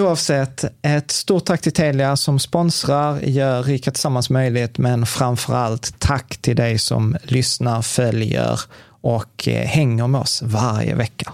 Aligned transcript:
Oavsett, 0.00 0.64
ett 0.82 1.10
stort 1.10 1.44
tack 1.44 1.60
till 1.60 1.72
Telia 1.72 2.16
som 2.16 2.38
sponsrar, 2.38 3.20
gör 3.20 3.62
Rika 3.62 3.90
Tillsammans 3.90 4.30
möjligt, 4.30 4.78
men 4.78 5.06
framför 5.06 5.54
allt 5.54 5.94
tack 5.98 6.36
till 6.36 6.56
dig 6.56 6.78
som 6.78 7.16
lyssnar, 7.22 7.82
följer 7.82 8.60
och 8.86 9.48
eh, 9.48 9.66
hänger 9.66 10.06
med 10.06 10.20
oss 10.20 10.42
varje 10.42 10.94
vecka. 10.94 11.32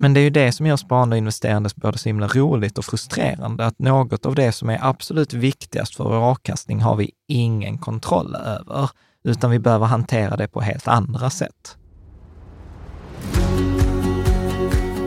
Men 0.00 0.14
det 0.14 0.20
är 0.20 0.22
ju 0.22 0.30
det 0.30 0.52
som 0.52 0.66
gör 0.66 0.76
sparande 0.76 1.14
och 1.14 1.18
investerande 1.18 1.70
både 1.76 1.98
så 1.98 2.08
himla 2.08 2.28
roligt 2.28 2.78
och 2.78 2.84
frustrerande, 2.84 3.66
att 3.66 3.78
något 3.78 4.26
av 4.26 4.34
det 4.34 4.52
som 4.52 4.70
är 4.70 4.78
absolut 4.82 5.32
viktigast 5.32 5.96
för 5.96 6.04
vår 6.04 6.30
avkastning 6.30 6.80
har 6.80 6.96
vi 6.96 7.10
ingen 7.28 7.78
kontroll 7.78 8.34
över, 8.34 8.90
utan 9.24 9.50
vi 9.50 9.58
behöver 9.58 9.86
hantera 9.86 10.36
det 10.36 10.48
på 10.48 10.60
helt 10.60 10.88
andra 10.88 11.30
sätt. 11.30 11.76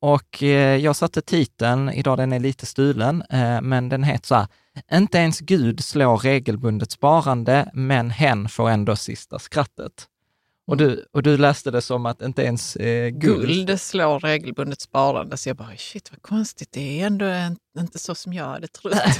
och 0.00 0.42
eh, 0.42 0.76
jag 0.76 0.96
satte 0.96 1.22
titeln, 1.22 1.90
idag 1.90 2.18
den 2.18 2.32
är 2.32 2.40
lite 2.40 2.66
stulen, 2.66 3.22
eh, 3.30 3.60
men 3.60 3.88
den 3.88 4.04
heter 4.04 4.26
så 4.26 4.34
här, 4.34 4.46
inte 4.92 5.18
ens 5.18 5.40
Gud 5.40 5.84
slår 5.84 6.16
regelbundet 6.16 6.90
sparande, 6.90 7.70
men 7.74 8.10
hen 8.10 8.48
får 8.48 8.70
ändå 8.70 8.96
sista 8.96 9.38
skrattet. 9.38 10.06
Och 10.70 10.76
du, 10.76 11.06
och 11.12 11.22
du 11.22 11.36
läste 11.36 11.70
det 11.70 11.82
som 11.82 12.06
att 12.06 12.22
inte 12.22 12.42
ens 12.42 12.76
eh, 12.76 13.08
guld... 13.08 13.46
Guld 13.46 13.80
slår 13.80 14.20
regelbundet 14.20 14.80
sparande, 14.80 15.36
så 15.36 15.48
jag 15.48 15.56
bara 15.56 15.76
shit 15.76 16.10
vad 16.12 16.22
konstigt, 16.22 16.68
det 16.72 17.00
är 17.00 17.06
ändå 17.06 17.24
en, 17.24 17.56
inte 17.78 17.98
så 17.98 18.14
som 18.14 18.32
jag 18.32 18.44
hade 18.44 18.68
trott. 18.68 18.94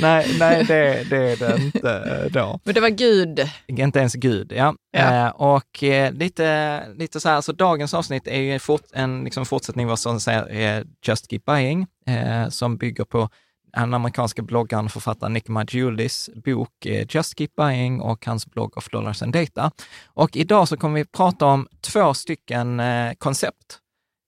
nej, 0.00 0.36
nej 0.38 0.64
det, 0.64 1.06
det 1.10 1.16
är 1.16 1.36
det 1.36 1.62
inte 1.62 2.20
eh, 2.24 2.32
då. 2.32 2.60
Men 2.64 2.74
det 2.74 2.80
var 2.80 2.88
Gud. 2.88 3.50
Inte 3.66 3.98
ens 3.98 4.14
Gud, 4.14 4.52
ja. 4.56 4.74
Ja. 4.90 5.26
Eh, 5.26 5.28
och 5.28 5.82
eh, 5.82 6.12
lite, 6.12 6.80
lite 6.94 7.20
så 7.20 7.28
här, 7.28 7.40
så 7.40 7.52
dagens 7.52 7.94
avsnitt 7.94 8.26
är 8.26 8.40
ju 8.40 8.58
fort, 8.58 8.84
en 8.92 9.24
liksom 9.24 9.46
fortsättning 9.46 9.86
vad 9.86 9.98
som 9.98 10.20
säger 10.20 10.78
eh, 10.78 10.84
Just 11.06 11.30
Keep 11.30 11.40
Buying, 11.46 11.86
eh, 12.06 12.48
som 12.48 12.76
bygger 12.76 13.04
på 13.04 13.28
den 13.72 13.94
amerikanska 13.94 14.42
bloggaren 14.42 14.84
och 14.84 14.92
författaren 14.92 15.32
Nick 15.32 15.48
Maggiulis 15.48 16.30
bok 16.44 16.86
eh, 16.86 17.06
Just 17.10 17.38
Keep 17.38 17.48
Buying 17.56 18.00
och 18.00 18.26
hans 18.26 18.46
blogg 18.46 18.76
of 18.78 18.88
Dollars 18.88 19.22
and 19.22 19.32
Data. 19.32 19.70
Och 20.06 20.36
idag 20.36 20.68
så 20.68 20.76
kommer 20.76 20.94
vi 20.94 21.04
prata 21.04 21.46
om 21.46 21.68
två 21.80 22.14
stycken 22.14 22.80
eh, 22.80 23.12
koncept 23.14 23.78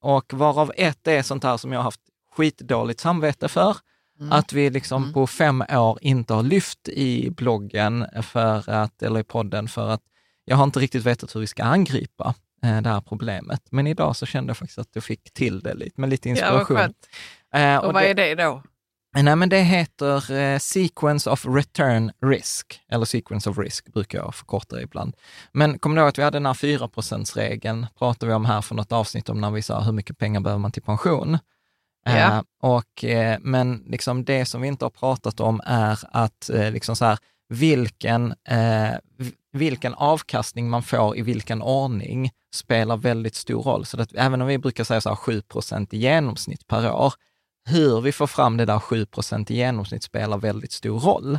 och 0.02 0.32
varav 0.34 0.72
ett 0.76 1.06
är 1.06 1.22
sånt 1.22 1.44
här 1.44 1.56
som 1.56 1.72
jag 1.72 1.78
har 1.78 1.84
haft 1.84 2.00
skitdåligt 2.36 3.00
samvete 3.00 3.48
för. 3.48 3.76
Mm. 4.20 4.32
Att 4.32 4.52
vi 4.52 4.70
liksom 4.70 5.12
på 5.12 5.26
fem 5.26 5.64
år 5.70 5.98
inte 6.02 6.34
har 6.34 6.43
lyft 6.43 6.88
i 6.88 7.31
bloggen 7.31 8.06
för 8.22 8.70
att, 8.70 9.02
eller 9.02 9.20
i 9.20 9.25
podden 9.25 9.69
för 9.69 9.88
att 9.88 10.02
jag 10.44 10.56
har 10.56 10.64
inte 10.64 10.81
riktigt 10.81 11.04
vetat 11.06 11.34
hur 11.34 11.40
vi 11.40 11.46
ska 11.46 11.64
angripa 11.64 12.34
eh, 12.64 12.81
det 12.82 12.88
här 12.88 13.00
problemet. 13.00 13.62
Men 13.70 13.86
idag 13.86 14.16
så 14.16 14.26
kände 14.26 14.50
jag 14.50 14.56
faktiskt 14.56 14.78
att 14.78 14.88
jag 14.93 15.04
fick 15.04 15.32
till 15.32 15.60
det 15.60 15.75
lite, 15.75 16.00
med 16.00 16.10
lite 16.10 16.28
Ja, 16.28 16.34
vad 16.34 16.60
inspiration. 16.60 16.76
skönt. 16.76 16.96
Eh, 17.54 17.76
Och 17.76 17.93
vad 17.94 18.02
är 18.02 18.14
det 18.14 18.34
då? 18.34 18.62
Nej, 19.14 19.36
men 19.36 19.48
det 19.48 19.60
heter 19.60 20.32
eh, 20.32 20.58
Sequence 20.58 21.30
of 21.30 21.46
Return 21.46 22.12
Risk, 22.22 22.80
eller 22.88 23.04
Sequence 23.04 23.50
of 23.50 23.58
Risk 23.58 23.92
brukar 23.92 24.18
jag 24.18 24.34
förkorta 24.34 24.80
ibland. 24.82 25.16
Men 25.52 25.78
kommer 25.78 25.96
du 25.96 26.00
ihåg 26.00 26.08
att 26.08 26.18
vi 26.18 26.22
hade 26.22 26.36
den 26.36 26.46
här 26.46 26.54
4% 26.54 27.36
regeln 27.36 27.86
pratade 27.98 28.26
vi 28.26 28.34
om 28.34 28.44
här 28.44 28.60
för 28.60 28.74
något 28.74 28.92
avsnitt 28.92 29.28
om 29.28 29.40
när 29.40 29.50
vi 29.50 29.62
sa 29.62 29.80
hur 29.80 29.92
mycket 29.92 30.18
pengar 30.18 30.40
behöver 30.40 30.60
man 30.60 30.72
till 30.72 30.82
pension? 30.82 31.38
Ja. 32.04 32.12
Eh, 32.12 32.42
och, 32.62 33.04
eh, 33.04 33.38
men 33.40 33.84
liksom 33.86 34.24
det 34.24 34.44
som 34.44 34.60
vi 34.60 34.68
inte 34.68 34.84
har 34.84 34.90
pratat 34.90 35.40
om 35.40 35.60
är 35.64 35.98
att 36.10 36.50
eh, 36.50 36.70
liksom 36.70 36.96
så 36.96 37.04
här, 37.04 37.18
vilken, 37.48 38.34
eh, 38.48 38.94
vilken 39.52 39.94
avkastning 39.94 40.70
man 40.70 40.82
får 40.82 41.18
i 41.18 41.22
vilken 41.22 41.62
ordning 41.62 42.30
spelar 42.54 42.96
väldigt 42.96 43.34
stor 43.34 43.62
roll. 43.62 43.86
Så 43.86 44.00
att 44.00 44.12
även 44.14 44.40
om 44.40 44.48
vi 44.48 44.58
brukar 44.58 44.84
säga 44.84 45.00
så 45.00 45.08
här 45.08 45.16
7 45.16 45.42
i 45.90 45.96
genomsnitt 45.98 46.66
per 46.66 46.92
år, 46.92 47.14
hur 47.70 48.00
vi 48.00 48.12
får 48.12 48.26
fram 48.26 48.56
det 48.56 48.64
där 48.64 48.78
7 48.78 49.06
i 49.49 49.55
genomsnitt 49.55 50.02
spelar 50.02 50.38
väldigt 50.38 50.72
stor 50.72 51.00
roll. 51.00 51.38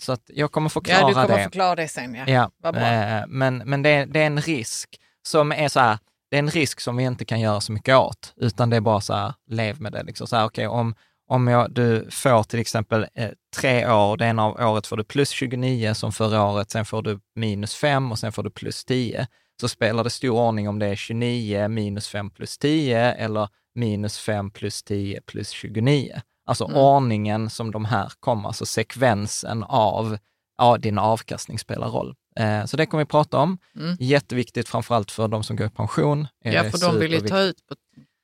Så 0.00 0.12
att 0.12 0.22
jag 0.26 0.52
kommer 0.52 0.68
förklara 0.68 1.00
Ja, 1.00 1.08
du 1.08 1.14
kommer 1.14 1.36
det. 1.36 1.42
förklara 1.44 1.74
det 1.74 1.88
sen. 1.88 2.14
Ja. 2.14 2.24
Ja, 2.26 2.50
Vad 2.62 2.74
bra. 2.74 2.82
eh, 2.82 3.24
men, 3.28 3.56
men 3.56 3.82
det, 3.82 3.90
är, 3.90 4.06
det 4.06 4.20
är 4.22 4.26
en 4.26 4.40
risk 4.40 5.00
som 5.22 5.52
är 5.52 5.68
så 5.68 5.80
här, 5.80 5.98
det 6.30 6.36
är 6.36 6.38
en 6.38 6.50
risk 6.50 6.80
som 6.80 6.96
vi 6.96 7.04
inte 7.04 7.24
kan 7.24 7.40
göra 7.40 7.60
så 7.60 7.72
mycket 7.72 7.96
åt, 7.96 8.34
utan 8.36 8.70
det 8.70 8.76
är 8.76 8.80
bara 8.80 9.00
så 9.00 9.14
här, 9.14 9.34
lev 9.50 9.80
med 9.80 9.92
det. 9.92 10.02
Liksom. 10.02 10.26
Så 10.26 10.36
här, 10.36 10.44
okay, 10.44 10.66
om 10.66 10.94
om 11.30 11.48
jag, 11.48 11.72
du 11.72 12.08
får 12.10 12.42
till 12.42 12.60
exempel 12.60 13.06
eh, 13.14 13.30
tre 13.56 13.90
år, 13.90 14.16
det 14.16 14.24
ena 14.26 14.44
av 14.44 14.60
året 14.60 14.86
får 14.86 14.96
du 14.96 15.04
plus 15.04 15.30
29 15.30 15.94
som 15.94 16.12
förra 16.12 16.44
året, 16.44 16.70
sen 16.70 16.84
får 16.84 17.02
du 17.02 17.18
minus 17.34 17.74
5 17.74 18.12
och 18.12 18.18
sen 18.18 18.32
får 18.32 18.42
du 18.42 18.50
plus 18.50 18.84
10, 18.84 19.26
så 19.60 19.68
spelar 19.68 20.04
det 20.04 20.10
stor 20.10 20.30
ordning 20.30 20.68
om 20.68 20.78
det 20.78 20.86
är 20.86 20.94
29 20.94 21.68
minus 21.68 22.08
5 22.08 22.30
plus 22.30 22.58
10 22.58 23.12
eller 23.12 23.48
minus 23.74 24.18
5 24.18 24.50
plus 24.50 24.82
10 24.82 25.20
plus 25.26 25.50
29. 25.50 26.20
Alltså 26.46 26.64
Mm. 26.64 26.76
ordningen 26.76 27.50
som 27.50 27.70
de 27.70 27.84
här 27.84 28.12
kommer, 28.20 28.46
alltså 28.48 28.66
sekvensen 28.66 29.62
av 29.62 30.18
ja, 30.58 30.76
din 30.78 30.98
avkastning 30.98 31.58
spelar 31.58 31.88
roll. 31.88 32.14
Eh, 32.36 32.64
så 32.64 32.76
det 32.76 32.86
kommer 32.86 33.04
vi 33.04 33.08
prata 33.08 33.38
om. 33.38 33.58
Mm. 33.76 33.96
Jätteviktigt 34.00 34.68
framförallt 34.68 35.10
för 35.10 35.28
de 35.28 35.42
som 35.42 35.56
går 35.56 35.66
i 35.66 35.70
pension. 35.70 36.26
är 36.44 36.52
Ja, 36.52 36.70
för 36.70 36.78
de 36.78 36.98
vill 36.98 37.12
ju 37.12 37.20
ta 37.20 37.40
ut 37.40 37.66
på, 37.66 37.74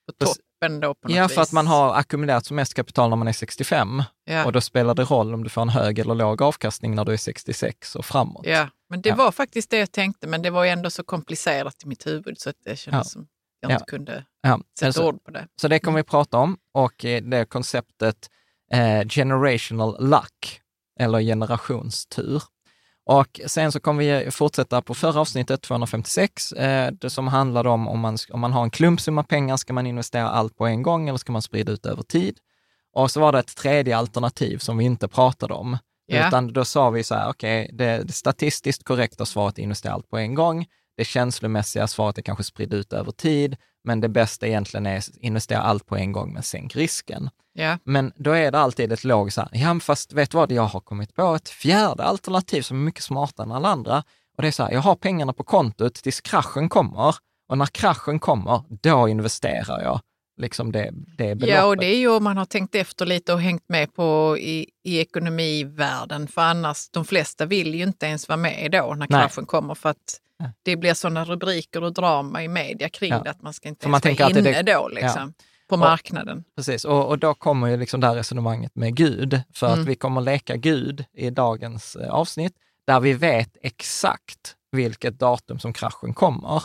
på 0.06 0.24
toppen 0.26 0.80
då 0.80 0.94
på 0.94 1.08
något 1.08 1.16
Ja, 1.16 1.28
för 1.28 1.42
att 1.42 1.48
vis. 1.48 1.52
man 1.52 1.66
har 1.66 1.94
ackumulerat 1.94 2.46
som 2.46 2.56
mest 2.56 2.74
kapital 2.74 3.10
när 3.10 3.16
man 3.16 3.28
är 3.28 3.32
65 3.32 4.02
Ja. 4.24 4.44
och 4.44 4.52
då 4.52 4.60
spelar 4.60 4.94
det 4.94 5.04
roll 5.04 5.34
om 5.34 5.44
du 5.44 5.50
får 5.50 5.62
en 5.62 5.68
hög 5.68 5.98
eller 5.98 6.14
låg 6.14 6.42
avkastning 6.42 6.94
när 6.94 7.04
du 7.04 7.12
är 7.12 7.16
66 7.16 7.96
och 7.96 8.04
framåt. 8.04 8.46
Ja, 8.46 8.68
men 8.90 9.02
det 9.02 9.08
Ja. 9.08 9.14
var 9.14 9.32
faktiskt 9.32 9.70
det 9.70 9.78
jag 9.78 9.92
tänkte, 9.92 10.26
men 10.26 10.42
det 10.42 10.50
var 10.50 10.64
ju 10.64 10.70
ändå 10.70 10.90
så 10.90 11.04
komplicerat 11.04 11.76
i 11.84 11.88
mitt 11.88 12.06
huvud 12.06 12.38
så 12.40 12.50
att 12.50 12.56
det 12.64 12.76
kändes 12.76 12.98
Ja. 12.98 13.04
som 13.10 13.26
jag 13.70 13.70
Ja. 13.70 13.74
inte 13.74 13.90
kunde 13.90 14.24
Ja, 14.42 14.60
sätta 14.78 14.86
alltså, 14.86 15.08
ord 15.08 15.24
på 15.24 15.30
det. 15.30 15.46
så 15.60 15.68
det 15.68 15.78
kommer 15.78 15.98
vi 15.98 16.02
prata 16.02 16.38
om 16.38 16.56
och 16.72 17.04
eh, 17.04 17.22
det 17.22 17.36
är 17.36 17.44
konceptet 17.44 18.30
eh, 18.72 19.08
generational 19.08 19.96
luck 20.10 20.60
eller 21.00 21.20
generationstur. 21.20 22.42
Och 23.08 23.40
sen 23.46 23.72
så 23.72 23.80
kommer 23.80 24.22
vi 24.24 24.30
fortsätta 24.30 24.82
på 24.82 24.94
förra 24.94 25.20
avsnittet, 25.20 25.62
256, 25.62 26.52
eh, 26.52 26.92
det 27.00 27.10
som 27.10 27.28
handlade 27.28 27.68
om 27.68 27.88
om 27.88 28.00
man, 28.00 28.16
om 28.30 28.40
man 28.40 28.52
har 28.52 28.62
en 28.62 28.70
klumpsumma 28.70 29.22
pengar, 29.22 29.56
ska 29.56 29.72
man 29.72 29.86
investera 29.86 30.28
allt 30.28 30.56
på 30.56 30.66
en 30.66 30.82
gång 30.82 31.08
eller 31.08 31.18
ska 31.18 31.32
man 31.32 31.42
sprida 31.42 31.72
ut 31.72 31.86
över 31.86 32.02
tid? 32.02 32.38
Och 32.92 33.10
så 33.10 33.20
var 33.20 33.32
det 33.32 33.38
ett 33.38 33.56
tredje 33.56 33.96
alternativ 33.96 34.58
som 34.58 34.76
vi 34.78 34.84
inte 34.84 35.08
pratade 35.08 35.54
om. 35.54 35.78
Ja. 36.06 36.28
Utan 36.28 36.52
då 36.52 36.64
sa 36.64 36.90
vi 36.90 37.04
så 37.04 37.14
här, 37.14 37.28
okej, 37.28 37.70
det, 37.72 38.02
det 38.02 38.12
statistiskt 38.12 38.84
korrekta 38.84 39.26
svaret 39.26 39.58
är 39.58 39.62
investera 39.62 39.92
allt 39.92 40.10
på 40.10 40.18
en 40.18 40.34
gång. 40.34 40.66
Det 40.96 41.04
känslomässiga 41.04 41.86
svaret 41.86 42.18
är 42.18 42.22
kanske 42.22 42.44
sprida 42.44 42.76
ut 42.76 42.92
över 42.92 43.12
tid, 43.12 43.56
men 43.84 44.00
det 44.00 44.08
bästa 44.08 44.46
egentligen 44.46 44.86
är 44.86 45.04
investera 45.20 45.60
allt 45.60 45.86
på 45.86 45.96
en 45.96 46.12
gång, 46.12 46.32
men 46.32 46.42
sänk 46.42 46.76
risken. 46.76 47.30
Ja, 47.52 47.78
Men 47.84 48.12
då 48.16 48.30
är 48.30 48.52
det 48.52 48.58
alltid 48.58 48.92
ett 48.92 49.04
logiskt 49.04 49.34
så 49.34 49.40
här, 49.40 49.50
ja 49.52 49.80
fast 49.80 50.12
vet 50.12 50.30
du 50.30 50.36
vad, 50.36 50.52
jag 50.52 50.62
har 50.62 50.80
kommit 50.80 51.14
på 51.14 51.34
ett 51.34 51.48
fjärde 51.48 52.02
alternativ 52.02 52.62
som 52.62 52.76
är 52.76 52.84
mycket 52.84 53.02
smartare 53.02 53.44
än 53.44 53.52
alla 53.52 53.68
andra. 53.68 54.02
Och 54.36 54.42
det 54.42 54.48
är 54.48 54.52
så 54.52 54.62
här, 54.62 54.72
jag 54.72 54.80
har 54.80 54.96
pengarna 54.96 55.32
på 55.32 55.44
kontot 55.44 55.94
tills 55.94 56.20
kraschen 56.20 56.68
kommer 56.68 57.14
och 57.48 57.58
när 57.58 57.66
kraschen 57.66 58.18
kommer, 58.18 58.62
då 58.82 59.08
investerar 59.08 59.82
jag 59.82 60.00
liksom 60.40 60.72
det, 60.72 60.90
det 61.18 61.34
beloppet. 61.34 61.48
ja, 61.48 61.66
och 61.66 61.76
det 61.76 61.86
är 61.86 61.98
ju 61.98 62.08
om 62.08 62.24
man 62.24 62.36
har 62.36 62.44
tänkt 62.44 62.74
efter 62.74 63.06
lite 63.06 63.32
och 63.32 63.40
hängt 63.40 63.68
med 63.68 63.94
på 63.94 64.36
i, 64.38 64.70
i 64.84 64.98
ekonomivärlden, 64.98 66.28
för 66.28 66.42
annars, 66.42 66.88
de 66.90 67.04
flesta 67.04 67.46
vill 67.46 67.74
ju 67.74 67.82
inte 67.82 68.06
ens 68.06 68.28
vara 68.28 68.36
med 68.36 68.70
då 68.70 68.94
när 68.94 68.96
Nej. 68.96 69.08
kraschen 69.08 69.46
kommer, 69.46 69.74
för 69.74 69.88
att 69.88 70.20
Det 70.62 70.76
blir 70.76 70.94
sådana 70.94 71.24
rubriker 71.24 71.82
och 71.84 71.92
drama 71.92 72.42
i 72.42 72.48
media 72.48 72.88
kring 72.88 73.10
Ja. 73.10 73.22
det, 73.22 73.30
att 73.30 73.42
man 73.42 73.52
ska 73.54 73.68
inte 73.68 73.88
man 73.88 74.00
tänker 74.00 74.24
vara 74.24 74.38
inne 74.38 74.62
det- 74.62 74.72
då 74.72 74.88
liksom, 74.88 75.34
på 75.68 75.74
Och- 75.74 75.78
marknaden. 75.78 76.44
Precis, 76.56 76.84
och, 76.84 77.08
och 77.08 77.18
då 77.18 77.34
kommer 77.34 77.66
ju 77.66 77.76
liksom 77.76 78.00
det 78.00 78.06
här 78.06 78.14
resonemanget 78.14 78.74
med 78.76 78.96
Gud, 78.96 79.40
för 79.54 79.66
Mm. 79.66 79.80
att 79.80 79.86
vi 79.86 79.94
kommer 79.94 80.20
leka 80.20 80.56
Gud 80.56 81.04
i 81.14 81.30
dagens 81.30 81.96
eh, 81.96 82.10
avsnitt, 82.10 82.52
där 82.86 83.00
vi 83.00 83.12
vet 83.12 83.56
exakt 83.62 84.56
vilket 84.72 85.18
datum 85.18 85.58
som 85.58 85.72
kraschen 85.72 86.14
kommer. 86.14 86.62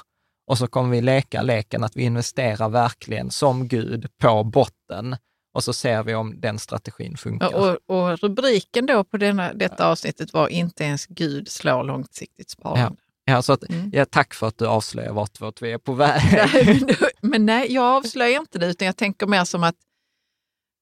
Och 0.48 0.58
så 0.58 0.68
kommer 0.68 0.90
vi 0.90 1.02
leka 1.02 1.42
leken 1.42 1.84
att 1.84 1.96
vi 1.96 2.04
investerar 2.04 2.70
verkligen 2.70 3.32
som 3.32 3.68
Gud 3.68 4.08
på 4.18 4.44
botten 4.44 5.16
och 5.54 5.64
så 5.64 5.74
ser 5.74 6.04
vi 6.04 6.16
om 6.16 6.40
den 6.42 6.60
strategin 6.60 7.18
funkar. 7.18 7.56
Och, 7.56 7.78
och 7.86 8.20
rubriken 8.20 8.86
då 8.86 9.04
på 9.04 9.18
denna, 9.18 9.54
detta 9.54 9.88
avsnittet 9.88 10.34
var 10.34 10.48
Inte 10.48 10.84
ens 10.84 11.06
Gud 11.06 11.48
slår 11.48 11.84
långsiktigt 11.84 12.50
sparande. 12.50 12.82
Ja, 12.82 12.96
så 13.42 13.54
att, 13.54 13.70
Mm. 13.70 13.90
ja, 13.94 14.06
tack 14.06 14.34
för 14.34 14.48
att 14.48 14.58
du 14.58 14.68
avslöjar 14.68 15.14
vart, 15.14 15.40
vart 15.40 15.62
vi 15.62 15.72
är 15.72 15.78
på 15.78 15.94
väg. 15.94 16.22
Nej, 16.54 16.82
men, 17.22 17.46
nej, 17.46 17.74
jag 17.74 17.84
avslöjar 17.84 18.40
inte 18.40 18.60
det, 18.60 18.68
utan 18.68 18.86
jag 18.86 18.98
tänker 18.98 19.28
mer 19.28 19.44
som 19.44 19.64
att 19.64 19.76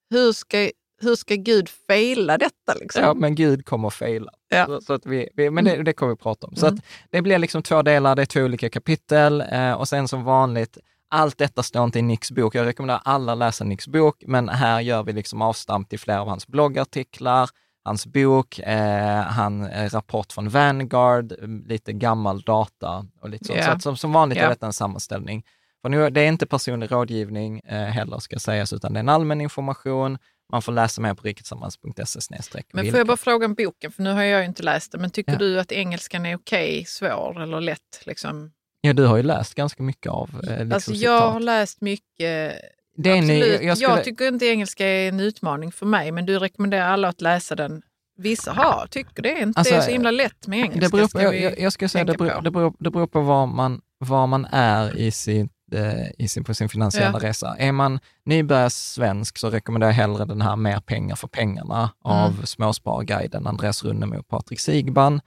hur 0.09 0.31
ska, 0.33 0.69
hur 1.01 1.15
ska 1.15 1.35
Gud 1.35 1.69
fejla 1.69 2.37
detta? 2.37 2.73
Liksom? 2.79 3.03
Ja, 3.03 3.13
men 3.13 3.35
Gud 3.35 3.65
kommer 3.65 3.87
att 3.87 3.93
faila. 3.93 4.31
Ja. 4.49 4.65
Så, 4.65 4.81
så 4.81 4.93
att 4.93 5.05
vi, 5.05 5.29
vi, 5.35 5.49
men 5.49 5.65
det, 5.65 5.83
det 5.83 5.93
kommer 5.93 6.11
vi 6.13 6.17
prata 6.17 6.47
om. 6.47 6.55
Så 6.55 6.65
Mm. 6.67 6.77
att 6.77 6.85
det 7.09 7.21
blir 7.21 7.37
liksom 7.39 7.63
två 7.63 7.81
delar, 7.81 8.15
det 8.15 8.21
är 8.21 8.25
två 8.25 8.39
olika 8.41 8.69
kapitel 8.69 9.41
eh, 9.51 9.71
och 9.73 9.87
sen 9.87 10.07
som 10.07 10.23
vanligt, 10.23 10.77
allt 11.09 11.37
detta 11.37 11.63
står 11.63 11.83
inte 11.83 11.99
i 11.99 12.01
Nicks 12.01 12.31
bok. 12.31 12.55
Jag 12.55 12.65
rekommenderar 12.65 13.01
alla 13.05 13.31
att 13.31 13.37
läsa 13.37 13.63
Nicks 13.63 13.87
bok, 13.87 14.23
men 14.27 14.49
här 14.49 14.79
gör 14.81 15.03
vi 15.03 15.13
liksom 15.13 15.41
avstamp 15.41 15.89
till 15.89 15.99
flera 15.99 16.21
av 16.21 16.27
hans 16.27 16.47
bloggartiklar, 16.47 17.49
hans 17.83 18.05
bok, 18.07 18.59
eh, 18.59 19.21
han, 19.21 19.65
eh, 19.65 19.89
rapport 19.89 20.31
från 20.33 20.49
Vanguard, 20.49 21.31
eh, 21.31 21.47
lite 21.65 21.93
gammal 21.93 22.41
data 22.41 23.05
och 23.21 23.29
lite 23.29 23.45
sånt. 23.45 23.59
Ja. 23.59 23.65
Så 23.65 23.71
att 23.71 23.81
som, 23.83 23.97
som 23.97 24.13
vanligt 24.13 24.37
är 24.37 24.43
Ja. 24.43 24.49
detta 24.49 24.65
en 24.65 24.73
sammanställning. 24.73 25.45
För 25.81 25.89
nu, 25.89 26.09
det 26.09 26.21
är 26.21 26.27
inte 26.27 26.45
personlig 26.45 26.91
rådgivning 26.91 27.59
eh, 27.59 27.83
heller, 27.83 28.17
ska 28.19 28.39
sägas, 28.39 28.73
utan 28.73 28.93
det 28.93 28.97
är 28.97 29.01
en 29.03 29.09
allmän 29.09 29.41
information. 29.41 30.17
Man 30.51 30.61
får 30.61 30.71
läsa 30.71 31.01
mer 31.01 31.13
på 31.13 31.23
riketsammans.se 31.23 32.63
Men 32.73 32.89
får 32.91 32.97
jag 32.97 33.07
bara 33.07 33.17
fråga 33.17 33.45
om 33.45 33.53
boken, 33.53 33.91
för 33.91 34.03
nu 34.03 34.11
har 34.11 34.23
jag 34.23 34.39
ju 34.41 34.45
inte 34.45 34.63
läst 34.63 34.91
den, 34.91 35.01
men 35.01 35.09
tycker 35.09 35.31
Ja. 35.31 35.37
du 35.37 35.59
att 35.59 35.71
engelskan 35.71 36.25
är 36.25 36.35
okej, 36.35 36.85
svår 36.87 37.41
eller 37.41 37.61
lätt? 37.61 38.01
Liksom? 38.05 38.51
Ja, 38.81 38.93
du 38.93 39.05
har 39.05 39.17
ju 39.17 39.23
läst 39.23 39.55
ganska 39.55 39.83
mycket 39.83 40.11
av 40.11 40.29
eh, 40.29 40.49
liksom 40.49 40.71
alltså, 40.73 40.91
citat. 40.91 41.03
jag 41.03 41.31
har 41.31 41.39
läst 41.39 41.81
mycket. 41.81 42.55
Det 43.03 43.19
absolut. 43.19 43.61
jag, 43.61 43.77
skulle, 43.77 43.93
jag 43.93 44.03
tycker 44.03 44.27
inte 44.27 44.45
engelska 44.45 44.87
är 44.87 45.09
en 45.09 45.19
utmaning 45.19 45.71
för 45.71 45.85
mig, 45.85 46.11
men 46.11 46.25
du 46.25 46.39
rekommenderar 46.39 46.89
alla 46.89 47.07
att 47.07 47.21
läsa 47.21 47.55
den. 47.55 47.81
Vissa 48.17 48.51
har, 48.51 48.87
tycker 48.87 49.23
det 49.23 49.39
inte 49.39 49.59
Alltså, 49.59 49.73
det 49.73 49.79
är 49.79 49.81
så 49.81 49.91
himla 49.91 50.11
lätt 50.11 50.47
med 50.47 50.59
engelska. 50.59 50.79
det 50.79 50.91
beror 50.91 51.07
på, 51.07 51.21
jag, 51.21 51.59
jag, 51.59 51.73
skulle 51.73 51.89
säga 51.89 52.03
det 52.05 52.17
beror, 52.17 52.41
det, 52.41 52.51
beror, 52.51 52.73
det 52.79 52.91
beror 52.91 53.07
på 53.07 53.21
var 53.21 53.45
man, 53.45 53.81
var 53.97 54.27
man 54.27 54.45
är 54.45 54.97
i 54.97 55.11
sin, 55.11 55.49
eh, 55.71 56.11
i 56.17 56.27
sin, 56.27 56.43
på 56.43 56.53
sin 56.53 56.69
finansiella 56.69 57.19
resa. 57.19 57.55
Är 57.59 57.71
man 57.71 57.99
nybörjarsvensk 58.25 59.37
så 59.37 59.49
rekommenderar 59.49 59.91
jag 59.91 59.95
hellre 59.95 60.25
den 60.25 60.41
här 60.41 60.55
Mer 60.55 60.79
pengar 60.79 61.15
för 61.15 61.27
pengarna 61.27 61.91
av 62.03 62.31
Mm. 62.31 62.45
Småspararguiden, 62.45 63.47
Andreas 63.47 63.83
Runnemo 63.83 64.19
och 64.19 64.27
Patrik 64.27 64.59
Sigban. 64.59 65.21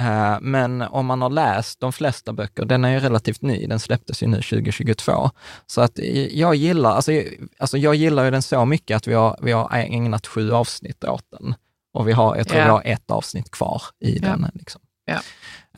Eh, 0.00 0.36
Men 0.40 0.82
om 0.82 1.06
man 1.06 1.22
har 1.22 1.30
läst 1.30 1.80
de 1.80 1.92
flesta 1.92 2.32
böcker, 2.32 2.64
den 2.64 2.84
är 2.84 2.90
ju 2.92 3.00
relativt 3.00 3.42
ny, 3.42 3.66
den 3.66 3.78
släpptes 3.80 4.22
ju 4.22 4.26
nu 4.26 4.36
2022. 4.42 5.30
Så 5.66 5.80
att 5.80 5.98
eh, 5.98 6.26
jag 6.38 6.54
gillar, 6.54 6.90
alltså, 6.90 7.12
jag- 7.12 7.26
alltså 7.58 7.78
jag 7.78 7.94
gillar 7.94 8.24
ju 8.24 8.30
den 8.30 8.42
så 8.42 8.64
mycket 8.64 8.96
att 8.96 9.06
vi 9.06 9.14
har, 9.14 9.38
vi 9.42 9.52
har 9.52 9.70
ägnat 9.72 10.26
sju 10.26 10.52
avsnitt 10.52 11.04
åt 11.04 11.24
den. 11.30 11.54
Och 11.94 12.08
vi 12.08 12.12
har, 12.12 12.36
jag 12.36 12.48
tror 12.48 12.60
Ja. 12.60 12.64
vi 12.64 12.70
har 12.70 12.82
ett 12.84 13.10
avsnitt 13.10 13.50
kvar 13.50 13.82
i 14.00 14.18
Ja. 14.18 14.28
den. 14.28 14.50
Liksom. 14.54 14.80
Ja. 15.04 15.18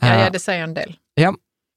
Ja, 0.01 0.07
Eh, 0.07 0.21
ja, 0.23 0.29
det 0.29 0.39
säger 0.39 0.63
en 0.63 0.73
del. 0.73 0.95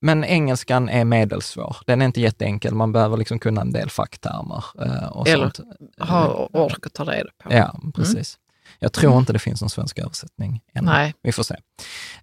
men 0.01 0.23
engelskan 0.23 0.89
är 0.89 1.05
medelsvår. 1.05 1.77
Den 1.85 2.01
är 2.01 2.05
inte 2.05 2.21
jätteenkel. 2.21 2.75
Man 2.75 2.91
behöver 2.91 3.17
liksom 3.17 3.39
kunna 3.39 3.61
en 3.61 3.71
del 3.71 3.89
facktermer 3.89 4.63
och, 5.11 5.27
Eller 5.27 5.51
sånt. 5.55 5.59
Ha 5.99 6.49
ork 6.53 6.85
att 6.85 6.93
ta 6.93 7.03
reda 7.03 7.29
på. 7.43 7.53
Ja, 7.53 7.79
precis. 7.95 8.37
Jag 8.83 8.93
tror 8.93 9.09
Mm. 9.11 9.19
inte 9.19 9.33
det 9.33 9.39
finns 9.39 9.61
någon 9.61 9.69
svensk 9.69 9.99
översättning 9.99 10.61
än. 10.73 10.85
Nej. 10.85 11.13
Vi 11.23 11.31
får 11.31 11.43
se. 11.43 11.55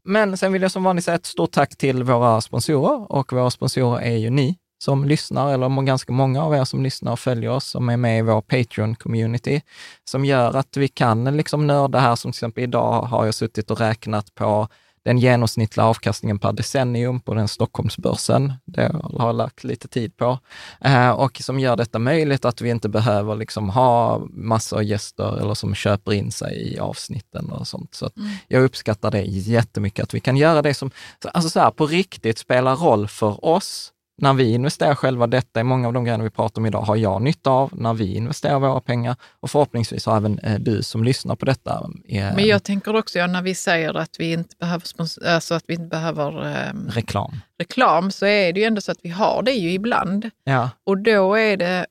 Men 0.02 0.36
sen 0.36 0.52
vill 0.52 0.62
jag 0.62 0.70
som 0.70 0.82
vanligt 0.84 1.04
säga 1.04 1.14
ett 1.14 1.26
stort 1.26 1.52
tack 1.52 1.76
till 1.76 2.02
våra 2.02 2.40
sponsorer 2.40 3.12
och 3.12 3.32
våra 3.32 3.50
sponsorer 3.50 4.00
är 4.02 4.16
ju 4.16 4.30
ni 4.30 4.56
som 4.84 5.04
lyssnar, 5.04 5.52
eller 5.52 5.82
ganska 5.82 6.12
många 6.12 6.42
av 6.42 6.54
er 6.54 6.64
som 6.64 6.82
lyssnar 6.82 7.12
och 7.12 7.18
följer 7.20 7.50
oss, 7.50 7.64
som 7.66 7.88
är 7.88 7.96
med 7.96 8.18
i 8.18 8.22
vår 8.22 8.40
Patreon-community, 8.40 9.60
som 10.04 10.24
gör 10.24 10.56
att 10.56 10.76
vi 10.76 10.88
kan 10.88 11.36
liksom 11.36 11.66
nörda 11.66 11.98
här, 11.98 12.16
som 12.16 12.32
till 12.32 12.36
exempel 12.38 12.64
idag 12.64 13.02
har 13.02 13.24
jag 13.24 13.34
suttit 13.34 13.70
och 13.70 13.80
räknat 13.80 14.34
på 14.34 14.68
den 15.04 15.18
genomsnittliga 15.18 15.86
avkastningen 15.86 16.38
per 16.38 16.52
decennium 16.52 17.20
på 17.20 17.34
den 17.34 17.48
Stockholmsbörsen. 17.48 18.52
Det 18.64 18.92
har 19.02 19.26
jag 19.26 19.36
lagt 19.36 19.64
lite 19.64 19.88
tid 19.88 20.16
på. 20.16 20.38
Eh, 20.80 21.10
och 21.10 21.38
som 21.40 21.60
gör 21.60 21.76
detta 21.76 21.98
möjligt 21.98 22.44
att 22.44 22.60
vi 22.60 22.70
inte 22.70 22.88
behöver 22.88 23.36
liksom 23.36 23.70
ha 23.70 24.18
massor 24.30 24.82
gäster 24.82 25.40
eller 25.40 25.54
som 25.54 25.74
köper 25.74 26.12
in 26.12 26.32
sig 26.32 26.74
i 26.74 26.78
avsnitten 26.78 27.50
och 27.52 27.68
sånt. 27.68 27.94
Så 27.94 28.06
att 28.06 28.14
jag 28.48 28.62
uppskattar 28.62 29.10
det 29.10 29.22
jättemycket, 29.22 30.02
att 30.02 30.14
vi 30.14 30.20
kan 30.20 30.36
göra 30.36 30.62
det 30.62 30.74
som 30.74 30.90
alltså 31.32 31.50
så 31.50 31.60
här, 31.60 31.70
på 31.70 31.86
riktigt 31.86 32.38
spelar 32.38 32.76
roll 32.76 33.08
för 33.08 33.44
oss 33.44 33.92
när 34.20 34.32
vi 34.34 34.52
investerar 34.54 34.94
själva. 34.94 35.26
Detta 35.26 35.60
är 35.60 35.64
många 35.64 35.86
av 35.86 35.92
de 35.92 36.04
grejerna 36.04 36.24
vi 36.24 36.30
pratar 36.30 36.60
om 36.62 36.66
idag, 36.66 36.80
har 36.82 36.96
jag 36.96 37.22
nytta 37.22 37.50
av 37.50 37.70
när 37.72 37.94
vi 37.94 38.14
investerar 38.16 38.58
våra 38.58 38.80
pengar 38.80 39.16
och 39.40 39.50
förhoppningsvis 39.50 40.06
har 40.06 40.16
även 40.16 40.38
eh, 40.38 40.58
du 40.60 40.82
som 40.82 41.04
lyssnar 41.04 41.36
på 41.36 41.44
detta. 41.44 41.90
eh, 42.08 42.34
Men 42.34 42.46
jag 42.46 42.64
tänker 42.64 42.96
också, 42.96 43.18
ja, 43.18 43.26
när 43.26 43.42
vi 43.42 43.54
säger 43.54 43.94
att 43.94 44.16
vi 44.18 44.32
inte 44.32 44.56
behöver, 44.60 44.82
alltså 45.26 45.54
att 45.54 45.64
vi 45.66 45.74
inte 45.74 45.86
behöver 45.86 46.46
ehm, 46.46 46.88
reklam. 46.90 47.36
reklam, 47.58 48.10
så 48.10 48.26
är 48.26 48.52
det 48.52 48.60
ju 48.60 48.66
ändå 48.66 48.80
så 48.80 48.92
att 48.92 48.98
vi 49.02 49.08
har 49.08 49.42
det 49.42 49.52
ju 49.52 49.72
ibland. 49.72 50.30
Ja, 50.44 50.70
Och 50.86 50.98
då 50.98 51.34
är 51.34 51.56
det. 51.56 51.86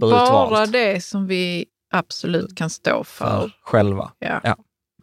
Bara 0.00 0.66
det 0.66 1.04
som 1.04 1.26
vi 1.26 1.64
absolut 1.92 2.56
kan 2.56 2.70
stå 2.70 3.04
för. 3.04 3.24
för 3.40 3.50
själva. 3.62 4.12
Ja. 4.18 4.40
Ja. 4.44 4.56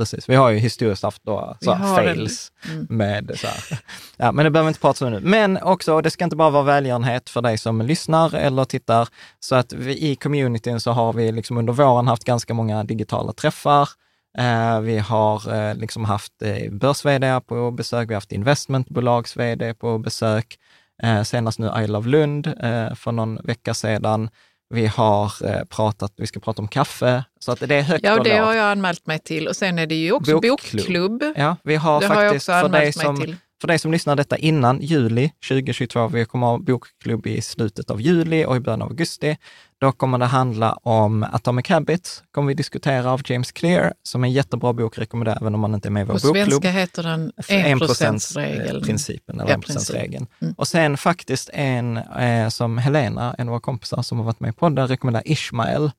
Precis. 0.03 0.29
Vi 0.29 0.35
har 0.35 0.49
ju 0.49 0.57
historiskt 0.57 1.03
haft 1.03 1.23
då, 1.23 1.57
så 1.61 1.73
här, 1.73 1.95
fails 1.95 2.51
Mm. 2.69 2.87
med 2.89 3.31
så 3.35 3.47
här. 3.47 3.79
Ja, 4.17 4.31
men 4.31 4.45
det 4.45 4.51
behöver 4.51 4.67
vi 4.67 4.69
inte 4.69 4.79
prata 4.79 5.05
om 5.05 5.11
nu. 5.11 5.19
Men 5.19 5.57
också, 5.57 6.01
det 6.01 6.11
ska 6.11 6.23
inte 6.23 6.35
bara 6.35 6.49
vara 6.49 6.63
välgörenhet 6.63 7.29
för 7.29 7.41
dig 7.41 7.57
som 7.57 7.81
lyssnar 7.81 8.35
eller 8.35 8.65
tittar. 8.65 9.07
Så 9.39 9.55
att 9.55 9.73
vi, 9.73 10.11
i 10.11 10.15
communityn 10.15 10.79
så 10.79 10.91
har 10.91 11.13
vi 11.13 11.31
liksom 11.31 11.57
under 11.57 11.73
våren 11.73 12.07
haft 12.07 12.23
ganska 12.23 12.53
många 12.53 12.83
digitala 12.83 13.33
träffar. 13.33 13.89
Eh, 14.37 14.79
vi 14.79 14.97
har 14.99 15.53
eh, 15.55 15.75
liksom 15.75 16.05
haft 16.05 16.41
eh, 16.41 16.71
börs 16.71 17.03
på 17.47 17.71
besök, 17.71 18.09
vi 18.09 18.13
har 18.13 18.17
haft 18.17 18.31
investmentbolags 18.31 19.37
på 19.79 19.97
besök. 19.97 20.57
Eh, 21.03 21.23
senast 21.23 21.59
nu 21.59 21.71
I 21.83 21.87
Love 21.87 22.09
Lund 22.09 22.47
eh, 22.47 22.93
för 22.95 23.11
någon 23.11 23.39
vecka 23.43 23.73
sedan. 23.73 24.29
Vi 24.73 24.85
har 24.87 25.31
eh, 25.45 25.63
pratat, 25.65 26.13
vi 26.17 26.27
ska 26.27 26.39
prata 26.39 26.61
om 26.61 26.67
kaffe, 26.67 27.23
så 27.39 27.51
att 27.51 27.59
det 27.59 27.75
är 27.75 27.81
högt 27.81 28.03
Ja, 28.05 28.11
och 28.13 28.17
och 28.17 28.23
det 28.23 28.37
lågt. 28.37 28.45
har 28.45 28.53
jag 28.53 28.71
anmält 28.71 29.07
mig 29.07 29.19
till. 29.19 29.47
Och 29.47 29.55
sen 29.55 29.79
är 29.79 29.87
det 29.87 29.95
ju 29.95 30.11
också 30.11 30.39
Bokklubb. 30.39 30.81
bokklubb. 30.81 31.23
Ja, 31.35 31.55
vi 31.63 31.75
har 31.75 32.01
det 32.01 32.07
har 32.07 32.15
faktiskt 32.15 32.49
också 32.49 32.61
för 32.61 32.69
dig, 32.69 32.93
som, 32.93 33.21
till. 33.21 33.35
För 33.63 33.67
dig 33.67 33.79
som 33.79 33.91
lyssnar 33.91 34.15
detta 34.15 34.37
innan 34.37 34.81
juli 34.81 35.31
2022, 35.49 36.07
vi 36.07 36.25
kommer 36.25 36.47
ha 36.47 36.57
bokklubb 36.57 37.27
i 37.27 37.41
slutet 37.41 37.89
av 37.89 38.01
juli 38.01 38.45
och 38.45 38.55
i 38.55 38.59
början 38.59 38.81
av 38.81 38.87
augusti. 38.89 39.37
Då 39.81 39.91
kommer 39.91 40.17
det 40.17 40.25
handla 40.25 40.73
om 40.73 41.23
Atomic 41.23 41.69
Habits, 41.69 42.23
kommer 42.31 42.47
vi 42.47 42.53
diskutera 42.53 43.11
av 43.11 43.21
James 43.25 43.51
Clear, 43.51 43.93
som 44.03 44.23
är 44.23 44.27
en 44.27 44.33
jättebra 44.33 44.73
bok, 44.73 44.97
rekommenderar 44.97 45.37
även 45.41 45.55
om 45.55 45.61
man 45.61 45.73
inte 45.73 45.87
är 45.87 45.91
med 45.91 46.01
i 46.01 46.03
vår 46.05 46.19
På 46.19 46.27
bokklubb. 46.27 46.47
svenska 46.49 46.69
heter 46.71 47.03
den 47.03 47.31
1%-regeln. 47.37 48.83
principen 48.83 49.39
eller 49.39 49.51
Ja, 49.51 49.57
1%-regeln. 49.57 50.27
Mm. 50.41 50.53
Och 50.57 50.67
sen 50.67 50.97
faktiskt 50.97 51.49
en 51.53 51.97
eh, 51.97 52.49
som 52.49 52.77
Helena, 52.77 53.35
en 53.37 53.47
av 53.47 53.51
våra 53.51 53.59
kompisar 53.61 54.01
som 54.01 54.17
har 54.17 54.25
varit 54.25 54.39
med 54.39 54.49
i 54.49 54.53
podden, 54.53 54.87
rekommenderar 54.87 55.23
Ishmael, 55.31 55.91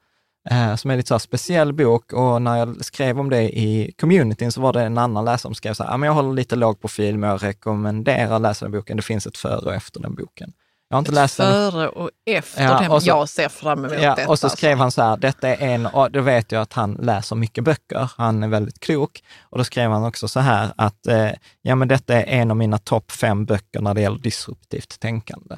eh, 0.50 0.74
som 0.76 0.90
är 0.90 0.96
lite 0.96 1.08
så 1.08 1.18
speciell 1.18 1.72
bok. 1.72 2.12
Och 2.12 2.42
när 2.42 2.56
jag 2.56 2.84
skrev 2.84 3.20
om 3.20 3.30
det 3.30 3.42
i 3.58 3.92
communityn 4.00 4.52
så 4.52 4.60
var 4.60 4.72
det 4.72 4.82
en 4.82 4.98
annan 4.98 5.24
läsare 5.24 5.38
som 5.38 5.54
skrev 5.54 5.74
så 5.74 5.84
här, 5.84 5.90
"Ja, 5.90 5.96
men 5.96 6.06
jag 6.06 6.14
håller 6.14 6.32
lite 6.32 6.56
låg 6.56 6.80
profil, 6.80 7.18
men 7.18 7.30
jag 7.30 7.42
rekommenderar 7.42 8.36
att 8.36 8.42
läsa 8.42 8.64
den 8.64 8.72
boken. 8.72 8.96
Det 8.96 9.02
finns 9.02 9.26
ett 9.26 9.36
före 9.38 9.66
och 9.66 9.74
efter 9.74 10.00
den 10.00 10.14
boken. 10.14 10.52
Jag 10.88 10.96
har 10.96 10.98
inte 10.98 11.12
läst 11.12 11.36
den. 11.36 11.52
Före 11.70 11.88
och 11.88 12.10
efter 12.26 12.62
Ja, 12.64 12.80
den. 12.80 12.90
och 12.90 13.02
så- 13.02 13.08
jag 13.08 13.28
ser 13.28 13.48
fram 13.48 13.78
emot 13.84 13.92
Ja, 14.02 14.14
detta. 14.14 14.30
och 14.30 14.38
så 14.38 14.46
alltså. 14.46 14.56
skrev 14.56 14.78
han 14.78 14.90
så 14.90 15.02
här, 15.02 15.16
detta 15.16 15.48
är 15.48 15.68
en, 15.68 15.86
och 15.86 16.10
då 16.10 16.20
vet 16.20 16.52
jag 16.52 16.62
att 16.62 16.72
han 16.72 16.92
läser 16.92 17.36
mycket 17.36 17.64
böcker, 17.64 18.10
han 18.16 18.42
är 18.42 18.48
väldigt 18.48 18.80
klok. 18.80 19.22
Och 19.42 19.58
då 19.58 19.64
skrev 19.64 19.90
han 19.90 20.04
också 20.04 20.28
så 20.28 20.40
här 20.40 20.72
att, 20.76 21.06
eh, 21.06 21.30
ja 21.62 21.74
men 21.74 21.88
detta 21.88 22.14
är 22.14 22.24
en 22.40 22.50
av 22.50 22.56
mina 22.56 22.78
topp 22.78 23.12
fem 23.12 23.44
böcker 23.44 23.80
när 23.80 23.94
det 23.94 24.00
gäller 24.00 24.18
disruptivt 24.18 25.00
tänkande. 25.00 25.56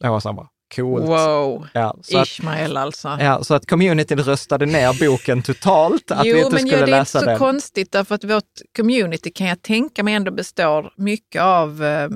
Det 0.00 0.08
var 0.08 0.20
så 0.20 0.28
här 0.28 0.36
bara, 0.36 0.48
coolt. 0.76 1.04
Wow, 1.04 1.66
Ja, 1.72 1.96
så 2.02 2.18
att, 2.18 2.26
Ishmael 2.26 2.76
alltså. 2.76 3.16
ja, 3.20 3.44
så 3.44 3.54
att 3.54 3.66
communityn 3.66 4.18
röstade 4.18 4.66
ner 4.66 5.06
boken 5.08 5.42
totalt, 5.42 6.10
att 6.10 6.24
vi 6.26 6.30
jo, 6.30 6.36
inte 6.36 6.50
men 6.50 6.58
skulle 6.58 6.72
ja, 6.72 6.76
det 6.76 6.82
är 6.82 6.86
inte 6.86 6.98
läsa 6.98 7.20
så 7.20 7.26
den. 7.26 7.38
konstigt 7.38 7.92
därför 7.92 8.14
att 8.14 8.24
vårt 8.24 8.60
community 8.76 9.30
kan 9.30 9.46
jag 9.46 9.62
tänka 9.62 10.02
mig 10.02 10.14
ändå 10.14 10.30
består 10.30 10.92
mycket 10.96 11.42
av 11.42 11.84
eh, 11.84 12.08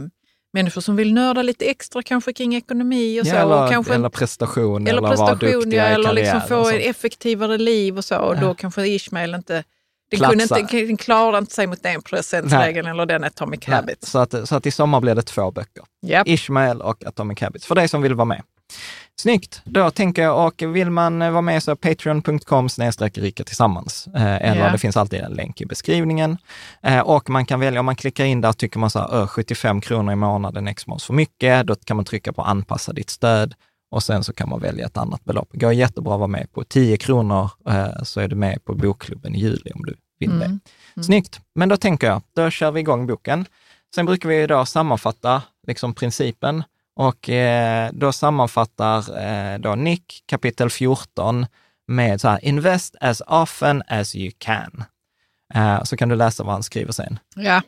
människor 0.53 0.81
som 0.81 0.97
vill 0.97 1.15
nörda 1.15 1.43
lite 1.43 1.65
extra 1.65 2.03
kanske 2.03 2.33
kring 2.33 2.55
ekonomi 2.57 3.21
och 3.23 3.27
så. 3.27 3.35
Ja, 3.35 3.39
eller, 3.43 3.65
och 3.65 3.71
kanske, 3.71 3.95
eller 3.95 4.09
prestation, 4.09 4.83
eller 4.87 4.91
eller 4.91 5.01
vara 5.03 5.11
prestation, 5.11 5.49
ja, 5.51 5.57
duktiga 5.59 5.91
i 5.91 5.95
eller 5.95 6.13
liksom 6.13 6.41
få 6.49 6.69
ett 6.69 6.87
effektivare 6.87 7.59
liv 7.59 7.97
och 7.99 8.05
så. 8.05 8.17
Och 8.19 8.37
Ja. 8.37 8.41
då 8.41 8.55
kanske 8.55 8.87
Ishmael 8.89 9.35
inte 9.35 9.65
den, 10.11 10.19
Platsa. 10.19 10.55
kunde 10.55 10.61
inte, 10.61 10.87
den 10.87 10.97
klarade 10.97 11.39
inte 11.39 11.55
sig 11.55 11.67
mot 11.67 11.83
den 11.83 12.03
procentregeln 12.03 12.87
eller 12.89 13.07
den 13.07 13.25
Atomic 13.25 13.61
Nej, 13.67 13.77
Habits. 13.77 14.11
Så 14.11 14.19
att, 14.19 14.49
så 14.49 14.57
att 14.57 14.67
i 14.67 14.71
sommar 14.71 15.01
blir 15.01 15.15
det 15.15 15.23
två 15.23 15.51
böcker. 15.51 15.85
Japp. 16.03 16.29
Ishmael 16.29 16.81
och 16.83 17.05
Atomic 17.07 17.41
Habits, 17.41 17.67
för 17.67 17.75
dig 17.75 17.89
som 17.89 18.03
vill 18.03 18.15
vara 18.15 18.25
med. 18.25 18.43
Snyggt! 19.17 19.63
Då 19.65 19.91
tänker 19.91 20.23
jag, 20.23 20.47
och 20.47 20.77
vill 20.77 20.91
man 20.91 21.23
eh, 21.23 21.31
vara 21.31 21.43
med 21.43 21.63
så 21.63 21.77
patreon.com 21.77 22.69
snedstreck 22.69 23.19
rika 23.19 23.45
tillsammans. 23.45 24.09
Eh, 24.15 24.51
eller 24.51 24.65
Ja. 24.67 24.73
det 24.73 24.79
finns 24.79 24.97
alltid 24.97 25.21
en 25.21 25.33
länk 25.33 25.61
i 25.61 25.67
beskrivningen. 25.67 26.39
Eh, 26.83 27.01
och 27.01 27.31
man 27.31 27.47
kan 27.47 27.61
välja, 27.61 27.81
om 27.81 27.87
man 27.87 27.97
klickar 27.97 28.25
in 28.25 28.41
där, 28.41 28.53
tycker 28.53 28.79
man 28.79 28.91
så 28.91 28.99
här, 28.99 29.15
"Ö, 29.23 29.27
75 29.27 29.81
kronor 29.81 30.13
i 30.13 30.17
månaden 30.17 30.69
exmos 30.69 31.05
för 31.05 31.15
mycket, 31.15 31.67
då 31.67 31.75
kan 31.75 31.97
man 31.97 32.05
trycka 32.05 32.33
på 32.33 32.43
anpassa 32.43 32.93
ditt 32.93 33.11
stöd 33.11 33.55
och 33.91 34.03
sen 34.03 34.25
så 34.25 34.33
kan 34.33 34.49
man 34.49 34.61
välja 34.61 34.87
ett 34.87 34.97
annat 34.97 35.25
belopp. 35.25 35.49
Det 35.53 35.59
går 35.59 35.73
jättebra 35.73 36.15
att 36.15 36.21
vara 36.21 36.29
med 36.29 36.53
på 36.53 36.65
10 36.65 36.97
kronor, 36.97 37.51
eh, 37.69 38.03
så 38.03 38.21
är 38.21 38.29
du 38.29 38.37
med 38.37 38.65
på 38.65 38.75
bokklubben 38.75 39.35
i 39.35 39.39
juli 39.39 39.71
om 39.75 39.85
du 39.85 39.97
vill 40.19 40.39
det. 40.39 40.45
Mm. 40.45 40.61
Snyggt! 41.03 41.41
Men 41.55 41.69
då 41.69 41.77
tänker 41.77 42.07
jag, 42.07 42.23
då 42.35 42.51
kör 42.51 42.71
vi 42.71 42.81
igång 42.81 43.07
boken. 43.07 43.47
Sen 43.95 44.07
brukar 44.07 44.29
vi 44.29 44.47
då 44.47 44.67
sammanfatta 44.67 45.43
liksom 45.67 45.95
principen 45.95 46.63
och 46.97 47.31
eh, 47.31 47.91
då 47.93 48.13
sammanfattar 48.13 48.99
eh, 49.21 49.59
då 49.59 49.75
Nick 49.75 50.23
kapitel 50.27 50.71
14 50.71 51.47
med 51.87 52.21
så 52.21 52.29
här, 52.29 52.45
invest 52.45 52.97
as 53.01 53.23
often 53.27 53.83
as 53.89 54.17
you 54.17 54.33
can. 54.39 54.85
Så 55.85 55.97
kan 55.97 56.09
du 56.09 56.17
läsa 56.17 56.45
vad 56.45 56.53
han 56.53 56.63
skriver 56.63 56.93
sen. 56.93 57.19
Ja. 57.37 57.63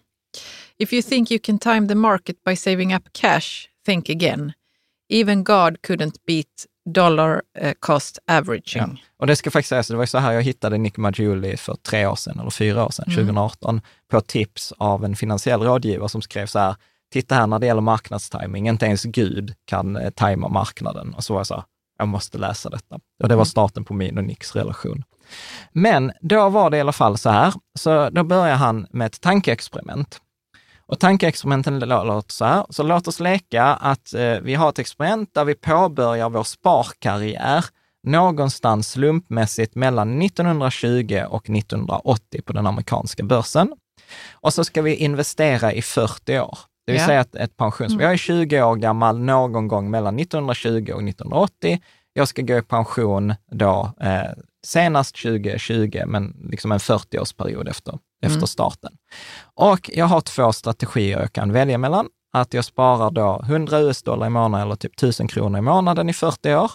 If 0.78 0.92
you 0.92 1.02
think 1.02 1.30
you 1.30 1.40
can 1.42 1.58
time 1.58 1.88
the 1.88 1.94
market 1.94 2.44
by 2.44 2.56
saving 2.56 2.94
up 2.94 3.02
cash, 3.12 3.68
think 3.86 4.10
again. 4.10 4.52
Even 5.12 5.44
God 5.44 5.76
couldn't 5.82 6.14
beat 6.26 6.46
dollar 6.94 7.42
eh, 7.58 7.72
cost 7.78 8.18
averaging. 8.26 9.04
Och 9.18 9.26
det 9.26 9.36
ska 9.36 9.50
faktiskt 9.50 9.68
sägas, 9.68 9.88
det 9.88 9.96
var 9.96 10.06
så 10.06 10.18
här 10.18 10.32
jag 10.32 10.42
hittade 10.42 10.78
Nick 10.78 10.96
Maggiuli 10.96 11.56
för 11.56 11.74
tre 11.74 12.06
år 12.06 12.14
sedan, 12.14 12.40
eller 12.40 12.50
fyra 12.50 12.84
år 12.84 12.90
sedan, 12.90 13.04
2018, 13.04 13.80
på 14.10 14.20
tips 14.20 14.72
av 14.78 15.04
en 15.04 15.16
finansiell 15.16 15.62
rådgivare 15.62 16.08
som 16.08 16.22
skrev 16.22 16.46
så 16.46 16.58
här, 16.58 16.76
titta 17.12 17.34
här 17.34 17.46
när 17.46 17.58
det 17.58 17.66
gäller 17.66 17.80
marknadstiming, 17.80 18.68
inte 18.68 18.86
ens 18.86 19.02
Gud 19.02 19.54
kan 19.64 19.96
eh, 19.96 20.10
tajma 20.10 20.48
marknaden. 20.48 21.14
Och 21.14 21.24
så 21.24 21.32
var 21.32 21.40
jag 21.40 21.46
så 21.46 21.54
här, 21.54 21.64
jag 21.98 22.08
måste 22.08 22.38
läsa 22.38 22.70
detta. 22.70 22.98
Och 23.22 23.28
det 23.28 23.36
var 23.36 23.44
starten 23.44 23.84
på 23.84 23.94
min 23.94 24.18
och 24.18 24.24
Nicks 24.24 24.56
relation. 24.56 25.04
Men 25.72 26.12
då 26.20 26.48
var 26.48 26.70
det 26.70 26.76
i 26.76 26.80
alla 26.80 26.92
fall 26.92 27.18
så 27.18 27.30
här, 27.30 27.54
så 27.78 28.10
då 28.10 28.24
börjar 28.24 28.56
han 28.56 28.86
med 28.90 29.06
ett 29.06 29.20
tankeexperiment. 29.20 30.20
Och 30.90 30.98
tankeexperimenten 31.00 31.78
låter 31.78 32.32
så 32.32 32.44
här, 32.44 32.66
så 32.70 32.82
låt 32.82 33.08
oss 33.08 33.20
leka 33.20 33.64
att 33.64 34.14
eh, 34.14 34.40
vi 34.42 34.54
har 34.54 34.68
ett 34.68 34.78
experiment 34.78 35.34
där 35.34 35.44
vi 35.44 35.54
påbörjar 35.54 36.30
vår 36.30 36.42
sparkarriär 36.44 37.64
någonstans 38.06 38.90
slumpmässigt 38.90 39.74
mellan 39.74 40.22
1920 40.22 41.22
och 41.28 41.50
1980 41.50 42.42
på 42.42 42.52
den 42.52 42.66
amerikanska 42.66 43.22
börsen. 43.22 43.72
Och 44.32 44.54
så 44.54 44.64
ska 44.64 44.82
vi 44.82 44.94
investera 44.94 45.72
i 45.72 45.82
40 45.82 46.38
år. 46.38 46.58
Det 46.86 46.92
vill 46.92 47.00
Ja. 47.00 47.06
säga 47.06 47.20
att 47.20 47.34
ett 47.34 47.56
pensions... 47.56 47.92
Jag 48.00 48.12
är 48.12 48.16
20 48.16 48.62
år 48.62 48.76
gammal 48.76 49.18
någon 49.18 49.68
gång 49.68 49.90
mellan 49.90 50.18
1920 50.18 50.68
och 50.94 51.02
1980. 51.02 51.80
Jag 52.12 52.28
ska 52.28 52.42
gå 52.42 52.58
i 52.58 52.62
pension 52.62 53.34
då 53.52 53.92
eh, 54.00 54.22
senast 54.66 55.22
2020, 55.22 56.02
men 56.06 56.36
liksom 56.50 56.72
en 56.72 56.78
40-årsperiod 56.78 57.70
efter, 57.70 57.98
efter 58.22 58.46
starten. 58.46 58.92
Och 59.60 59.90
jag 59.92 60.06
har 60.06 60.20
två 60.20 60.52
strategier 60.52 61.20
jag 61.20 61.32
kan 61.32 61.52
välja 61.52 61.78
mellan. 61.78 62.08
Att 62.32 62.54
jag 62.54 62.64
sparar 62.64 63.10
då 63.10 63.42
100 63.44 63.78
US-dollar 63.78 64.26
i 64.26 64.30
månaden 64.30 64.66
eller 64.66 64.76
typ 64.76 64.92
1000 64.92 65.28
kronor 65.28 65.58
i 65.58 65.62
månaden 65.62 66.08
i 66.08 66.12
40 66.12 66.54
år. 66.54 66.70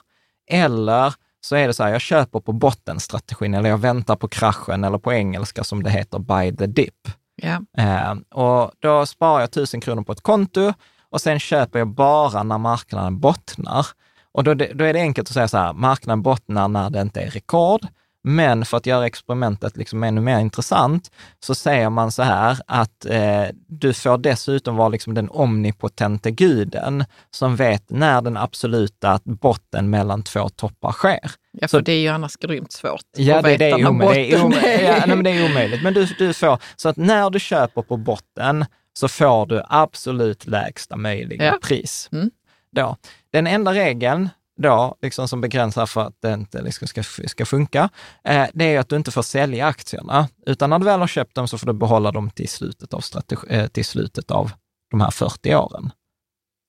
Eller 0.51 1.13
så 1.41 1.55
är 1.55 1.67
det 1.67 1.73
så 1.73 1.83
här, 1.83 1.91
jag 1.91 2.01
köper 2.01 2.39
på 2.39 2.51
bottenstrategin 2.51 3.53
eller 3.53 3.69
jag 3.69 3.77
väntar 3.77 4.15
på 4.15 4.27
kraschen 4.27 4.83
eller 4.83 4.97
på 4.97 5.13
engelska 5.13 5.63
som 5.63 5.83
det 5.83 5.89
heter, 5.89 6.19
buy 6.19 6.55
the 6.55 6.65
dip. 6.65 7.07
Ja. 7.35 7.61
Eh, 7.77 8.13
och 8.43 8.71
då 8.79 9.05
sparar 9.05 9.39
jag 9.39 9.49
1000 9.49 9.81
kronor 9.81 10.03
på 10.03 10.11
ett 10.11 10.21
konto 10.21 10.73
och 11.09 11.21
sen 11.21 11.39
köper 11.39 11.79
jag 11.79 11.87
bara 11.87 12.43
när 12.43 12.57
marknaden 12.57 13.19
bottnar. 13.19 13.87
Och 14.31 14.43
då, 14.43 14.53
då 14.53 14.83
är 14.83 14.93
det 14.93 14.99
enkelt 14.99 15.29
att 15.29 15.33
säga 15.33 15.47
så 15.47 15.57
här, 15.57 15.73
marknaden 15.73 16.21
bottnar 16.21 16.67
när 16.67 16.89
det 16.89 17.01
inte 17.01 17.21
är 17.21 17.29
rekord. 17.29 17.87
Men 18.27 18.65
för 18.65 18.77
att 18.77 18.85
göra 18.85 19.05
experimentet 19.05 19.77
liksom 19.77 20.03
ännu 20.03 20.21
mer 20.21 20.39
intressant 20.39 21.11
så 21.39 21.55
säger 21.55 21.89
man 21.89 22.11
så 22.11 22.23
här 22.23 22.57
att 22.67 23.05
eh, 23.05 23.43
du 23.67 23.93
får 23.93 24.17
dessutom 24.17 24.75
vara 24.75 24.89
liksom 24.89 25.13
den 25.13 25.29
omnipotente 25.29 26.31
guden 26.31 27.05
som 27.31 27.55
vet 27.55 27.89
när 27.89 28.21
den 28.21 28.37
absoluta 28.37 29.19
botten 29.23 29.89
mellan 29.89 30.23
två 30.23 30.49
toppar 30.49 30.91
sker. 30.91 31.31
Ja, 31.51 31.67
Så- 31.67 31.77
för 31.77 31.81
det 31.81 31.91
är 31.91 31.99
ju 31.99 32.07
annars 32.07 32.35
grymt 32.35 32.71
svårt 32.71 33.01
Ja, 33.17 33.37
att 33.37 33.43
det, 33.43 33.57
det, 33.57 33.57
veta 33.57 33.65
är. 33.65 33.69
Det 33.69 33.83
är, 33.83 33.91
botten 33.91 34.41
omöjligt. 34.41 34.65
är. 34.65 34.83
Ja, 34.83 34.91
nej, 35.07 35.15
men 35.15 35.23
det 35.23 35.29
är 35.31 35.45
omöjligt. 35.51 35.83
Men 35.83 35.93
du, 35.93 36.05
du 36.05 36.33
får, 36.33 36.59
så 36.75 36.89
att 36.89 36.97
när 36.97 37.29
du 37.29 37.39
köper 37.39 37.81
på 37.81 37.97
botten 37.97 38.65
så 38.93 39.07
får 39.07 39.45
du 39.45 39.61
absolut 39.69 40.47
lägsta 40.47 40.95
möjliga 40.97 41.45
Ja. 41.45 41.57
pris. 41.61 42.09
Mm. 42.11 42.31
Då. 42.71 42.97
Den 43.33 43.47
enda 43.47 43.73
regeln 43.73 44.29
då, 44.57 44.95
liksom 45.01 45.27
som 45.27 45.41
begränsar 45.41 45.85
för 45.85 46.01
att 46.01 46.21
det 46.21 46.33
inte 46.33 46.61
liksom 46.61 46.87
ska, 46.87 47.03
ska 47.27 47.45
funka, 47.45 47.89
eh, 48.23 48.45
det 48.53 48.75
är 48.75 48.79
att 48.79 48.89
du 48.89 48.95
inte 48.95 49.11
får 49.11 49.21
sälja 49.21 49.67
aktierna, 49.67 50.27
utan 50.45 50.69
när 50.69 50.79
du 50.79 50.85
väl 50.85 50.99
har 50.99 51.07
köpt 51.07 51.35
dem 51.35 51.47
så 51.47 51.57
får 51.57 51.67
du 51.67 51.73
behålla 51.73 52.11
dem 52.11 52.29
till 52.29 52.49
slutet 52.49 52.93
av, 52.93 52.99
strategi, 52.99 53.47
eh, 53.49 53.67
till 53.67 53.85
slutet 53.85 54.31
av 54.31 54.51
de 54.91 55.01
här 55.01 55.11
40 55.11 55.55
åren. 55.55 55.91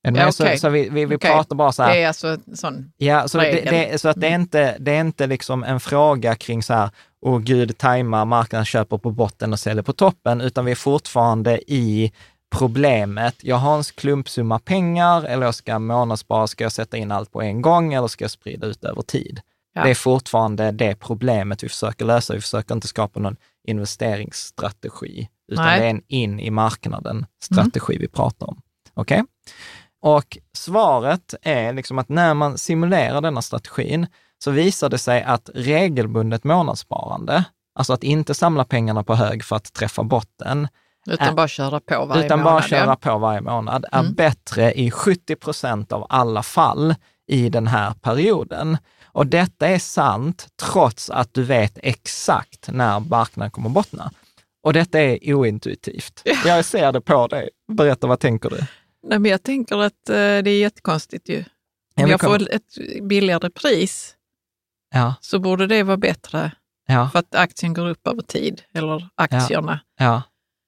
Ja, 0.02 0.12
med? 0.12 0.34
Så, 0.34 0.48
så 0.56 0.68
vi, 0.68 0.88
vi, 0.88 1.04
vi 1.04 1.16
Okej. 1.16 1.30
pratar 1.30 1.56
bara 1.56 1.72
så 1.72 1.82
här, 1.82 1.94
Det 1.94 2.02
är 2.02 2.08
alltså 2.08 2.38
sån... 2.54 2.92
Ja, 2.96 3.28
så, 3.28 3.38
det, 3.38 3.70
det, 3.70 4.00
så 4.00 4.08
att 4.08 4.20
det 4.20 4.26
är 4.26 4.34
inte, 4.34 4.76
det 4.80 4.92
är 4.92 5.00
inte 5.00 5.26
liksom 5.26 5.64
en 5.64 5.80
fråga 5.80 6.34
kring 6.34 6.62
så 6.62 6.74
här, 6.74 6.90
åh 7.20 7.38
gud, 7.38 7.78
tajmar, 7.78 8.24
marknaden 8.24 8.64
köper 8.64 8.98
på 8.98 9.10
botten 9.10 9.52
och 9.52 9.60
säljer 9.60 9.82
på 9.82 9.92
toppen, 9.92 10.40
utan 10.40 10.64
vi 10.64 10.70
är 10.70 10.76
fortfarande 10.76 11.72
i 11.72 12.12
problemet, 12.50 13.34
jag 13.44 13.56
har 13.56 13.76
en 13.76 13.82
klumpsumma 13.82 14.58
pengar 14.58 15.22
eller 15.22 15.46
jag 15.46 15.54
ska 15.54 15.78
månadsspara, 15.78 16.46
ska 16.46 16.64
jag 16.64 16.72
sätta 16.72 16.96
in 16.96 17.12
allt 17.12 17.32
på 17.32 17.42
en 17.42 17.62
gång 17.62 17.94
eller 17.94 18.08
ska 18.08 18.24
jag 18.24 18.30
sprida 18.30 18.66
ut 18.66 18.84
över 18.84 19.02
tid? 19.02 19.40
Ja. 19.72 19.84
Det 19.84 19.90
är 19.90 19.94
fortfarande 19.94 20.70
det 20.70 20.94
problemet 20.94 21.64
vi 21.64 21.68
försöker 21.68 22.04
lösa. 22.04 22.34
Vi 22.34 22.40
försöker 22.40 22.74
inte 22.74 22.88
skapa 22.88 23.20
någon 23.20 23.36
investeringsstrategi, 23.68 25.28
utan 25.52 25.64
Nej. 25.64 25.80
det 25.80 25.86
är 25.86 25.90
en 25.90 26.02
in 26.08 26.40
i 26.40 26.50
marknaden 26.50 27.26
strategi 27.42 27.98
vi 27.98 28.08
pratar 28.08 28.46
om. 28.46 28.60
Okej? 28.94 29.24
Och 30.02 30.38
svaret 30.52 31.34
är 31.42 31.72
liksom 31.72 31.98
att 31.98 32.08
när 32.08 32.34
man 32.34 32.58
simulerar 32.58 33.20
denna 33.20 33.42
strategin 33.42 34.06
så 34.38 34.50
visar 34.50 34.88
det 34.88 34.98
sig 34.98 35.22
att 35.22 35.50
regelbundet 35.54 36.44
månadssparande, 36.44 37.44
alltså 37.74 37.92
att 37.92 38.02
inte 38.02 38.34
samla 38.34 38.64
pengarna 38.64 39.04
på 39.04 39.14
hög 39.14 39.44
för 39.44 39.56
att 39.56 39.72
träffa 39.72 40.02
botten, 40.02 40.68
Utan 41.06 41.34
bara 41.34 41.48
köra 41.48 41.80
på 41.80 42.04
varje 42.04 42.24
utan 42.26 42.38
månad. 42.38 42.52
bara 42.54 42.62
köra 42.62 42.96
på 42.96 43.18
varje 43.18 43.40
månad, 43.40 43.84
är 43.92 44.00
Mm. 44.00 44.14
bättre 44.14 44.72
i 44.72 44.90
70 44.90 45.36
procent 45.36 45.92
av 45.92 46.06
alla 46.08 46.42
fall 46.42 46.94
i 47.28 47.48
den 47.48 47.66
här 47.66 47.92
perioden. 47.92 48.78
Och 49.04 49.26
detta 49.26 49.66
är 49.66 49.78
sant 49.78 50.46
trots 50.62 51.10
att 51.10 51.34
du 51.34 51.42
vet 51.42 51.78
exakt 51.82 52.68
när 52.72 53.00
marknaden 53.00 53.50
kommer 53.50 53.68
bottna. 53.68 54.10
Och 54.62 54.72
detta 54.72 55.00
är 55.00 55.34
ointuitivt. 55.34 56.22
Jag 56.44 56.64
ser 56.64 56.92
det 56.92 57.00
på 57.00 57.26
dig. 57.26 57.48
Berätta, 57.72 58.06
vad 58.06 58.20
tänker 58.20 58.50
du? 58.50 58.56
Nej, 59.08 59.18
men 59.18 59.30
jag 59.30 59.42
tänker 59.42 59.76
att 59.78 60.08
eh, 60.08 60.14
det 60.14 60.50
är 60.50 60.60
jättekonstigt 60.60 61.28
ju. 61.28 61.44
Om 61.96 62.10
jag 62.10 62.20
får 62.20 62.50
ett 62.54 63.02
billigare 63.02 63.50
pris 63.50 64.12
Ja, 64.94 65.14
så 65.20 65.38
borde 65.38 65.66
det 65.66 65.82
vara 65.82 65.96
bättre 65.96 66.50
ja, 66.86 67.08
för 67.12 67.18
att 67.18 67.34
aktien 67.34 67.74
går 67.74 67.88
upp 67.88 68.06
över 68.06 68.22
tid, 68.22 68.62
eller 68.74 69.08
aktierna. 69.14 69.80
ja, 69.98 70.22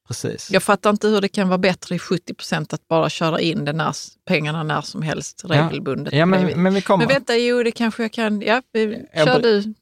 precis. 0.09 0.51
Jag 0.51 0.63
fattar 0.63 0.91
inte 0.91 1.09
hur 1.09 1.21
det 1.21 1.29
kan 1.29 1.49
vara 1.49 1.59
bättre 1.59 1.95
i 1.95 1.99
70 1.99 2.35
procent 2.35 2.73
att 2.73 2.89
bara 2.89 3.11
köra 3.11 3.41
in 3.41 3.65
den 3.65 3.77
när, 3.77 3.95
pengarna 4.29 4.63
när 4.63 4.81
som 4.81 5.03
helst 5.03 5.43
regelbundet. 5.45 6.13
Ja, 6.15 6.19
det 6.19 6.27
men, 6.27 6.63
men 6.63 6.75
vi 6.75 6.83
kommer. 6.83 7.07
men 7.07 7.15
vänta, 7.15 7.37
jo 7.37 7.63
det 7.63 7.71
kanske 7.71 8.03
jag 8.03 8.13
kan. 8.13 8.41
Ja, 8.41 8.63
vi- 8.73 9.07
Jag 9.15 9.27
kör 9.27 9.43
du. 9.43 9.75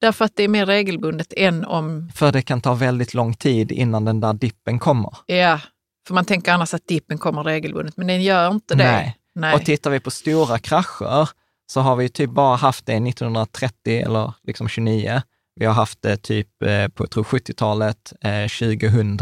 Därför 0.00 0.24
att 0.24 0.36
det 0.36 0.42
är 0.42 0.48
mer 0.48 0.66
regelbundet 0.66 1.32
än 1.36 1.64
om, 1.64 2.10
För 2.14 2.32
det 2.32 2.42
kan 2.42 2.60
ta 2.60 2.74
väldigt 2.74 3.14
lång 3.14 3.34
tid 3.34 3.72
innan 3.72 4.04
den 4.04 4.20
där 4.20 4.32
dippen 4.32 4.78
kommer. 4.78 5.16
ja, 5.26 5.60
för 6.06 6.14
man 6.14 6.24
tänker 6.24 6.52
annars 6.52 6.74
att 6.74 6.86
dippen 6.86 7.18
kommer 7.18 7.42
regelbundet, 7.44 7.96
men 7.96 8.06
den 8.06 8.22
gör 8.22 8.50
inte 8.50 8.74
det. 8.74 8.84
Nej. 8.84 9.16
Nej. 9.34 9.54
Och 9.54 9.64
tittar 9.64 9.90
vi 9.90 10.00
på 10.00 10.10
stora 10.10 10.58
krascher 10.58 11.28
så 11.66 11.80
har 11.80 11.96
vi 11.96 12.08
typ 12.08 12.30
bara 12.30 12.56
haft 12.56 12.86
det 12.86 12.92
1930 13.00 14.02
eller 14.04 14.32
liksom 14.42 14.68
29. 14.68 15.22
Vi 15.60 15.66
har 15.66 15.74
haft 15.74 16.02
det 16.02 16.16
typ 16.16 16.62
eh, 16.62 16.88
på 16.88 17.04
jag 17.04 17.10
tror 17.10 17.24
70-talet, 17.24 18.12
eh, 18.20 18.48
2000. 18.48 19.18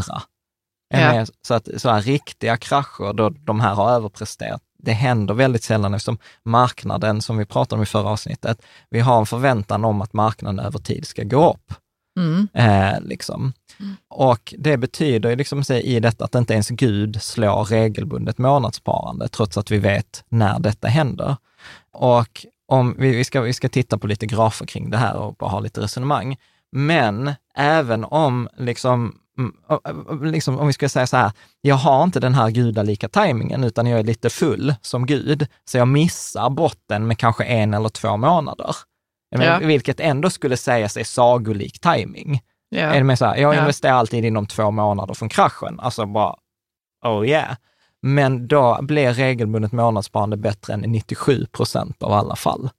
Är 0.94 1.14
Ja. 1.14 1.26
Så 1.46 1.54
att 1.54 1.68
så 1.76 1.90
här 1.90 2.02
riktiga 2.02 2.56
krascher 2.56 3.12
då 3.12 3.30
de 3.30 3.60
här 3.60 3.74
har 3.74 3.90
överpresterat, 3.90 4.62
det 4.78 4.92
händer 4.92 5.34
väldigt 5.34 5.62
sällan 5.62 5.94
eftersom 5.94 6.18
marknaden, 6.44 7.22
som 7.22 7.38
vi 7.38 7.44
pratade 7.44 7.78
om 7.78 7.82
i 7.82 7.86
förra 7.86 8.08
avsnittet, 8.08 8.62
vi 8.90 9.00
har 9.00 9.18
en 9.18 9.26
förväntan 9.26 9.84
om 9.84 10.02
att 10.02 10.12
marknaden 10.12 10.66
över 10.66 10.78
tid 10.78 11.06
ska 11.06 11.22
gå 11.22 11.50
upp. 11.50 11.74
Mm. 12.18 12.48
Eh, 12.54 13.00
liksom. 13.00 13.52
Och 14.08 14.54
det 14.58 14.76
betyder 14.76 15.36
liksom 15.36 15.62
i 15.70 16.00
detta 16.00 16.24
att 16.24 16.34
inte 16.34 16.52
ens 16.52 16.68
Gud 16.68 17.22
slår 17.22 17.64
regelbundet 17.64 18.38
månadssparande, 18.38 19.28
trots 19.28 19.58
att 19.58 19.70
vi 19.70 19.78
vet 19.78 20.24
när 20.28 20.58
detta 20.58 20.88
händer. 20.88 21.36
Och 21.92 22.46
om 22.72 22.94
vi, 22.98 23.16
vi, 23.16 23.24
ska, 23.24 23.40
vi 23.40 23.52
ska 23.52 23.68
titta 23.68 23.98
på 23.98 24.06
lite 24.06 24.26
grafer 24.26 24.66
kring 24.66 24.90
det 24.90 24.96
här 24.96 25.16
och 25.16 25.34
bara 25.34 25.50
ha 25.50 25.60
lite 25.60 25.80
resonemang. 25.80 26.36
Men 26.72 27.32
även 27.54 28.04
om, 28.04 28.48
liksom, 28.56 29.16
mm, 29.38 30.32
liksom, 30.32 30.58
om 30.58 30.66
vi 30.66 30.72
ska 30.72 30.88
säga 30.88 31.06
så 31.06 31.16
här, 31.16 31.32
jag 31.60 31.74
har 31.74 32.04
inte 32.04 32.20
den 32.20 32.34
här 32.34 32.50
gudalika 32.50 33.08
tajmingen, 33.08 33.64
utan 33.64 33.86
jag 33.86 34.00
är 34.00 34.04
lite 34.04 34.30
full 34.30 34.74
som 34.82 35.06
Gud, 35.06 35.46
så 35.64 35.78
jag 35.78 35.88
missar 35.88 36.50
botten 36.50 37.06
med 37.06 37.18
kanske 37.18 37.44
en 37.44 37.74
eller 37.74 37.88
två 37.88 38.16
månader. 38.16 38.76
Men, 39.36 39.46
Ja. 39.46 39.58
Vilket 39.58 40.00
ändå 40.00 40.30
skulle 40.30 40.56
sägas 40.56 40.96
är 40.96 41.04
sagolik 41.04 41.80
tajming. 41.80 42.40
Ja. 42.68 42.78
Är 42.80 42.94
det 42.98 43.04
med 43.04 43.18
så 43.18 43.24
här, 43.26 43.36
jag 43.36 43.54
Ja. 43.54 43.60
investerar 43.60 43.92
alltid 43.92 44.24
inom 44.24 44.46
två 44.46 44.70
månader 44.70 45.14
från 45.14 45.28
kraschen, 45.28 45.80
alltså 45.80 46.06
bara, 46.06 46.35
oh 47.04 47.28
yeah. 47.28 47.56
Men 48.02 48.48
då 48.48 48.78
blir 48.82 49.12
regelbundet 49.12 49.72
månadssparande 49.72 50.36
bättre 50.36 50.72
än 50.74 50.80
97 50.80 51.46
procent 51.52 52.02
av 52.02 52.12
alla 52.12 52.36
fall. 52.36 52.70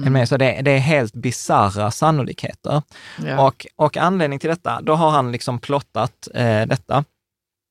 Med? 0.00 0.28
Så 0.28 0.36
det, 0.36 0.60
det 0.62 0.70
är 0.70 0.78
helt 0.78 1.14
bisarra 1.14 1.90
sannolikheter. 1.90 2.82
Ja. 3.24 3.46
Och, 3.46 3.66
och 3.76 3.96
anledning 3.96 4.38
till 4.38 4.50
detta, 4.50 4.80
då 4.80 4.94
har 4.94 5.10
han 5.10 5.32
liksom 5.32 5.58
plottat 5.58 6.28
eh, 6.34 6.62
detta. 6.66 7.04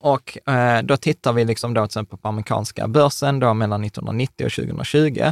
Och 0.03 0.49
eh, 0.49 0.81
då 0.83 0.97
tittar 0.97 1.33
vi 1.33 1.45
liksom 1.45 1.73
då 1.73 1.81
till 1.81 1.85
exempel 1.85 2.17
på 2.19 2.27
amerikanska 2.27 2.87
börsen 2.87 3.39
då 3.39 3.53
mellan 3.53 3.83
1990 3.83 4.45
och 4.45 4.51
2020. 4.51 5.31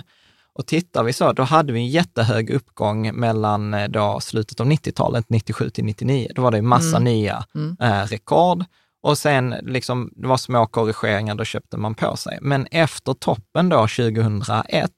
Och 0.55 0.65
tittar 0.65 1.03
vi 1.03 1.13
så, 1.13 1.33
då 1.33 1.43
hade 1.43 1.73
vi 1.73 1.79
en 1.79 1.87
jättehög 1.87 2.49
uppgång 2.49 3.15
mellan 3.15 3.73
eh, 3.73 3.87
då 3.87 4.19
slutet 4.19 4.59
av 4.59 4.67
90-talet, 4.67 5.25
97 5.29 5.69
till 5.69 5.85
99. 5.85 6.31
Då 6.35 6.41
var 6.41 6.51
det 6.51 6.61
massa 6.61 6.97
Mm. 6.97 7.03
nya 7.03 7.45
Mm. 7.55 7.77
eh, 7.79 8.03
rekord. 8.07 8.65
Och 9.03 9.17
sen 9.17 9.49
liksom, 9.49 10.11
det 10.15 10.27
var 10.27 10.37
små 10.37 10.67
korrigeringar, 10.67 11.35
då 11.35 11.43
köpte 11.43 11.77
man 11.77 11.95
på 11.95 12.15
sig. 12.15 12.37
Men 12.41 12.67
efter 12.71 13.13
toppen 13.13 13.69
då 13.69 13.77
2001, 13.77 14.91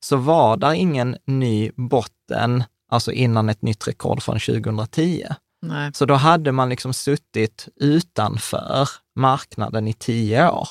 så 0.00 0.16
var 0.16 0.56
där 0.56 0.72
ingen 0.72 1.16
ny 1.26 1.70
botten, 1.76 2.64
alltså 2.88 3.12
innan 3.12 3.48
ett 3.48 3.62
nytt 3.62 3.88
rekord 3.88 4.22
från 4.22 4.38
2010. 4.38 5.24
Nej. 5.62 5.90
Så 5.94 6.06
då 6.06 6.14
hade 6.14 6.52
man 6.52 6.68
liksom 6.68 6.92
suttit 6.92 7.68
utanför 7.76 8.88
marknaden 9.16 9.88
i 9.88 9.92
tio 9.92 10.50
år. 10.50 10.68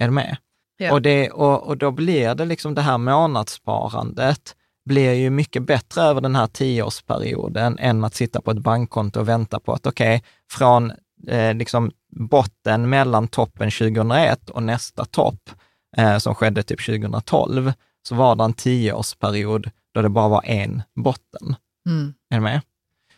Är 0.00 0.06
du 0.06 0.12
med? 0.12 0.36
Ja. 0.76 0.92
Och, 0.92 1.02
det, 1.02 1.30
och, 1.30 1.62
och 1.62 1.76
då 1.76 1.90
blir 1.90 2.34
det 2.34 2.44
liksom 2.44 2.74
det 2.74 2.82
här 2.82 2.98
månadssparandet 2.98 4.56
blir 4.84 5.12
ju 5.12 5.30
mycket 5.30 5.62
bättre 5.62 6.02
över 6.02 6.20
den 6.20 6.36
här 6.36 6.46
tioårsperioden 6.46 7.78
än 7.78 8.04
att 8.04 8.14
sitta 8.14 8.40
på 8.40 8.50
ett 8.50 8.58
bankkonto 8.58 9.20
och 9.20 9.28
vänta 9.28 9.60
på 9.60 9.72
att 9.72 9.86
okej, 9.86 10.22
från 10.50 10.92
eh, 11.28 11.54
liksom 11.54 11.90
botten 12.16 12.88
mellan 12.88 13.28
toppen 13.28 13.70
2001 13.70 14.50
och 14.50 14.62
nästa 14.62 15.04
topp 15.04 15.50
eh, 15.96 16.18
som 16.18 16.34
skedde 16.34 16.62
typ 16.62 16.86
2012, 16.86 17.72
så 18.08 18.14
var 18.14 18.36
det 18.36 18.44
en 18.44 18.52
tioårsperiod 18.52 19.70
då 19.94 20.02
det 20.02 20.08
bara 20.08 20.28
var 20.28 20.42
en 20.44 20.82
botten. 20.94 21.56
Mm. 21.86 22.14
Är 22.30 22.36
du 22.36 22.42
med? 22.42 22.60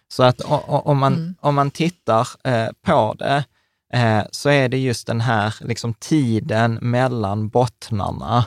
Så 0.09 0.23
att 0.23 0.41
o- 0.45 0.65
o- 0.69 0.83
om 0.85 0.99
man, 0.99 1.12
Mm. 1.15 1.35
om 1.41 1.55
man 1.55 1.71
tittar 1.71 2.29
eh, 2.45 2.69
på 2.87 3.15
det, 3.19 3.45
eh, 3.93 4.23
så 4.31 4.49
är 4.51 4.69
det 4.69 4.79
just 4.79 5.07
den 5.07 5.21
här 5.21 5.55
liksom, 5.61 5.95
tiden 5.95 6.75
mellan 6.83 7.49
bottnarna 7.49 8.45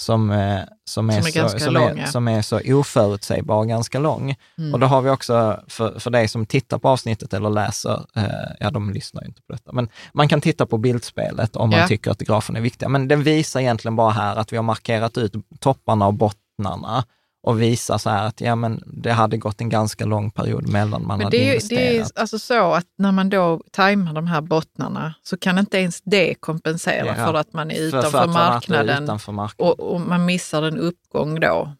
som, 0.00 0.30
eh, 0.30 0.60
som, 0.84 1.10
är, 1.10 1.20
Som 1.20 1.26
är 1.26 1.30
så, 1.30 1.38
ganska 1.38 1.58
som, 1.58 1.76
är, 1.76 2.06
som 2.06 2.28
är 2.28 2.42
så 2.42 2.60
oförutsägbar 2.74 3.56
och 3.56 3.68
ganska 3.68 3.98
lång. 3.98 4.34
Mm. 4.58 4.74
Och 4.74 4.80
då 4.80 4.86
har 4.86 5.02
vi 5.02 5.10
också, 5.10 5.60
för, 5.68 5.98
för 5.98 6.10
dig 6.10 6.28
som 6.28 6.46
tittar 6.46 6.78
på 6.78 6.88
avsnittet 6.88 7.34
eller 7.34 7.50
läser, 7.50 8.06
eh, 8.16 8.24
ja 8.60 8.70
de 8.70 8.90
lyssnar 8.90 9.22
ju 9.22 9.28
inte 9.28 9.42
på 9.42 9.52
detta, 9.52 9.72
men 9.72 9.88
man 10.12 10.28
kan 10.28 10.40
titta 10.40 10.66
på 10.66 10.78
bildspelet 10.78 11.56
om 11.56 11.70
man 11.70 11.78
Ja. 11.78 11.88
tycker 11.88 12.10
att 12.10 12.18
grafen 12.18 12.56
är 12.56 12.60
viktiga. 12.60 12.88
Men 12.88 13.08
den 13.08 13.22
visar 13.22 13.60
egentligen 13.60 13.96
bara 13.96 14.10
här 14.10 14.36
att 14.36 14.52
vi 14.52 14.56
har 14.56 14.64
markerat 14.64 15.18
ut 15.18 15.32
topparna 15.60 16.06
och 16.06 16.14
bottnarna 16.14 17.04
och 17.42 17.62
visar 17.62 17.98
så 17.98 18.10
här 18.10 18.26
att 18.26 18.40
ja, 18.40 18.54
men 18.54 18.82
det 18.86 19.12
hade 19.12 19.36
gått 19.36 19.60
en 19.60 19.68
ganska 19.68 20.04
lång 20.04 20.30
period 20.30 20.68
mellan 20.68 21.06
man 21.06 21.18
Men 21.18 21.24
hade 21.24 21.36
det 21.36 21.44
investerat. 21.44 21.80
det 21.80 21.98
är 21.98 22.20
alltså 22.20 22.38
så 22.38 22.72
att 22.74 22.86
när 22.98 23.12
man 23.12 23.30
då 23.30 23.60
tajmar 23.72 24.12
de 24.12 24.26
här 24.26 24.40
bottnarna 24.40 25.14
så 25.22 25.36
kan 25.36 25.58
inte 25.58 25.78
ens 25.78 26.00
det 26.04 26.34
kompensera 26.34 27.06
Ja. 27.06 27.14
för 27.14 27.34
att 27.34 27.52
man 27.52 27.70
är 27.70 27.74
För- 27.74 27.82
utanför 27.98 28.10
för 28.10 28.22
är 28.24 28.26
marknaden 28.28 29.02
Utanför 29.04 29.32
marknaden. 29.32 29.72
och, 29.80 29.94
och 29.94 30.00
man 30.00 30.24
missar 30.24 30.62
en 30.62 30.78
uppgång 30.78 31.40
då. 31.40 31.72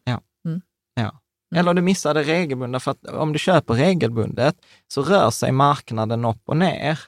Eller 1.55 1.73
du 1.73 1.81
missade 1.81 2.23
regelbundet, 2.23 2.83
för 2.83 2.91
att 2.91 3.05
om 3.07 3.33
du 3.33 3.39
köper 3.39 3.73
regelbundet 3.73 4.55
så 4.87 5.01
rör 5.01 5.29
sig 5.29 5.51
marknaden 5.51 6.25
upp 6.25 6.41
och 6.45 6.57
ner. 6.57 6.99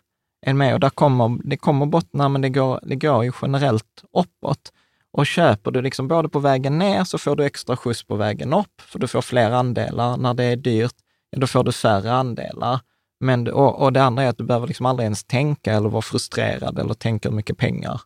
Är 0.45 0.53
med? 0.53 0.73
Och 0.73 0.79
där 0.79 0.89
kommer, 0.89 1.39
det 1.49 1.57
kommer 1.57 1.85
bottnar, 1.85 2.29
men 2.29 2.41
det 2.41 2.49
går, 2.49 2.79
det 2.83 2.95
går 2.95 3.23
ju 3.23 3.31
generellt 3.41 4.03
uppåt. 4.17 4.71
Och 5.13 5.25
köper 5.25 5.71
du 5.71 5.81
liksom 5.81 6.07
både 6.07 6.29
på 6.29 6.39
vägen 6.39 6.77
ner 6.77 7.03
så 7.03 7.17
får 7.17 7.35
du 7.35 7.45
extra 7.45 7.77
skjuts 7.77 8.03
på 8.03 8.15
vägen 8.15 8.53
upp, 8.53 8.81
för 8.81 8.99
du 8.99 9.07
får 9.07 9.21
fler 9.21 9.51
andelar. 9.51 10.17
När 10.17 10.33
det 10.33 10.43
är 10.43 10.55
dyrt, 10.55 10.95
då 11.37 11.47
får 11.47 11.63
du 11.63 11.71
färre 11.71 12.13
andelar. 12.13 12.79
Men, 13.19 13.47
och, 13.47 13.81
och 13.81 13.93
det 13.93 14.03
andra 14.03 14.23
är 14.23 14.27
att 14.27 14.37
du 14.37 14.43
behöver 14.43 14.67
liksom 14.67 14.85
aldrig 14.85 15.03
ens 15.03 15.23
tänka 15.23 15.73
eller 15.73 15.89
vara 15.89 16.01
frustrerad 16.01 16.79
eller 16.79 16.93
tänka 16.93 17.29
hur 17.29 17.35
mycket 17.35 17.57
pengar 17.57 18.01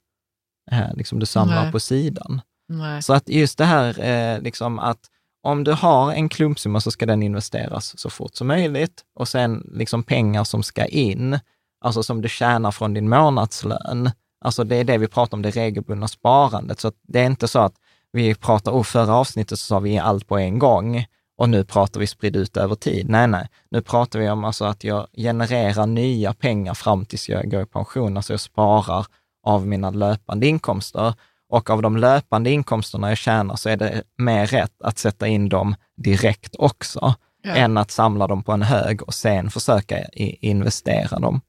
eh, 0.72 0.94
liksom 0.96 1.20
du 1.20 1.26
samlar 1.26 1.64
Nej. 1.64 1.72
på 1.72 1.80
sidan. 1.80 2.42
Nej. 2.68 3.04
Så 3.04 3.14
att 3.14 3.30
just 3.30 3.58
det 3.58 3.66
här 3.66 4.00
eh, 4.00 4.42
liksom 4.42 4.80
att 4.80 5.00
om 5.44 5.64
du 5.64 5.72
har 5.72 6.12
en 6.12 6.30
klumpsumma 6.30 6.82
så 6.82 6.92
ska 6.92 7.06
den 7.06 7.24
investeras 7.24 8.00
så 8.00 8.10
fort 8.10 8.36
som 8.36 8.48
möjligt 8.48 9.04
och 9.16 9.28
sen 9.28 9.70
liksom 9.74 10.04
pengar 10.04 10.44
som 10.44 10.64
ska 10.64 10.86
in, 10.86 11.40
alltså 11.82 12.04
som 12.04 12.22
du 12.22 12.30
tjänar 12.30 12.72
från 12.72 12.94
din 12.94 13.10
månadslön. 13.10 14.12
Alltså 14.46 14.64
det 14.64 14.76
är 14.76 14.84
det 14.84 14.98
vi 14.98 15.08
pratar 15.08 15.38
om, 15.38 15.42
det 15.42 15.52
regelbundna 15.52 16.08
sparandet. 16.08 16.80
Så 16.80 16.92
det 17.08 17.20
är 17.20 17.26
inte 17.26 17.48
så 17.48 17.60
att 17.60 17.74
vi 18.12 18.36
pratar, 18.36 18.72
och 18.72 18.88
förra 18.88 19.16
avsnittet 19.16 19.60
så 19.60 19.66
sa 19.66 19.80
vi 19.80 19.98
allt 19.98 20.28
på 20.28 20.38
en 20.38 20.60
gång 20.60 21.06
och 21.38 21.50
nu 21.50 21.64
pratar 21.64 22.00
vi 22.00 22.08
sprid 22.08 22.36
ut 22.36 22.58
över 22.58 22.76
tid. 22.76 23.10
Nej, 23.10 23.28
nej, 23.28 23.48
nu 23.72 23.82
pratar 23.82 24.20
vi 24.20 24.30
om 24.30 24.44
alltså 24.44 24.66
att 24.66 24.84
jag 24.84 25.08
genererar 25.18 25.86
nya 25.86 26.34
pengar 26.34 26.74
fram 26.74 27.06
tills 27.06 27.30
jag 27.30 27.52
går 27.52 27.62
i 27.62 27.66
pension, 27.66 28.18
alltså 28.18 28.34
jag 28.34 28.40
sparar 28.40 29.06
av 29.44 29.68
mina 29.68 29.90
löpande 29.90 30.48
inkomster. 30.48 31.14
Och 31.50 31.70
av 31.70 31.82
de 31.82 31.98
löpande 31.98 32.50
inkomsterna 32.50 33.10
jag 33.10 33.18
tjänar 33.18 33.56
så 33.56 33.70
är 33.70 33.78
det 33.78 34.04
mer 34.18 34.46
rätt 34.46 34.82
att 34.84 34.98
sätta 34.98 35.28
in 35.28 35.50
dem 35.50 35.76
direkt 35.98 36.56
också, 36.56 37.14
ja. 37.44 37.56
än 37.56 37.78
att 37.78 37.92
samla 37.92 38.28
dem 38.28 38.44
på 38.44 38.52
en 38.52 38.62
hög 38.62 39.04
och 39.04 39.14
sen 39.14 39.50
försöka 39.50 40.04
investera 40.42 41.20
dem. 41.20 41.42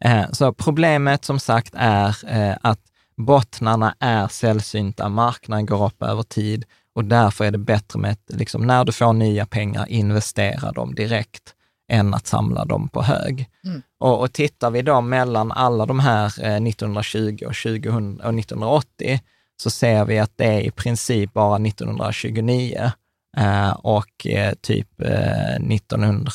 Eh, 0.00 0.24
så 0.32 0.52
problemet 0.52 1.24
som 1.24 1.40
sagt 1.40 1.74
är 1.76 2.16
eh, 2.26 2.56
att 2.60 2.80
bottnarna 3.16 3.94
är 3.98 4.28
sällsynta, 4.28 5.08
marknaden 5.08 5.66
går 5.66 5.86
upp 5.86 6.02
över 6.02 6.22
tid 6.22 6.64
och 6.94 7.04
därför 7.04 7.44
är 7.44 7.50
det 7.50 7.58
bättre 7.58 7.98
med 7.98 8.10
att, 8.10 8.38
liksom, 8.38 8.66
när 8.66 8.84
du 8.84 8.92
får 8.92 9.12
nya 9.12 9.46
pengar, 9.46 9.86
investera 9.88 10.72
dem 10.72 10.94
direkt 10.94 11.54
än 11.88 12.14
att 12.14 12.26
samla 12.26 12.64
dem 12.64 12.88
på 12.88 13.02
hög. 13.02 13.48
Mm. 13.64 13.82
Och, 13.98 14.20
och 14.20 14.32
tittar 14.32 14.70
vi 14.70 14.82
då 14.82 15.00
mellan 15.00 15.52
alla 15.52 15.86
de 15.86 16.00
här 16.00 16.24
eh, 16.24 16.66
1920 16.68 17.38
och, 17.46 17.54
2000, 17.54 18.20
och 18.20 18.38
1980, 18.38 19.20
så 19.56 19.70
ser 19.70 20.04
vi 20.04 20.18
att 20.18 20.32
det 20.36 20.44
är 20.44 20.60
i 20.60 20.70
princip 20.70 21.32
bara 21.32 21.56
1929 21.56 22.92
eh, 23.36 23.70
och 23.70 24.26
eh, 24.26 24.54
typ 24.60 24.88
1900, 25.00 26.32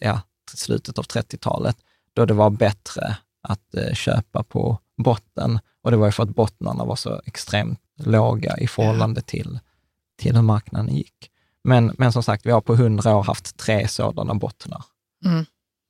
ja, 0.00 0.20
slutet 0.54 0.98
av 0.98 1.04
30-talet, 1.04 1.76
då 2.14 2.24
det 2.24 2.34
var 2.34 2.50
bättre 2.50 3.16
att 3.42 3.74
eh, 3.74 3.94
köpa 3.94 4.42
på 4.42 4.78
botten. 4.96 5.58
Och 5.82 5.90
det 5.90 5.96
var 5.96 6.06
ju 6.06 6.12
för 6.12 6.22
att 6.22 6.34
bottnarna 6.34 6.84
var 6.84 6.96
så 6.96 7.20
extremt 7.26 7.80
låga 7.96 8.56
i 8.58 8.66
förhållande 8.66 9.20
till, 9.20 9.60
till 10.18 10.34
hur 10.34 10.42
marknaden 10.42 10.94
gick. 10.94 11.30
Men, 11.64 11.94
men 11.98 12.12
som 12.12 12.22
sagt, 12.22 12.46
vi 12.46 12.50
har 12.50 12.60
på 12.60 12.74
hundra 12.74 13.16
år 13.16 13.22
haft 13.22 13.56
tre 13.56 13.88
sådana 13.88 14.34
bottnar. 14.34 14.84
Mm. 15.24 15.44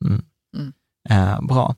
Mm. 0.05 0.23
Mm. 0.57 0.73
Eh, 1.09 1.41
bra. 1.41 1.75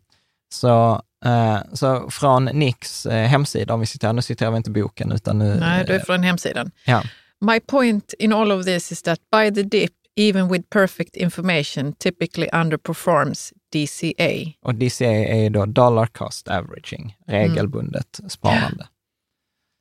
Så, 0.53 1.01
eh, 1.25 1.57
så 1.73 2.09
från 2.09 2.45
Nicks 2.45 3.05
eh, 3.05 3.27
hemsida, 3.27 3.73
om 3.73 3.79
vi 3.79 3.85
citerar, 3.85 4.13
nu 4.13 4.21
citerar 4.21 4.51
vi 4.51 4.57
inte 4.57 4.71
boken 4.71 5.11
utan 5.11 5.39
nu... 5.39 5.55
Nej, 5.59 5.85
det 5.85 5.95
är 5.95 5.99
från 5.99 6.23
hemsidan. 6.23 6.71
Ja. 6.85 7.03
My 7.41 7.59
point 7.59 8.13
in 8.19 8.33
all 8.33 8.51
of 8.51 8.65
this 8.65 8.91
is 8.91 9.01
that 9.01 9.19
by 9.31 9.55
the 9.55 9.63
dip, 9.63 9.93
even 10.15 10.47
with 10.47 10.69
perfect 10.69 11.17
information, 11.17 11.93
typically 11.99 12.49
underperforms 12.53 13.53
DCA. 13.73 14.53
Och 14.61 14.75
DCA 14.75 15.25
är 15.27 15.49
då 15.49 15.65
dollar 15.65 16.05
cost 16.05 16.47
averaging, 16.47 17.17
regelbundet 17.27 18.19
mm. 18.19 18.29
sparande. 18.29 18.87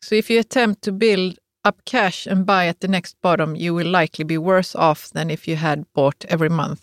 So 0.05 0.15
if 0.15 0.31
you 0.31 0.41
attempt 0.41 0.83
to 0.83 0.93
build 0.93 1.39
up 1.65 1.85
cash 1.85 2.27
and 2.27 2.45
buy 2.45 2.69
at 2.69 2.81
the 2.81 2.89
next 2.89 3.21
bottom, 3.23 3.57
you 3.57 3.75
will 3.75 3.91
likely 4.03 4.25
be 4.25 4.39
worse 4.39 4.79
off 4.79 5.11
than 5.11 5.31
if 5.31 5.49
you 5.49 5.57
had 5.57 5.85
bought 5.95 6.25
every 6.29 6.51
month. 6.51 6.81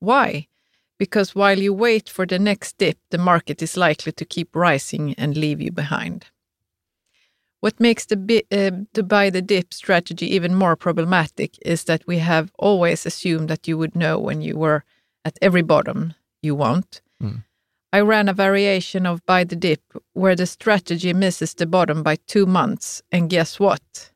Why? 0.00 0.48
Because 0.98 1.34
while 1.34 1.58
you 1.58 1.72
wait 1.72 2.08
for 2.08 2.26
the 2.26 2.38
next 2.38 2.78
dip, 2.78 2.98
the 3.10 3.18
market 3.18 3.62
is 3.62 3.76
likely 3.76 4.12
to 4.12 4.24
keep 4.24 4.56
rising 4.56 5.14
and 5.18 5.36
leave 5.36 5.60
you 5.60 5.72
behind. 5.72 6.26
What 7.62 7.78
makes 7.78 8.06
the, 8.06 8.44
uh, 8.50 8.84
the 8.92 9.04
buy 9.04 9.30
the 9.30 9.40
dip 9.40 9.72
strategy 9.72 10.26
even 10.34 10.52
more 10.52 10.74
problematic 10.74 11.56
is 11.64 11.84
that 11.84 12.04
we 12.08 12.18
have 12.18 12.50
always 12.58 13.06
assumed 13.06 13.48
that 13.50 13.68
you 13.68 13.78
would 13.78 13.94
know 13.94 14.18
when 14.18 14.42
you 14.42 14.58
were 14.58 14.82
at 15.24 15.38
every 15.40 15.62
bottom 15.62 16.14
you 16.42 16.56
want. 16.56 17.00
Mm. 17.22 17.44
I 17.92 18.00
ran 18.00 18.28
a 18.28 18.32
variation 18.32 19.06
of 19.06 19.24
buy 19.26 19.44
the 19.44 19.54
dip 19.54 19.80
where 20.12 20.34
the 20.34 20.46
strategy 20.46 21.12
misses 21.12 21.54
the 21.54 21.66
bottom 21.66 22.02
by 22.02 22.16
two 22.26 22.46
months. 22.46 23.00
And 23.12 23.30
guess 23.30 23.60
what? 23.60 24.10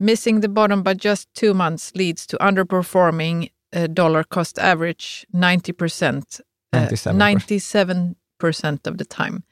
Missing 0.00 0.40
the 0.40 0.48
bottom 0.48 0.82
by 0.82 0.94
just 0.94 1.32
two 1.32 1.54
months 1.54 1.94
leads 1.94 2.26
to 2.26 2.36
underperforming 2.38 3.52
uh, 3.72 3.86
dollar 3.86 4.24
cost 4.24 4.58
average 4.58 5.24
90%, 5.32 6.40
uh, 6.72 6.88
97%. 6.88 8.16
97% 8.40 8.86
of 8.88 8.98
the 8.98 9.04
time. 9.04 9.44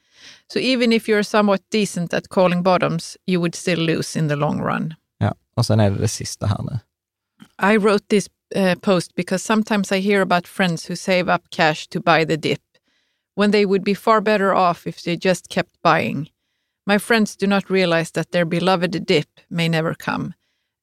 So 0.47 0.59
even 0.59 0.93
if 0.93 1.07
you're 1.07 1.23
somewhat 1.23 1.61
decent 1.69 2.13
at 2.13 2.29
calling 2.29 2.63
bottoms, 2.63 3.17
you 3.25 3.39
would 3.39 3.55
still 3.55 3.79
lose 3.79 4.19
in 4.19 4.27
the 4.27 4.35
long 4.35 4.61
run. 4.61 4.93
Ja, 5.19 5.33
och 5.55 5.65
sen 5.65 5.79
är 5.79 5.89
det 5.91 5.97
det 5.97 6.07
sista 6.07 6.45
här 6.45 6.63
nu. 6.63 6.79
I 7.73 7.77
wrote 7.77 8.07
this 8.07 8.29
uh, 8.55 8.75
post 8.75 9.15
because 9.15 9.43
sometimes 9.43 9.91
I 9.91 9.99
hear 9.99 10.21
about 10.21 10.47
friends 10.47 10.89
who 10.89 10.95
save 10.95 11.35
up 11.35 11.41
cash 11.49 11.87
to 11.87 11.99
buy 11.99 12.25
the 12.25 12.37
dip 12.37 12.61
when 13.35 13.51
they 13.51 13.65
would 13.65 13.83
be 13.83 13.95
far 13.95 14.21
better 14.21 14.53
off 14.53 14.87
if 14.87 15.03
they 15.03 15.17
just 15.17 15.49
kept 15.49 15.81
buying. 15.81 16.29
My 16.85 16.97
friends 16.97 17.35
do 17.35 17.47
not 17.47 17.69
realize 17.69 18.11
that 18.11 18.31
their 18.31 18.45
beloved 18.45 19.05
dip 19.05 19.39
may 19.49 19.69
never 19.69 19.95
come. 19.95 20.33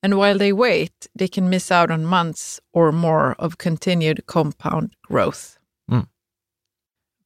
And 0.03 0.17
while 0.17 0.39
they 0.39 0.53
wait, 0.53 1.09
they 1.15 1.29
can 1.29 1.51
miss 1.51 1.71
out 1.71 1.91
on 1.91 2.07
months 2.07 2.61
or 2.73 2.93
more 2.93 3.35
of 3.39 3.59
continued 3.59 4.25
compound 4.27 4.95
growth. 5.03 5.59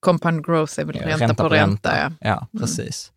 Compound 0.05 0.47
growth 0.47 0.81
är 0.81 0.85
väl 0.85 0.97
ja, 0.97 1.19
ränta, 1.19 1.35
på 1.35 1.49
ränta. 1.49 1.91
ränta 1.91 2.17
ja. 2.21 2.29
ja, 2.31 2.49
mm. 2.53 2.63
precis. 2.63 3.13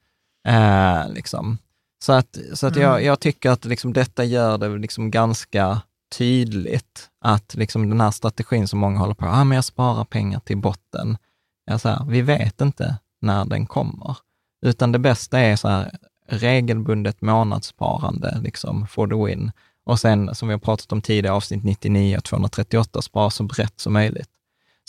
Mm. 0.47 1.07
Eh, 1.07 1.13
liksom. 1.13 1.57
Så 2.03 2.13
att, 2.13 2.37
så 2.53 2.67
att 2.67 2.75
mm. 2.75 2.89
jag, 2.89 3.03
jag 3.03 3.19
tycker 3.19 3.49
att 3.49 3.65
liksom 3.65 3.93
detta 3.93 4.23
gör 4.23 4.57
det 4.57 4.77
liksom 4.77 5.11
ganska 5.11 5.81
tydligt 6.17 7.09
att 7.21 7.55
liksom 7.55 7.89
den 7.89 8.01
här 8.01 8.11
strategin 8.11 8.67
som 8.67 8.79
många 8.79 8.99
håller 8.99 9.13
på, 9.13 9.25
ah, 9.25 9.43
men 9.43 9.55
jag 9.55 9.65
sparar 9.65 10.05
pengar 10.05 10.39
till 10.39 10.57
botten. 10.57 11.17
Jag 11.65 11.81
så 11.81 11.89
här, 11.89 12.05
vi 12.05 12.21
vet 12.21 12.61
inte 12.61 12.97
när 13.21 13.45
den 13.45 13.65
kommer, 13.65 14.17
utan 14.65 14.91
det 14.91 14.99
bästa 14.99 15.39
är 15.39 15.55
så 15.55 15.67
här, 15.67 15.97
regelbundet 16.27 17.21
månadssparande 17.21 18.39
liksom, 18.43 18.87
for 18.87 19.07
the 19.07 19.25
win. 19.25 19.51
Och 19.83 19.99
sen, 19.99 20.35
som 20.35 20.47
vi 20.47 20.53
har 20.53 20.59
pratat 20.59 20.91
om 20.91 21.01
tidigare, 21.01 21.35
avsnitt 21.35 21.63
99 21.63 22.17
och 22.17 22.23
238, 22.23 23.01
spara 23.01 23.29
så 23.29 23.43
brett 23.43 23.79
som 23.79 23.93
möjligt. 23.93 24.29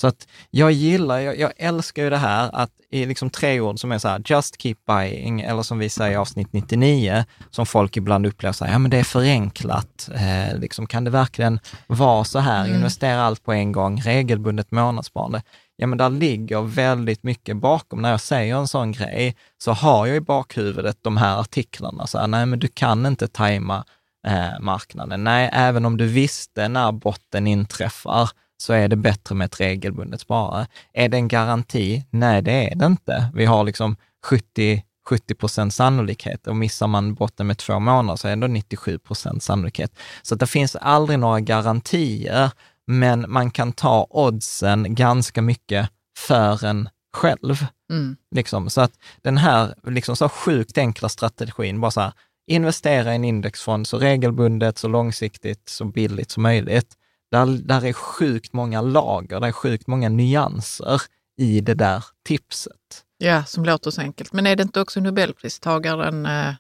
Så 0.00 0.06
att 0.06 0.28
jag 0.50 0.72
gillar, 0.72 1.18
jag, 1.18 1.38
jag, 1.38 1.52
älskar 1.56 2.02
ju 2.02 2.11
det 2.11 2.16
här 2.16 2.50
att 2.52 2.70
i 2.90 3.06
liksom 3.06 3.30
tre 3.30 3.61
ord 3.61 3.80
som 3.80 3.92
är 3.92 3.98
så 3.98 4.08
här, 4.08 4.22
just 4.24 4.62
keep 4.62 4.76
buying, 4.87 5.40
eller 5.40 5.62
som 5.62 5.78
vi 5.78 5.88
säger 5.88 6.12
i 6.12 6.16
avsnitt 6.16 6.52
99, 6.52 7.24
som 7.50 7.66
folk 7.66 7.96
ibland 7.96 8.26
upplever 8.26 8.52
så 8.52 8.64
här, 8.64 8.72
ja 8.72 8.78
men 8.78 8.90
det 8.90 8.98
är 8.98 9.04
förenklat, 9.04 10.08
eh, 10.14 10.58
liksom, 10.58 10.87
kan 10.87 11.04
det 11.04 11.11
verkligen 11.11 11.61
vara 11.87 12.24
så 12.24 12.38
här, 12.38 12.64
mm. 12.64 12.76
investera 12.76 13.22
allt 13.22 13.42
på 13.42 13.52
en 13.52 13.72
gång, 13.72 14.00
regelbundet 14.00 14.70
månadssparande. 14.70 15.42
Ja 15.76 15.87
men 15.87 15.98
där 15.98 16.11
ligger 16.11 16.62
väldigt 16.62 17.22
mycket 17.22 17.56
bakom. 17.56 18.02
När 18.02 18.11
jag 18.11 18.20
säger 18.20 18.56
en 18.56 18.68
sån 18.68 18.92
grej 18.92 19.37
så 19.58 19.72
har 19.72 20.06
jag 20.06 20.16
i 20.16 20.20
bakhuvudet 20.20 20.98
de 21.02 21.16
här 21.16 21.40
artiklarna, 21.40 22.06
så 22.06 22.18
här, 22.18 22.26
nej 22.26 22.46
men 22.46 22.58
du 22.58 22.68
kan 22.68 23.06
inte 23.06 23.28
tajma 23.28 23.84
eh, 24.26 24.61
marknaden. 24.61 25.24
Nej, 25.24 25.50
även 25.52 25.84
om 25.84 25.96
du 25.96 26.06
visste 26.06 26.68
när 26.68 26.92
botten 26.92 27.46
inträffar, 27.46 28.30
så 28.58 28.72
är 28.72 28.88
det 28.88 28.96
bättre 28.96 29.34
med 29.34 29.44
ett 29.44 29.60
regelbundet 29.60 30.20
sparande. 30.20 30.66
Är 30.92 31.08
det 31.08 31.16
en 31.16 31.28
garanti? 31.28 32.04
Nej, 32.10 32.42
det 32.42 32.70
är 32.70 32.74
det 32.74 32.86
inte. 32.86 33.30
Vi 33.34 33.44
har 33.44 33.64
liksom 33.64 33.96
70 34.26 34.82
70 35.08 35.34
procent 35.34 35.74
sannolikhet 35.74 36.46
och 36.46 36.56
missar 36.56 36.86
man 36.86 37.14
botten 37.14 37.46
med 37.46 37.58
två 37.58 37.78
månader 37.78 38.16
så 38.16 38.26
är 38.26 38.30
det 38.30 38.32
ändå 38.32 38.46
97 38.46 38.98
procent 38.98 39.42
sannolikhet. 39.42 39.92
Så 40.22 40.34
det 40.34 40.46
finns 40.46 40.76
aldrig 40.76 41.18
några 41.18 41.40
garantier, 41.40 42.50
men 42.86 43.24
man 43.28 43.50
kan 43.50 43.72
ta 43.72 44.06
oddsen 44.10 44.94
ganska 44.94 45.42
mycket 45.42 45.88
för 46.18 46.64
en 46.64 46.88
själv. 47.16 47.66
Mm. 47.90 48.16
Liksom. 48.34 48.70
Så 48.70 48.80
att 48.80 48.92
den 49.22 49.36
här 49.36 49.74
liksom 49.86 50.16
så 50.16 50.28
sjukt 50.28 50.78
enkla 50.78 51.08
strategin, 51.08 51.80
bara 51.80 51.90
så 51.90 52.00
här, 52.00 52.12
investera 52.46 53.12
i 53.12 53.16
en 53.16 53.24
indexfond 53.24 53.86
så 53.86 53.98
regelbundet, 53.98 54.78
så 54.78 54.88
långsiktigt, 54.88 55.68
så 55.68 55.84
billigt 55.84 56.30
som 56.30 56.42
möjligt. 56.42 56.97
Där, 57.30 57.46
där 57.46 57.84
är 57.84 57.92
sjukt 57.92 58.52
många 58.52 58.80
lager, 58.80 59.40
där 59.40 59.48
är 59.48 59.52
sjukt 59.52 59.86
många 59.86 60.08
nyanser 60.08 61.02
i 61.38 61.60
det 61.60 61.74
där 61.74 62.04
tipset. 62.24 63.04
Ja, 63.18 63.44
som 63.44 63.64
låter 63.64 63.90
så 63.90 64.00
enkelt. 64.00 64.32
Men 64.32 64.46
är 64.46 64.56
det 64.56 64.62
inte 64.62 64.80
också 64.80 65.00
Nobelpristagaren, 65.00 66.26
eh, 66.26 66.54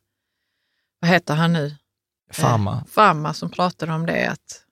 vad 1.00 1.10
heter 1.10 1.34
han 1.34 1.52
nu? 1.52 1.76
Pharma. 2.36 2.72
Eh, 2.72 2.94
Pharma 2.94 3.34
som 3.34 3.50
pratade 3.50 3.92
om 3.92 4.06
det. 4.06 4.30
Att, 4.30 4.64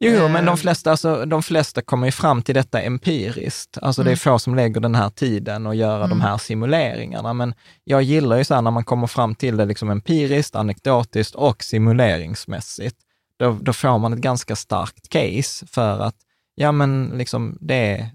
jo, 0.00 0.12
eh, 0.12 0.32
men 0.32 0.44
de 0.44 0.56
flesta, 0.56 0.90
alltså, 0.90 1.24
de 1.24 1.42
flesta 1.42 1.82
kommer 1.82 2.06
ju 2.06 2.12
fram 2.12 2.42
till 2.42 2.54
detta 2.54 2.80
empiriskt. 2.80 3.78
Alltså 3.82 4.00
mm. 4.00 4.04
det 4.06 4.08
är 4.08 4.28
mm. 4.28 4.34
få 4.34 4.38
som 4.38 4.54
lägger 4.54 4.80
den 4.80 4.94
här 4.94 5.10
tiden 5.10 5.66
och 5.66 5.74
göra 5.74 6.04
mm. 6.04 6.10
de 6.10 6.20
här 6.20 6.38
simuleringarna. 6.38 7.32
Men 7.32 7.54
jag 7.84 8.02
gillar 8.02 8.36
ju 8.36 8.44
så 8.44 8.54
här 8.54 8.62
när 8.62 8.70
man 8.70 8.84
kommer 8.84 9.06
fram 9.06 9.34
till 9.34 9.56
det 9.56 9.64
liksom 9.64 9.90
empiriskt, 9.90 10.56
anekdotiskt 10.56 11.34
och 11.34 11.64
simuleringsmässigt 11.64 12.96
då, 13.38 13.58
då 13.60 13.72
får 13.72 13.98
man 13.98 14.12
ett 14.12 14.18
ganska 14.18 14.56
starkt 14.56 15.08
case 15.08 15.66
för 15.66 16.00
att, 16.00 16.16
ja 16.54 16.72
men 16.72 17.12
liksom 17.14 17.58
det 17.60 17.74
är, 17.74 18.10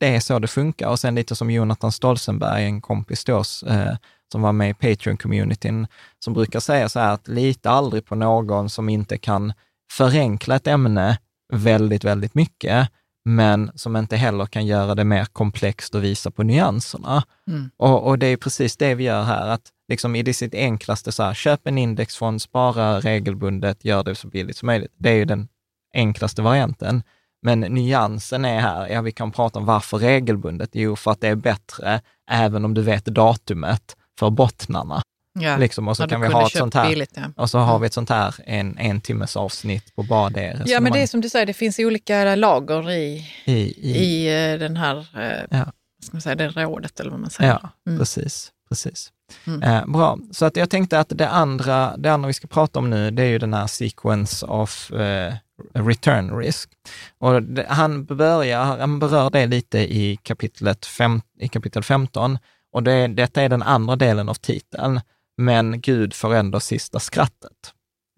det 0.00 0.16
är 0.16 0.20
så 0.20 0.38
det 0.38 0.48
funkar. 0.48 0.88
Och 0.88 0.98
sen 0.98 1.14
lite 1.14 1.36
som 1.36 1.50
Jonathan 1.50 1.92
Stolzenberg, 1.92 2.64
en 2.64 2.80
kompis 2.80 3.24
till 3.24 3.34
oss, 3.34 3.62
eh, 3.62 3.96
som 4.32 4.42
var 4.42 4.52
med 4.52 4.70
i 4.70 4.72
Patreon-communityn, 4.72 5.86
som 6.18 6.34
brukar 6.34 6.60
säga 6.60 6.88
så 6.88 7.00
här 7.00 7.12
att 7.12 7.28
lita 7.28 7.70
aldrig 7.70 8.04
på 8.04 8.14
någon 8.14 8.70
som 8.70 8.88
inte 8.88 9.18
kan 9.18 9.52
förenkla 9.92 10.56
ett 10.56 10.66
ämne 10.66 11.18
väldigt, 11.52 12.04
väldigt 12.04 12.34
mycket, 12.34 12.88
men 13.24 13.70
som 13.74 13.96
inte 13.96 14.16
heller 14.16 14.46
kan 14.46 14.66
göra 14.66 14.94
det 14.94 15.04
mer 15.04 15.24
komplext 15.24 15.94
och 15.94 16.04
visa 16.04 16.30
på 16.30 16.42
nyanserna. 16.42 17.22
Mm. 17.48 17.70
Och, 17.76 18.06
och, 18.06 18.18
det 18.18 18.26
är 18.26 18.36
precis 18.36 18.76
det 18.76 18.94
vi 18.94 19.04
gör 19.04 19.22
här, 19.22 19.48
att 19.48 19.72
liksom 19.88 20.16
i 20.16 20.22
det 20.22 20.34
sitt 20.34 20.54
enklaste, 20.54 21.12
så 21.12 21.22
här, 21.22 21.34
köp 21.34 21.66
en 21.66 21.78
indexfond, 21.78 22.42
spara 22.42 23.00
regelbundet, 23.00 23.84
gör 23.84 24.04
det 24.04 24.14
så 24.14 24.28
billigt 24.28 24.56
som 24.56 24.66
möjligt. 24.66 24.92
Det 24.98 25.10
är 25.10 25.14
ju 25.14 25.24
den 25.24 25.48
enklaste 25.94 26.42
varianten. 26.42 27.02
Men 27.42 27.60
nyansen 27.60 28.44
är 28.44 28.60
här, 28.60 28.88
ja 28.88 29.00
vi 29.02 29.12
kan 29.12 29.32
prata 29.32 29.58
om 29.58 29.64
varför 29.66 29.98
regelbundet. 29.98 30.70
Jo, 30.72 30.96
för 30.96 31.10
att 31.10 31.20
det 31.20 31.28
är 31.28 31.34
bättre, 31.34 32.00
även 32.30 32.64
om 32.64 32.74
du 32.74 32.82
vet 32.82 33.04
datumet 33.04 33.96
för 34.18 34.30
bottnarna. 34.30 35.02
Ja. 35.38 35.56
Liksom, 35.56 35.88
och 35.88 35.96
så 35.96 36.08
kan 36.08 36.20
vi 36.20 36.26
ha 36.26 36.46
ett 36.46 36.52
sånt 36.52 36.74
här, 36.74 36.88
billigt, 36.88 37.12
ja. 37.14 37.22
och 37.36 37.50
så 37.50 37.58
har 37.58 37.78
vi 37.78 37.86
ett 37.86 37.92
sånt 37.92 38.08
här 38.08 38.34
en, 38.44 38.78
en 38.78 39.00
timmes 39.00 39.36
avsnitt 39.36 39.94
på 39.96 40.02
bara 40.02 40.30
det 40.30 40.62
Ja, 40.66 40.80
men 40.80 40.92
det 40.92 41.02
är 41.02 41.06
som 41.06 41.20
du 41.20 41.28
säger, 41.28 41.46
det 41.46 41.52
finns 41.54 41.78
olika 41.78 42.34
lager 42.34 42.90
i, 42.90 43.26
i, 43.44 43.52
i, 43.52 43.96
i 43.96 44.52
eh, 44.52 44.58
den 44.58 44.76
här, 44.76 44.98
eh, 44.98 45.58
Ja. 45.58 45.72
ska 46.02 46.12
man 46.12 46.20
säga, 46.20 46.34
det 46.34 46.48
rådet 46.48 47.00
eller 47.00 47.10
vad 47.10 47.20
man 47.20 47.30
säger. 47.30 47.50
Ja, 47.50 47.70
Mm. 47.86 47.98
precis. 47.98 48.52
precis. 48.68 49.12
Mm. 49.46 49.62
Eh, 49.62 49.86
bra, 49.86 50.18
så 50.30 50.44
att 50.44 50.56
jag 50.56 50.70
tänkte 50.70 50.98
att 51.00 51.08
det 51.14 51.28
andra, 51.28 51.96
det 51.96 52.08
andra 52.12 52.26
vi 52.26 52.32
ska 52.32 52.46
prata 52.46 52.78
om 52.78 52.90
nu, 52.90 53.10
det 53.10 53.22
är 53.22 53.26
ju 53.28 53.38
den 53.38 53.54
här 53.54 53.66
sequence 53.66 54.46
of 54.46 54.92
eh, 54.92 55.34
return 55.74 56.36
risk. 56.38 56.70
Och 57.18 57.42
det, 57.42 57.66
han, 57.68 58.04
börjar, 58.04 58.64
han 58.64 58.98
berör 58.98 59.30
det 59.30 59.46
lite 59.46 59.78
i, 59.78 60.18
kapitlet 60.22 60.86
fem, 60.86 61.20
i 61.38 61.48
kapitel 61.48 61.82
15 61.82 62.38
och 62.72 62.82
det, 62.82 63.06
detta 63.06 63.42
är 63.42 63.48
den 63.48 63.62
andra 63.62 63.96
delen 63.96 64.28
av 64.28 64.34
titeln, 64.34 65.00
men 65.36 65.80
Gud 65.80 66.14
får 66.14 66.34
ändå 66.34 66.60
sista 66.60 67.00
skrattet. 67.00 67.52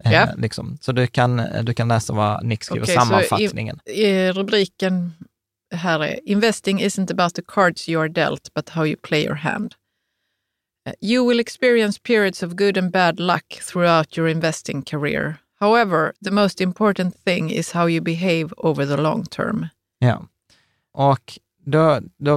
Eh, 0.05 0.13
Ja. 0.13 0.27
liksom. 0.37 0.77
Så 0.81 0.91
du 0.91 1.07
kan, 1.07 1.41
du 1.63 1.73
kan 1.73 1.87
läsa 1.87 2.13
vad 2.13 2.45
Nick 2.45 2.63
skriver, 2.63 2.83
Okej, 2.85 2.95
så 2.95 3.01
i- 3.01 3.05
sammanfattningen. 3.05 3.79
Eh, 3.85 4.33
rubriken 4.33 5.13
här 5.75 5.99
är 6.03 6.19
Investing 6.29 6.81
isn't 6.81 7.11
about 7.11 7.33
the 7.35 7.41
cards 7.47 7.89
you 7.89 8.01
are 8.01 8.09
dealt, 8.09 8.53
but 8.53 8.69
how 8.69 8.85
you 8.85 8.95
play 9.03 9.23
your 9.25 9.35
hand. 9.35 9.73
You 11.01 11.27
will 11.27 11.39
experience 11.39 11.99
periods 11.99 12.43
of 12.43 12.55
good 12.55 12.77
and 12.77 12.91
bad 12.91 13.19
luck 13.19 13.45
throughout 13.71 14.17
your 14.17 14.29
investing 14.29 14.81
career. 14.81 15.35
However, 15.59 16.13
the 16.23 16.31
most 16.31 16.61
important 16.61 17.23
thing 17.23 17.51
is 17.51 17.71
how 17.71 17.87
you 17.89 18.01
behave 18.01 18.53
over 18.57 18.85
the 18.85 18.97
long 18.97 19.25
term. 19.25 19.67
Ja. 19.99 20.25
Och 20.93 21.39
då, 21.65 21.99
då, 22.17 22.33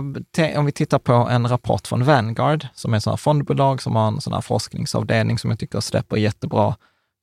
om 0.56 0.64
vi 0.64 0.72
tittar 0.72 0.98
på 0.98 1.12
en 1.12 1.48
rapport 1.48 1.86
från 1.86 2.04
Vanguard, 2.04 2.66
som 2.74 2.94
är 2.94 3.14
ett 3.14 3.20
fondbolag 3.20 3.82
som 3.82 3.96
har 3.96 4.08
en 4.08 4.20
sån 4.20 4.32
här 4.32 4.40
forskningsavdelning 4.40 5.38
som 5.38 5.50
jag 5.50 5.58
tycker 5.58 5.80
släpper 5.80 6.16
jättebra 6.16 6.76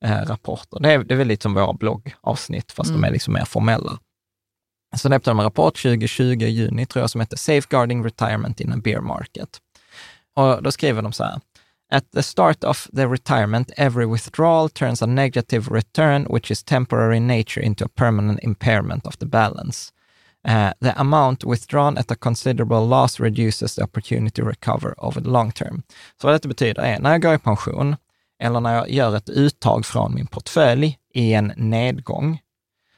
eh, 0.05 0.21
rapporter. 0.25 0.79
Det 0.79 0.93
är, 0.93 1.03
det 1.03 1.13
är 1.13 1.17
väl 1.17 1.27
lite 1.27 1.43
som 1.43 1.53
våra 1.53 1.73
bloggavsnitt, 1.73 2.71
fast 2.71 2.91
de 2.91 3.03
är 3.03 3.11
liksom 3.11 3.33
mer 3.33 3.45
formella. 3.45 3.99
Så 4.95 5.07
släppte 5.07 5.29
de 5.29 5.39
en 5.39 5.45
rapport 5.45 5.81
2020, 5.81 6.23
i 6.23 6.49
juni 6.49 6.85
tror 6.85 7.03
jag, 7.03 7.09
som 7.09 7.21
heter 7.21 7.37
Safeguarding 7.37 8.05
Retirement 8.05 8.59
in 8.59 8.73
a 8.73 8.77
Bear 8.77 9.01
Market. 9.01 9.59
Och 10.35 10.63
då 10.63 10.71
skriver 10.71 11.01
de 11.01 11.11
så 11.11 11.23
här. 11.23 11.39
At 11.91 12.11
the 12.11 12.23
start 12.23 12.63
of 12.63 12.87
the 12.95 13.07
retirement, 13.07 13.71
every 13.77 14.05
withdrawal 14.05 14.69
turns 14.69 15.01
a 15.01 15.05
negative 15.05 15.71
return, 15.71 16.27
which 16.29 16.51
is 16.51 16.63
temporary 16.63 17.17
in 17.17 17.27
nature, 17.27 17.65
into 17.65 17.85
a 17.85 17.89
permanent 17.95 18.39
impairment 18.43 19.05
of 19.05 19.17
the 19.17 19.25
balance. 19.25 19.91
Uh, 20.47 20.71
the 20.79 20.93
amount 20.95 21.43
withdrawn 21.43 21.97
at 21.97 22.11
a 22.11 22.15
considerable 22.15 22.87
loss 22.87 23.19
reduces 23.19 23.75
the 23.75 23.83
opportunity 23.83 24.41
to 24.41 24.47
recover 24.47 24.93
over 24.97 25.21
the 25.21 25.29
long 25.29 25.51
term. 25.51 25.83
Så 26.21 26.27
vad 26.27 26.35
detta 26.35 26.47
betyder 26.47 26.81
är, 26.81 26.99
när 26.99 27.11
jag 27.11 27.21
går 27.21 27.33
i 27.33 27.39
pension 27.39 27.95
eller 28.39 28.59
när 28.59 28.75
jag 28.75 28.89
gör 28.89 29.15
ett 29.15 29.29
uttag 29.29 29.85
från 29.85 30.15
min 30.15 30.27
portfölj 30.27 30.97
i 31.13 31.33
en 31.33 31.53
nedgång, 31.55 32.39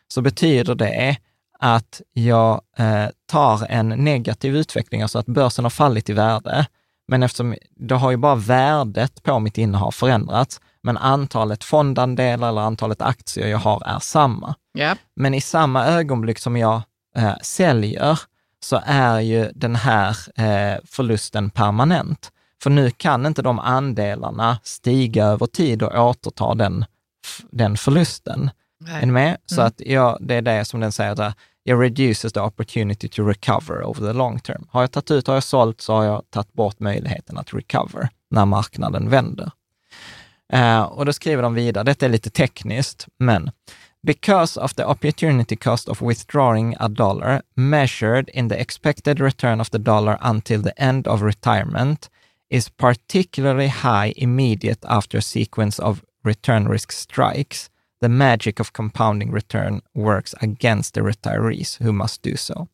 så 0.08 0.22
betyder 0.22 0.76
det 0.76 1.18
att 1.60 2.02
jag 2.14 2.62
eh, 2.78 3.08
tar 3.26 3.66
en 3.70 3.90
negativ 3.90 4.56
utveckling, 4.56 5.02
alltså 5.02 5.20
att 5.20 5.26
börsen 5.26 5.66
har 5.66 5.70
fallit 5.70 6.10
i 6.10 6.14
värde, 6.14 6.66
men 7.12 7.24
eftersom 7.24 7.56
då 7.76 7.96
har 7.96 8.12
ju 8.12 8.18
bara 8.18 8.36
värdet 8.36 9.24
på 9.24 9.40
mitt 9.40 9.58
innehav 9.58 9.92
förändrats, 9.92 10.62
men 10.82 10.98
antalet 10.98 11.64
fondandelar 11.64 12.50
eller 12.50 12.62
antalet 12.62 13.02
aktier 13.02 13.48
jag 13.48 13.58
har 13.58 13.84
är 13.86 14.00
samma. 14.00 14.56
Ja, 14.74 14.96
Men 15.16 15.34
i 15.34 15.42
samma 15.42 15.86
ögonblick 15.86 16.40
som 16.40 16.58
jag 16.58 16.82
eh, 17.16 17.34
säljer 17.42 18.20
så 18.64 18.82
är 18.86 19.20
ju 19.20 19.52
den 19.56 19.76
här 19.76 20.18
eh, 20.36 20.80
förlusten 20.86 21.50
permanent. 21.50 22.32
För 22.64 22.70
nu 22.70 22.92
kan 22.92 23.26
inte 23.26 23.42
de 23.42 23.60
andelarna 23.60 24.58
stiga 24.64 25.26
över 25.26 25.46
tid 25.46 25.84
och 25.84 26.10
återta 26.10 26.56
den, 26.56 26.86
den 27.52 27.78
förlusten. 27.78 28.50
Är 28.90 29.06
ni 29.06 29.12
med? 29.12 29.38
Så 29.46 29.62
att 29.62 29.82
jag, 29.86 30.18
det 30.22 30.36
är 30.36 30.42
det 30.42 30.66
som 30.66 30.80
den 30.80 30.92
säger 30.92 31.16
där, 31.16 31.34
it 31.66 31.74
reduces 31.74 32.34
the 32.34 32.40
opportunity 32.40 33.08
to 33.08 33.24
recover 33.24 33.84
over 33.84 34.02
the 34.08 34.14
long 34.14 34.40
term. 34.40 34.68
Har 34.72 34.82
jag 34.82 34.92
tagit 34.92 35.12
ut, 35.12 35.28
har 35.28 35.34
jag 35.34 35.44
sålt, 35.44 35.82
så 35.82 35.94
har 35.94 36.04
jag 36.04 36.24
tagit 36.30 36.54
bort 36.54 36.80
möjligheten 36.80 37.38
att 37.38 37.54
recover 37.54 38.10
när 38.30 38.46
marknaden 38.46 39.10
vänder. 39.10 39.52
Uh, 40.54 40.82
och 40.82 41.06
då 41.06 41.14
skriver 41.14 41.44
de 41.44 41.54
vidare, 41.54 41.84
detta 41.84 42.06
är 42.06 42.10
lite 42.10 42.30
tekniskt, 42.30 43.08
men 43.18 43.52
Because 44.04 44.60
of 44.60 44.74
the 44.74 44.86
opportunity 44.86 45.56
cost 45.56 45.90
of 45.90 46.02
withdrawing 46.02 46.76
a 46.80 46.90
dollar 46.90 47.42
measured 47.56 48.30
in 48.34 48.50
the 48.50 48.56
expected 48.56 49.20
return 49.20 49.62
of 49.62 49.70
the 49.70 49.78
dollar 49.78 50.18
until 50.22 50.64
the 50.64 50.74
end 50.78 51.08
of 51.08 51.22
retirement 51.22 52.10
is 52.50 52.70
particularly 52.70 53.68
high 53.68 54.14
immediate 54.18 54.84
after 54.90 55.18
a 55.18 55.22
sequence 55.22 55.80
of 55.80 56.04
return 56.24 56.68
risk 56.68 56.92
strikes, 56.92 57.70
the 58.02 58.10
magic 58.10 58.60
of 58.60 58.72
compounding 58.72 59.34
return 59.34 59.82
works 59.94 60.36
against 60.40 60.94
the 60.94 61.02
retirees 61.02 61.82
who 61.82 61.92
must 61.92 62.22
do 62.24 62.38
so. 62.38 62.68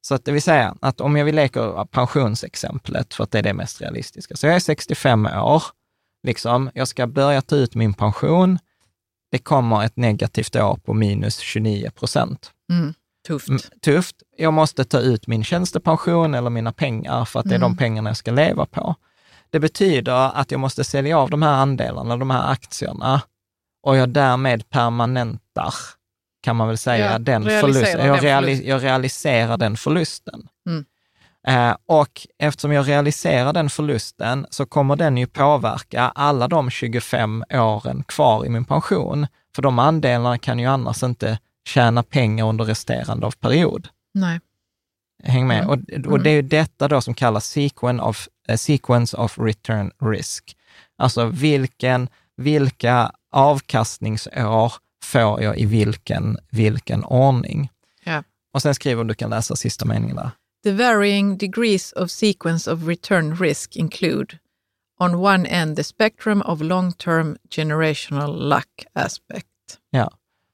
Så 0.00 0.14
att 0.14 0.24
det 0.24 0.32
vill 0.32 0.42
säga 0.42 0.76
att 0.80 1.00
om 1.00 1.16
jag 1.16 1.24
vill 1.24 1.34
leka 1.34 1.86
pensionsexemplet, 1.90 3.14
för 3.14 3.24
att 3.24 3.30
det 3.30 3.38
är 3.38 3.42
det 3.42 3.54
mest 3.54 3.80
realistiska. 3.80 4.36
Så 4.36 4.46
jag 4.46 4.54
är 4.54 4.60
65 4.60 5.26
år, 5.26 5.62
liksom, 6.22 6.70
jag 6.74 6.88
ska 6.88 7.06
börja 7.06 7.42
ta 7.42 7.56
ut 7.56 7.74
min 7.74 7.94
pension, 7.94 8.58
det 9.30 9.38
kommer 9.38 9.84
ett 9.84 9.96
negativt 9.96 10.56
år 10.56 10.76
på 10.84 10.94
minus 10.94 11.38
29 11.38 11.90
procent. 11.90 12.50
tufft. 13.26 13.48
Mm, 13.48 13.60
Tufft. 13.82 14.16
Jag 14.36 14.52
måste 14.52 14.84
ta 14.84 14.98
ut 15.00 15.26
min 15.26 15.44
tjänstepension 15.44 16.34
eller 16.34 16.50
mina 16.50 16.72
pengar 16.72 17.24
för 17.24 17.40
att 17.40 17.48
det 17.48 17.54
är 17.54 17.58
de 17.58 17.76
pengarna 17.76 18.10
jag 18.10 18.16
ska 18.16 18.30
leva 18.30 18.66
på. 18.66 18.94
Det 19.50 19.60
betyder 19.60 20.36
att 20.40 20.50
jag 20.50 20.60
måste 20.60 20.84
sälja 20.84 21.18
av 21.18 21.30
de 21.30 21.42
här 21.42 21.52
andelarna, 21.52 22.16
de 22.16 22.30
här 22.30 22.52
aktierna, 22.52 23.22
och 23.82 23.96
jag 23.96 24.08
därmed 24.08 24.70
permanentar, 24.70 25.74
kan 26.42 26.56
man 26.56 26.68
väl 26.68 26.78
säga, 26.78 27.12
Ja, 27.12 27.18
den 27.18 27.44
förlusten. 27.44 28.06
Jag, 28.06 28.16
den 28.16 28.24
reali- 28.24 28.42
förlusten. 28.44 28.68
jag 28.68 28.82
realiserar 28.82 29.56
den 29.56 29.76
förlusten. 29.76 30.48
Mm. 30.68 30.84
Eh, 31.46 31.76
och 31.86 32.26
eftersom 32.38 32.72
jag 32.72 32.88
realiserar 32.88 33.52
den 33.52 33.70
förlusten 33.70 34.46
så 34.50 34.66
kommer 34.66 34.96
den 34.96 35.16
ju 35.16 35.26
påverka 35.26 36.02
alla 36.14 36.48
de 36.48 36.70
25 36.70 37.44
åren 37.50 38.02
kvar 38.08 38.46
i 38.46 38.48
min 38.48 38.64
pension. 38.64 39.26
För 39.54 39.62
de 39.62 39.78
andelarna 39.78 40.38
kan 40.38 40.58
ju 40.58 40.66
annars 40.66 41.02
inte 41.02 41.38
tjäna 41.68 42.02
pengar 42.02 42.44
under 42.48 42.64
resterande 42.64 43.26
av 43.26 43.30
period. 43.30 43.88
Nej. 44.14 44.40
Häng 45.24 45.46
med. 45.46 45.64
Mm. 45.64 45.68
Och, 45.70 46.12
och 46.12 46.20
det 46.20 46.30
är 46.30 46.34
ju 46.34 46.42
detta 46.42 46.88
då 46.88 47.00
som 47.00 47.14
kallas 47.14 47.46
sequence 47.46 48.02
of, 48.04 48.28
eh, 48.48 48.56
sequence 48.56 49.16
of 49.16 49.38
return 49.38 49.90
risk. 50.02 50.56
Alltså 50.98 51.24
vilken, 51.26 52.08
vilka 52.36 53.12
avkastningsår 53.32 54.72
får 55.04 55.42
jag 55.42 55.58
i 55.58 55.66
vilken, 55.66 56.38
vilken 56.50 57.04
ordning? 57.04 57.70
Ja. 58.04 58.22
Och 58.54 58.62
sen 58.62 58.74
skriver 58.74 59.04
du 59.04 59.14
kan 59.14 59.30
läsa 59.30 59.56
sista 59.56 59.84
meningen 59.84 60.16
där. 60.16 60.30
The 60.64 60.72
varying 60.72 61.38
degrees 61.38 61.92
of 61.92 62.10
sequence 62.10 62.72
of 62.72 62.86
return 62.86 63.36
risk 63.36 63.76
include 63.76 64.38
on 65.00 65.14
one 65.14 65.48
end 65.48 65.76
the 65.76 65.84
spectrum 65.84 66.42
of 66.42 66.60
long-term 66.60 67.36
generational 67.50 68.48
luck 68.48 68.86
aspect. 68.92 69.48
Ja. 69.90 70.10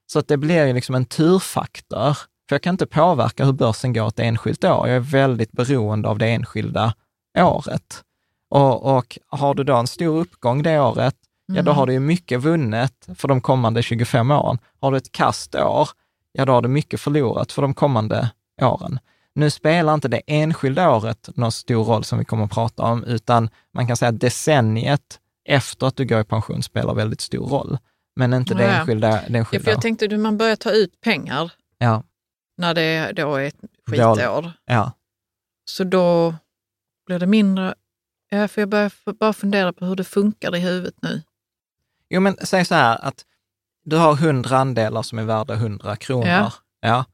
Så 0.07 0.19
att 0.19 0.27
det 0.27 0.37
blir 0.37 0.65
ju 0.65 0.73
liksom 0.73 0.95
en 0.95 1.05
turfaktor. 1.05 2.17
För 2.49 2.55
jag 2.55 2.61
kan 2.61 2.73
inte 2.73 2.85
påverka 2.85 3.45
hur 3.45 3.53
börsen 3.53 3.93
går 3.93 4.07
ett 4.07 4.19
enskilt 4.19 4.63
år. 4.63 4.87
Jag 4.87 4.95
är 4.95 4.99
väldigt 4.99 5.51
beroende 5.51 6.07
av 6.07 6.17
det 6.17 6.27
enskilda 6.27 6.93
året. 7.37 8.03
Och, 8.49 8.97
och 8.97 9.17
har 9.27 9.53
du 9.53 9.63
då 9.63 9.75
en 9.75 9.87
stor 9.87 10.19
uppgång 10.19 10.63
det 10.63 10.79
året, 10.79 11.15
ja 11.55 11.61
då 11.61 11.71
har 11.71 11.87
du 11.87 11.93
ju 11.93 11.99
mycket 11.99 12.41
vunnet 12.41 13.07
för 13.15 13.27
de 13.27 13.41
kommande 13.41 13.83
25 13.83 14.31
åren. 14.31 14.57
Har 14.79 14.91
du 14.91 14.97
ett 14.97 15.11
kastår, 15.11 15.89
ja 16.31 16.45
då 16.45 16.53
har 16.53 16.61
du 16.61 16.67
mycket 16.69 17.01
förlorat 17.01 17.51
för 17.51 17.61
de 17.61 17.73
kommande 17.73 18.29
åren. 18.61 18.99
Nu 19.35 19.49
spelar 19.49 19.93
inte 19.93 20.07
det 20.07 20.21
enskilda 20.27 20.89
året 20.95 21.29
någon 21.35 21.51
stor 21.51 21.83
roll 21.83 22.03
som 22.03 22.19
vi 22.19 22.25
kommer 22.25 22.43
att 22.43 22.51
prata 22.51 22.83
om, 22.83 23.03
utan 23.03 23.49
man 23.73 23.87
kan 23.87 23.97
säga 23.97 24.09
att 24.09 24.19
decenniet 24.19 25.19
efter 25.45 25.87
att 25.87 25.95
du 25.95 26.05
går 26.05 26.19
i 26.21 26.23
pension 26.23 26.63
spelar 26.63 26.93
väldigt 26.93 27.21
stor 27.21 27.47
roll. 27.47 27.77
Men 28.15 28.33
inte 28.33 28.53
det 28.53 28.63
Ja. 28.63 28.69
enskilda, 28.69 29.07
det 29.07 29.23
Ja, 29.29 29.37
enskilda 29.37 29.63
för 29.63 29.71
jag 29.71 29.81
tänkte 29.81 30.05
att 30.05 30.19
man 30.19 30.37
börjar 30.37 30.55
ta 30.55 30.71
ut 30.71 31.01
pengar 31.01 31.51
Ja, 31.77 32.03
när 32.57 32.73
det 32.73 33.11
då 33.11 33.35
är 33.35 33.43
ett 33.47 33.55
skitår. 33.87 34.51
ja, 34.65 34.91
Så 35.65 35.83
då 35.83 36.35
blir 37.05 37.19
det 37.19 37.27
mindre... 37.27 37.73
Ja, 38.29 38.47
för 38.47 38.61
jag 38.61 38.69
börjar 38.69 38.91
bara 39.13 39.33
fundera 39.33 39.73
på 39.73 39.85
hur 39.85 39.95
det 39.95 40.03
funkar 40.03 40.55
i 40.55 40.59
huvudet 40.59 40.93
nu. 41.01 41.21
Jo, 42.09 42.21
men 42.21 42.37
säg 42.43 42.65
så 42.65 42.75
här 42.75 43.05
att 43.05 43.25
du 43.85 43.95
har 43.97 44.13
100 44.13 44.57
andelar 44.57 45.01
som 45.01 45.19
är 45.19 45.23
värda 45.23 45.53
100 45.53 45.95
kronor. 45.95 46.27
Ja. 46.27 46.51
Ja. 46.81 47.05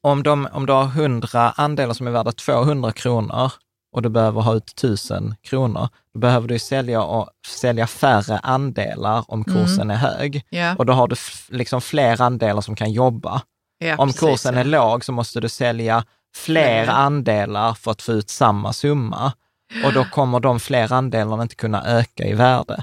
Om, 0.00 0.22
de, 0.22 0.48
om 0.52 0.66
du 0.66 0.72
har 0.72 0.84
100 0.84 1.50
andelar 1.56 1.94
som 1.94 2.06
är 2.06 2.10
värda 2.10 2.32
200 2.32 2.92
kronor 2.92 3.52
och 3.92 4.02
du 4.02 4.08
behöver 4.08 4.40
ha 4.40 4.54
ut 4.54 4.68
1000 4.70 5.34
kronor, 5.42 5.88
då 6.14 6.20
behöver 6.20 6.48
du 6.48 6.58
sälja, 6.58 7.02
och, 7.02 7.30
sälja 7.46 7.86
färre 7.86 8.38
andelar 8.38 9.24
om 9.28 9.44
kursen 9.44 9.80
Mm. 9.80 9.90
är 9.90 9.94
hög. 9.96 10.46
Ja. 10.50 10.74
Och 10.76 10.86
då 10.86 10.92
har 10.92 11.08
du 11.08 11.16
liksom 11.48 11.80
fler 11.80 12.20
andelar 12.22 12.60
som 12.60 12.76
kan 12.76 12.92
jobba. 12.92 13.42
ja, 13.78 13.96
om 13.98 14.08
precis, 14.08 14.20
kursen 14.20 14.56
är 14.58 14.64
låg 14.64 15.04
så 15.04 15.12
måste 15.12 15.40
du 15.40 15.48
sälja 15.48 16.04
fler 16.36 16.84
Fler. 16.84 16.92
andelar 16.94 17.74
för 17.74 17.90
att 17.90 18.02
få 18.02 18.12
ut 18.12 18.30
samma 18.30 18.72
summa. 18.72 19.32
Och 19.84 19.92
då 19.92 20.04
kommer 20.12 20.40
de 20.40 20.60
fler 20.60 20.92
andelarna 20.92 21.42
inte 21.42 21.54
kunna 21.56 21.84
öka 21.86 22.24
i 22.24 22.32
värde. 22.34 22.82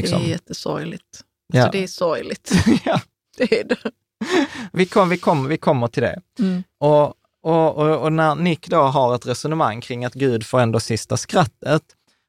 Liksom. 0.00 0.20
det 0.20 0.26
är 0.26 0.30
jättesorgligt. 0.30 1.24
Ja. 1.52 1.64
Så 1.64 1.70
det 1.72 1.82
är 1.82 1.86
sorgligt. 1.86 2.52
ja. 2.84 3.00
Det 3.38 3.60
är 3.60 3.64
det. 3.64 3.90
Vi, 4.72 4.86
kom, 4.86 5.08
vi, 5.08 5.18
kom, 5.18 5.48
vi 5.48 5.56
kommer 5.56 5.88
till 5.88 6.02
det. 6.02 6.20
Mm. 6.38 6.62
Och, 6.80 7.14
och, 7.42 7.76
och, 7.76 8.02
och 8.02 8.12
när 8.12 8.34
Nick 8.34 8.68
då 8.68 8.80
har 8.80 9.14
ett 9.14 9.26
resonemang 9.26 9.80
kring 9.80 10.04
att 10.04 10.14
Gud 10.14 10.46
får 10.46 10.60
ändå 10.60 10.80
sista 10.80 11.16
skrattet, 11.16 11.82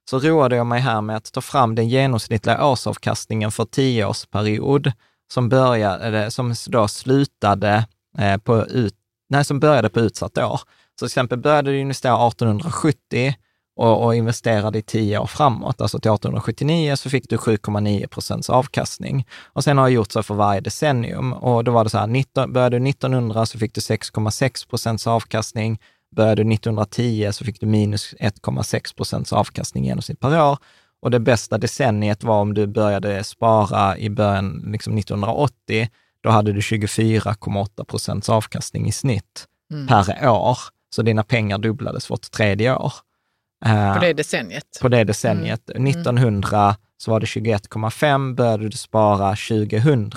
så 0.10 0.20
roade 0.20 0.56
jag 0.56 0.68
mig 0.68 0.82
här 0.82 1.02
med 1.02 1.16
att 1.16 1.32
ta 1.32 1.42
fram 1.42 1.76
den 1.76 1.90
genomsnittliga 1.90 2.66
årsavkastningen 2.66 3.52
för 3.52 3.66
tioårsperiod 3.66 4.92
som 5.34 5.50
började, 5.50 6.32
som 6.32 6.56
då 6.68 6.88
slutade 6.88 7.88
eh, 8.18 8.38
på 8.38 8.66
ut, 8.66 8.96
nej, 9.30 9.46
som 9.46 9.60
började 9.60 9.90
på 9.90 10.00
utsatt 10.00 10.38
år. 10.38 10.58
Så 10.58 10.64
till 10.98 11.06
exempel 11.06 11.38
började 11.40 11.72
du 11.72 11.80
investera 11.80 12.28
1870 12.28 13.34
och, 13.80 14.06
och 14.06 14.16
investerade 14.16 14.80
i 14.80 14.82
tio 14.82 15.20
år 15.20 15.26
framåt, 15.26 15.82
alltså 15.82 16.00
till 16.00 16.12
1879 16.12 16.96
så 16.96 17.10
fick 17.10 17.30
du 17.30 17.38
7,9 17.38 18.08
procents 18.08 18.50
avkastning. 18.50 19.28
Och 19.54 19.64
sen 19.64 19.78
har 19.78 19.86
jag 19.86 19.94
gjort 19.94 20.12
så 20.12 20.24
för 20.24 20.36
varje 20.36 20.62
decennium 20.62 21.34
och 21.34 21.64
då 21.64 21.72
var 21.72 21.84
det 21.84 21.90
så 21.90 21.98
här, 21.98 22.08
19, 22.08 22.54
började 22.54 22.80
du 22.80 22.90
1900 22.90 23.46
så 23.46 23.60
fick 23.60 23.74
du 23.74 23.82
6,6 23.82 24.70
procents 24.70 25.08
avkastning. 25.08 25.80
Började 26.16 26.44
du 26.44 26.54
1910 26.54 27.30
så 27.34 27.46
fick 27.46 27.60
du 27.60 27.66
minus 27.66 28.14
1,6 28.20 28.96
procents 28.96 29.34
avkastning 29.34 29.84
i 29.86 29.88
genomsnitt 29.88 30.20
per 30.20 30.42
år. 30.42 30.58
Och 31.02 31.12
det 31.12 31.20
bästa 31.20 31.58
decenniet 31.58 32.24
var 32.24 32.42
om 32.42 32.54
du 32.54 32.68
började 32.68 33.24
spara 33.24 33.98
i 33.98 34.10
början, 34.10 34.64
liksom 34.72 34.98
1980, 34.98 35.90
då 36.24 36.30
hade 36.30 36.54
du 36.54 36.60
24,8 36.60 37.84
procents 37.84 38.30
avkastning 38.30 38.88
i 38.88 38.92
snitt 38.92 39.46
per 39.88 40.30
år. 40.30 40.58
Så 40.96 41.02
dina 41.02 41.24
pengar 41.24 41.58
dubblades 41.58 42.10
vart 42.10 42.32
tredje 42.32 42.76
år. 42.76 42.94
Eh, 43.66 43.94
På 43.94 44.00
det 44.00 44.14
decenniet. 44.14 44.78
på 44.82 44.88
det 44.88 45.04
decenniet. 45.04 45.70
1900 45.70 46.76
så 46.98 47.12
var 47.12 47.20
det 47.20 47.26
21,5, 47.26 48.36
började 48.36 48.70
du 48.70 48.78
spara 48.78 49.36
2000 49.36 50.12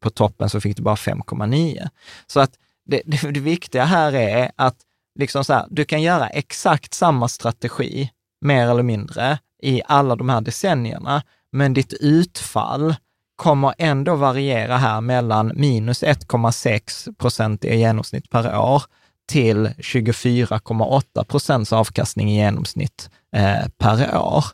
på 0.00 0.10
toppen 0.10 0.50
så 0.50 0.60
fick 0.60 0.76
du 0.76 0.82
bara 0.82 0.94
5,9. 0.94 1.88
Så 2.26 2.40
att 2.40 2.50
det, 2.86 3.02
det, 3.06 3.30
det 3.30 3.40
viktiga 3.40 3.84
här 3.84 4.12
är 4.14 4.50
att 4.56 4.76
liksom 5.18 5.44
så 5.44 5.52
här, 5.52 5.66
du 5.70 5.84
kan 5.84 6.02
göra 6.02 6.28
exakt 6.28 6.94
samma 6.94 7.28
strategi, 7.28 8.10
mer 8.40 8.68
eller 8.68 8.82
mindre, 8.82 9.38
i 9.62 9.82
alla 9.86 10.16
de 10.16 10.28
här 10.28 10.40
decennierna, 10.40 11.22
men 11.52 11.74
ditt 11.74 11.92
utfall 11.92 12.94
kommer 13.36 13.74
ändå 13.78 14.14
variera 14.14 14.76
här 14.76 15.00
mellan 15.00 15.52
minus 15.54 16.02
1,6 16.02 17.14
procent 17.16 17.64
i 17.64 17.76
genomsnitt 17.76 18.30
per 18.30 18.58
år 18.58 18.82
till 19.26 19.66
24,8 19.66 21.24
procents 21.24 21.72
avkastning 21.72 22.30
i 22.30 22.36
genomsnitt 22.36 23.10
eh, 23.36 23.68
per 23.78 24.18
år. 24.18 24.44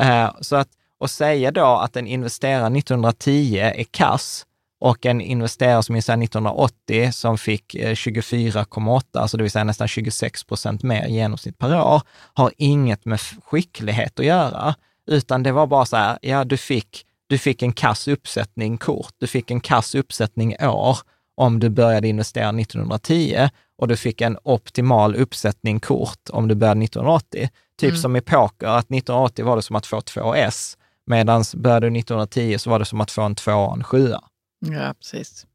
Eh, 0.00 0.30
så 0.40 0.56
att, 0.56 0.68
och 0.98 1.10
säga 1.10 1.50
då 1.50 1.66
att 1.66 1.96
en 1.96 2.06
investerare 2.06 2.78
1910 2.78 3.58
är 3.58 3.84
kass 3.84 4.46
och 4.80 5.06
en 5.06 5.20
investerare 5.20 5.82
som 5.82 5.96
är 5.96 5.98
1980 5.98 7.12
som 7.12 7.38
fick 7.38 7.74
eh, 7.74 7.92
24,8, 7.92 9.02
alltså 9.12 9.36
det 9.36 9.42
vill 9.42 9.50
säga 9.50 9.64
nästan 9.64 9.88
26 9.88 10.44
procent 10.44 10.82
mer 10.82 11.06
i 11.06 11.12
genomsnitt 11.12 11.58
per 11.58 11.80
år, 11.80 12.02
har 12.34 12.52
inget 12.56 13.04
med 13.04 13.20
skicklighet 13.20 14.18
att 14.18 14.26
göra, 14.26 14.74
utan 15.06 15.42
det 15.42 15.52
var 15.52 15.66
bara 15.66 15.86
så 15.86 15.96
här, 15.96 16.18
ja 16.22 16.44
du 16.44 16.56
fick, 16.56 17.04
du 17.26 17.38
fick 17.38 17.62
en 17.62 17.72
kass 17.72 18.08
uppsättning 18.08 18.78
kort, 18.78 19.14
du 19.18 19.26
fick 19.26 19.50
en 19.50 19.60
kass 19.60 19.94
uppsättning 19.94 20.56
år 20.60 20.98
om 21.38 21.58
du 21.58 21.68
började 21.68 22.08
investera 22.08 22.48
1910 22.48 23.48
och 23.78 23.88
du 23.88 23.96
fick 23.96 24.20
en 24.20 24.38
optimal 24.42 25.14
uppsättning 25.16 25.80
kort 25.80 26.30
om 26.30 26.48
du 26.48 26.54
började 26.54 26.84
1980. 26.84 27.48
Typ 27.80 27.96
som 27.96 28.16
i 28.16 28.20
poker, 28.20 28.66
att 28.66 28.84
1980 28.84 29.44
var 29.44 29.56
det 29.56 29.62
som 29.62 29.76
att 29.76 29.86
få 29.86 30.00
två 30.00 30.34
S, 30.34 30.76
medan 31.06 31.44
började 31.54 31.90
du 31.90 31.98
1910 31.98 32.58
så 32.58 32.70
var 32.70 32.78
det 32.78 32.84
som 32.84 33.00
att 33.00 33.10
få 33.10 33.22
en 33.22 33.34
tvåa 33.34 33.66
och 33.66 33.76
en 33.76 33.84
sjua. 33.84 34.20
Ja, 34.60 34.94
precis. 34.94 35.46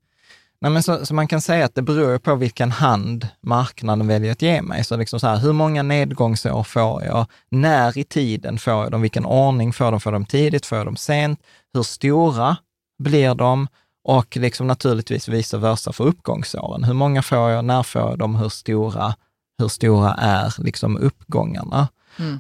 Nej, 0.62 0.72
men 0.72 0.84
så, 0.84 1.06
så 1.06 1.14
man 1.14 1.28
kan 1.28 1.42
säga 1.42 1.66
att 1.66 1.76
det 1.76 1.82
beror 1.82 2.18
på 2.18 2.36
vilken 2.36 2.72
hand 2.72 3.28
marknaden 3.42 4.08
väljer 4.08 4.32
att 4.32 4.42
ge 4.42 4.62
mig. 4.62 4.84
Så 4.84 4.98
liksom 4.98 5.20
så 5.20 5.28
här, 5.28 5.38
hur 5.38 5.54
många 5.54 5.84
nedgångsår 5.84 6.64
får 6.64 7.04
jag? 7.04 7.26
När 7.50 7.98
i 7.98 8.04
tiden 8.04 8.58
får 8.58 8.74
jag 8.74 8.92
dem? 8.92 9.02
Vilken 9.02 9.26
ordning 9.26 9.74
får 9.74 9.92
de? 9.92 10.00
Får 10.00 10.12
de 10.12 10.26
tidigt? 10.26 10.66
Får 10.66 10.78
jag 10.78 10.88
dem 10.88 10.96
sent? 10.96 11.40
Hur 11.74 11.84
stora 11.84 12.58
blir 13.00 13.36
de? 13.36 13.68
Och 14.04 14.38
liksom 14.38 14.68
naturligtvis 14.68 15.28
vice 15.28 15.58
versa 15.58 15.94
för 15.94 16.04
uppgångsåren. 16.04 16.84
Hur 16.84 16.94
många 16.94 17.22
får 17.22 17.50
jag? 17.50 17.66
När 17.66 17.84
får 17.84 18.02
jag 18.02 18.20
dem? 18.20 18.36
Hur 18.36 18.50
stora, 18.50 19.16
hur 19.58 19.68
stora 19.68 20.14
är 20.14 20.54
liksom 20.58 20.98
uppgångarna? 20.98 21.88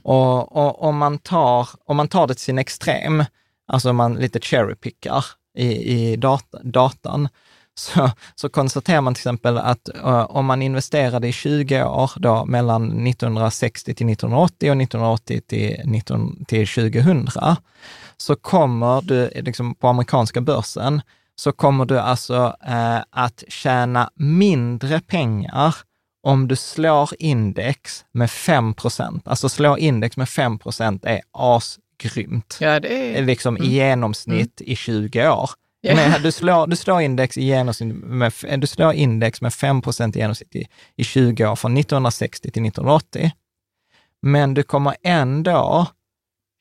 Och, 0.03 0.55
och 0.55 0.83
om, 0.83 0.97
man 0.97 1.17
tar, 1.17 1.69
om 1.85 1.97
man 1.97 2.07
tar 2.07 2.27
det 2.27 2.33
till 2.33 2.43
sin 2.43 2.59
extrem, 2.59 3.23
alltså 3.67 3.89
om 3.89 3.95
man 3.95 4.13
lite 4.13 4.39
cherrypickar 4.39 5.25
i, 5.57 5.93
i 5.93 6.15
data, 6.15 6.59
datan, 6.63 7.29
så, 7.75 8.11
så 8.35 8.49
konstaterar 8.49 9.01
man 9.01 9.13
till 9.13 9.21
exempel 9.21 9.57
att 9.57 9.89
uh, 9.95 10.25
om 10.31 10.45
man 10.45 10.61
investerade 10.61 11.27
i 11.27 11.31
20 11.31 11.83
år, 11.83 12.11
då 12.15 12.45
mellan 12.45 13.07
1960 13.07 13.83
till 13.83 14.09
1980 14.09 14.71
och 14.71 14.81
1980 14.81 15.41
till, 15.47 15.81
19, 15.85 16.45
till 16.45 16.67
2000, 16.67 17.27
så 18.17 18.35
kommer 18.35 19.01
du 19.01 19.29
liksom 19.35 19.75
på 19.75 19.87
amerikanska 19.87 20.41
börsen, 20.41 21.01
så 21.35 21.51
kommer 21.51 21.85
du 21.85 21.99
alltså 21.99 22.55
eh, 22.67 22.99
att 23.09 23.43
tjäna 23.47 24.09
mindre 24.15 24.99
pengar 24.99 25.75
om 26.23 26.47
du 26.47 26.55
slår 26.55 27.09
index 27.19 28.05
med 28.11 28.31
5 28.31 28.73
procent. 28.73 29.27
Alltså 29.27 29.49
slå 29.49 29.77
index 29.77 30.17
med 30.17 30.29
5 30.29 30.59
procent 30.59 31.05
är 31.05 31.21
grymt. 32.03 32.57
Ja, 32.61 32.79
det 32.79 33.17
är... 33.17 33.25
Liksom 33.25 33.57
i 33.57 33.67
genomsnitt 33.67 34.61
i 34.61 34.75
20 34.75 35.29
år. 35.29 35.49
Ja. 35.81 35.95
Men 35.95 36.21
du, 36.21 36.31
slår, 36.31 36.67
du, 36.67 36.75
slår 36.75 37.01
index 37.01 37.37
i 37.37 37.43
genomsnitt 37.43 37.95
med, 37.95 38.33
du 38.57 38.67
slår 38.67 38.93
index 38.93 39.41
med 39.41 39.53
5 39.53 39.81
i 40.15 40.19
genomsnitt 40.19 40.55
i, 40.55 40.67
i 40.95 41.03
20 41.03 41.45
år, 41.45 41.55
från 41.55 41.77
1960 41.77 42.51
till 42.51 42.65
1980. 42.65 43.31
Men 44.21 44.53
du 44.53 44.63
kommer 44.63 44.95
ändå 45.03 45.87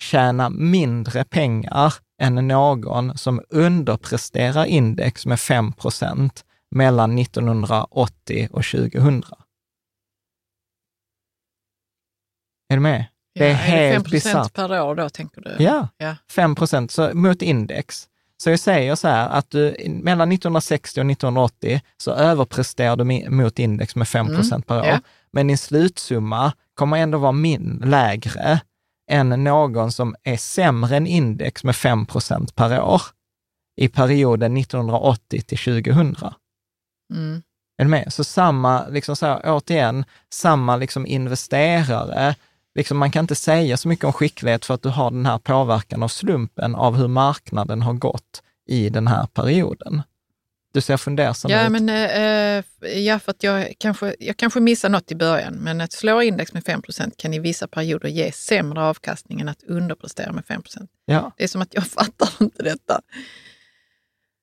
tjäna 0.02 0.50
mindre 0.50 1.24
pengar 1.24 1.94
än 2.22 2.34
någon 2.48 3.18
som 3.18 3.40
underpresterar 3.48 4.64
index 4.64 5.26
med 5.26 5.38
5% 5.38 6.30
mellan 6.70 7.18
1980 7.18 8.48
och 8.52 8.64
2000. 8.64 9.22
Är 12.68 12.76
du 12.76 12.80
med? 12.80 13.04
Det 13.34 13.44
är 13.44 13.50
ja, 13.50 13.54
helt 13.54 14.04
det 14.04 14.10
5 14.10 14.10
bisarrt. 14.10 14.52
per 14.52 14.82
år 14.82 14.94
då, 14.94 15.08
tänker 15.08 15.40
du? 15.40 15.64
Ja, 15.64 15.88
Ja. 15.98 16.16
5 16.30 16.54
procent 16.54 16.90
så 16.90 17.10
mot 17.14 17.42
index. 17.42 18.08
Så 18.36 18.50
jag 18.50 18.60
säger 18.60 18.94
så 18.94 19.08
här 19.08 19.28
att 19.28 19.50
du 19.50 19.76
mellan 19.88 20.32
1960 20.32 21.00
och 21.00 21.10
1980 21.10 21.80
så 21.96 22.10
överpresterar 22.12 22.96
du 22.96 23.30
mot 23.30 23.58
index 23.58 23.96
med 23.96 24.08
5 24.08 24.26
procent 24.26 24.66
per 24.66 24.80
år. 24.80 24.86
ja. 24.86 25.00
Men 25.30 25.46
din 25.46 25.58
slutsumma 25.58 26.52
kommer 26.74 26.96
ändå 26.96 27.18
vara 27.18 27.32
min, 27.32 27.82
lägre 27.84 28.60
än 29.11 29.44
någon 29.44 29.92
som 29.92 30.14
är 30.22 30.36
sämre 30.36 30.96
än 30.96 31.07
index 31.07 31.64
med 31.64 31.76
5 31.76 32.07
procent 32.07 32.55
per 32.55 32.82
år 32.82 33.03
i 33.76 33.88
perioden 33.88 34.57
1980 34.57 35.42
till 35.42 35.59
2000. 35.59 36.16
Mm. 37.14 37.42
Är 37.78 37.84
du 37.84 37.90
med? 37.90 38.12
Så 38.12 38.24
samma, 38.24 38.88
liksom 38.88 39.16
så 39.16 39.26
här, 39.26 39.40
återigen, 39.44 40.05
samma 40.30 40.76
liksom 40.76 41.07
investerare, 41.07 42.34
liksom 42.74 42.98
man 42.98 43.11
kan 43.11 43.24
inte 43.24 43.34
säga 43.34 43.76
så 43.76 43.88
mycket 43.88 44.05
om 44.05 44.12
skicklighet 44.12 44.64
för 44.64 44.74
att 44.74 44.82
du 44.82 44.88
har 44.88 45.11
den 45.11 45.26
här 45.26 45.38
påverkan 45.38 46.03
av 46.03 46.09
slumpen 46.09 46.74
av 46.74 46.96
hur 46.96 47.09
marknaden 47.09 47.82
har 47.82 47.92
gått 47.92 48.42
i 48.66 48.88
den 48.88 49.07
här 49.07 49.26
perioden. 49.26 50.03
Du 50.72 50.80
ser 50.80 50.96
fundersam 50.96 51.50
Ja, 51.50 51.66
ut. 51.66 51.72
men, 51.72 51.88
eh, 51.88 52.64
ja, 52.98 53.18
för 53.18 53.30
att 53.30 53.42
jag 53.42 53.74
kanske, 53.78 54.16
jag 54.18 54.36
kanske 54.36 54.60
missar 54.60 54.88
något 54.88 55.10
i 55.12 55.14
början, 55.14 55.54
men 55.54 55.80
att 55.80 55.92
slå 55.92 56.22
index 56.22 56.52
med 56.52 56.64
5% 56.64 57.12
kan 57.16 57.34
i 57.34 57.38
vissa 57.38 57.68
perioder 57.68 58.08
ge 58.08 58.32
sämre 58.32 58.82
avkastning 58.82 59.40
än 59.40 59.48
att 59.48 59.62
underprestera 59.62 60.32
med 60.32 60.44
5 60.46 60.62
ja. 61.04 61.32
Det 61.36 61.44
är 61.44 61.48
som 61.48 61.62
att 61.62 61.74
jag 61.74 61.86
fattar 61.98 62.28
inte 62.40 62.62
detta. 62.62 63.00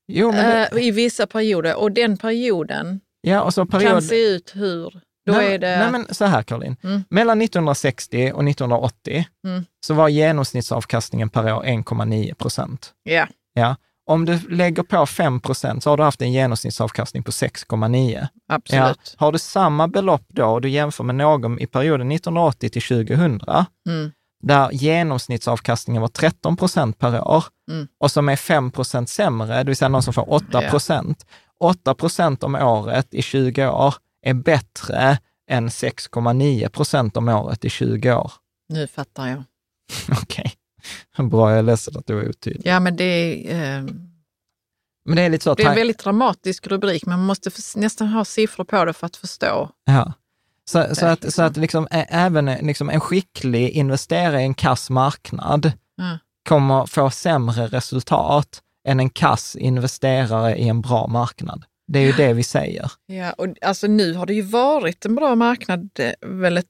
Jo, 0.08 0.32
det, 0.32 0.70
Eh, 0.72 0.84
I 0.84 0.92
vissa 0.92 1.28
perioder, 1.28 1.76
och 1.76 1.92
den 1.92 2.18
perioden 2.18 3.00
ja, 3.22 3.42
och 3.42 3.54
så 3.54 3.66
period... 3.66 3.92
kan 3.92 4.02
se 4.02 4.16
ut 4.30 4.52
hur... 4.56 5.02
Då 5.26 5.34
nej, 5.36 5.58
det... 5.58 5.78
nej, 5.80 5.92
men 5.92 6.14
så 6.14 6.26
här 6.26 6.44
Caroline. 6.44 6.76
Mm. 6.84 7.04
Mellan 7.10 7.42
1960 7.42 8.32
och 8.36 8.44
1980 8.50 9.26
Mm. 9.48 9.66
så 9.86 9.94
var 9.94 10.10
genomsnittsavkastningen 10.10 11.30
per 11.30 11.54
år 11.54 11.64
1,9 11.64 12.34
procent. 12.34 12.94
Ja, 13.04 13.28
Ja. 13.54 13.76
Om 14.10 14.26
du 14.26 14.40
lägger 14.50 14.84
på 14.84 15.06
5 15.06 15.40
procent 15.40 15.84
så 15.84 15.90
har 15.90 15.98
du 15.98 16.04
haft 16.04 16.22
en 16.22 16.32
genomsnittsavkastning 16.32 17.24
på 17.24 17.32
6,9. 17.32 18.20
Ja. 18.22 18.56
absolut. 18.56 19.16
Har 19.18 19.32
du 19.32 19.40
samma 19.40 19.88
belopp 19.88 20.24
då 20.28 20.46
och 20.46 20.62
du 20.62 20.70
jämför 20.70 21.04
med 21.04 21.16
någon 21.16 21.60
i 21.60 21.68
perioden 21.68 22.12
1980 22.12 22.70
till 22.70 22.82
2000, 22.82 23.42
Mm. 23.90 24.12
där 24.44 24.70
genomsnittsavkastningen 24.72 26.02
var 26.02 26.10
13 26.10 26.58
procent 26.58 26.98
per 27.00 27.28
år 27.28 27.44
Mm. 27.72 27.88
och 28.00 28.12
som 28.12 28.30
är 28.30 28.36
5 28.36 28.72
procent 28.72 29.10
sämre, 29.10 29.58
det 29.58 29.64
vill 29.64 29.76
säga 29.76 29.90
någon 29.90 30.04
som 30.04 30.14
får 30.14 30.34
8 30.34 30.62
procent. 30.70 31.26
8 31.60 31.94
procent 31.94 32.44
om 32.44 32.56
året 32.56 33.08
i 33.14 33.22
20 33.22 33.68
år 33.70 33.94
är 34.26 34.34
bättre 34.34 35.18
än 35.52 35.70
6,9 35.70 36.70
procent 36.70 37.18
om 37.18 37.28
året 37.30 37.66
i 37.66 37.70
20 37.70 38.14
år. 38.14 38.32
Nu 38.70 38.88
fattar 38.88 39.28
jag. 39.28 39.44
Okej, 40.22 40.52
bra, 41.30 41.50
jag 41.50 41.60
är 41.60 41.64
ledsen 41.64 41.98
att 41.98 42.08
du 42.08 42.14
var 42.16 42.30
otydlig. 42.30 42.62
Ja, 42.68 42.80
men 42.80 42.96
det 42.96 43.04
är, 43.52 43.78
eh, 43.78 43.84
Men 45.06 45.16
det 45.16 45.22
är 45.22 45.30
lite 45.30 45.44
så 45.44 45.52
att... 45.52 45.58
det 45.58 45.64
är 45.64 45.70
en 45.70 45.76
väldigt 45.76 46.00
dramatisk 46.00 46.68
rubrik, 46.68 47.06
men 47.06 47.20
man 47.20 47.26
måste 47.26 47.52
nästan 47.76 48.08
ha 48.08 48.26
siffror 48.26 48.64
på 48.64 48.86
det 48.86 48.94
för 48.94 49.06
att 49.06 49.16
förstå. 49.16 49.70
Ja. 49.86 50.14
Så, 50.66 50.96
så 50.96 51.06
Det, 51.06 51.12
att, 51.12 51.22
så 51.22 51.26
liksom. 51.26 51.46
att 51.46 51.58
liksom, 51.58 51.88
även 51.92 52.46
liksom 52.46 52.90
en 52.90 53.00
skicklig 53.00 53.70
investerare 53.70 54.42
i 54.42 54.44
en 54.44 54.54
kass 54.54 54.90
marknad 54.90 55.72
Ja. 55.96 56.18
kommer 56.50 56.86
få 56.86 57.10
sämre 57.10 57.68
resultat 57.68 58.62
än 58.88 59.00
en 59.00 59.10
kass 59.10 59.56
investerare 59.56 60.56
i 60.56 60.68
en 60.68 60.82
bra 60.82 61.08
marknad. 61.08 61.66
Det 61.88 62.00
är 62.00 62.04
ju 62.04 62.12
det 62.12 62.34
vi 62.34 62.44
säger. 62.44 62.92
Ja, 63.06 63.34
och 63.34 63.48
alltså 63.62 63.88
nu 63.88 64.14
har 64.14 64.26
det 64.26 64.34
ju 64.34 64.42
varit 64.42 65.06
en 65.06 65.16
bra 65.16 65.36
marknad 65.36 65.90
eh, 66.00 66.30
väl 66.30 66.58
ett 66.58 66.66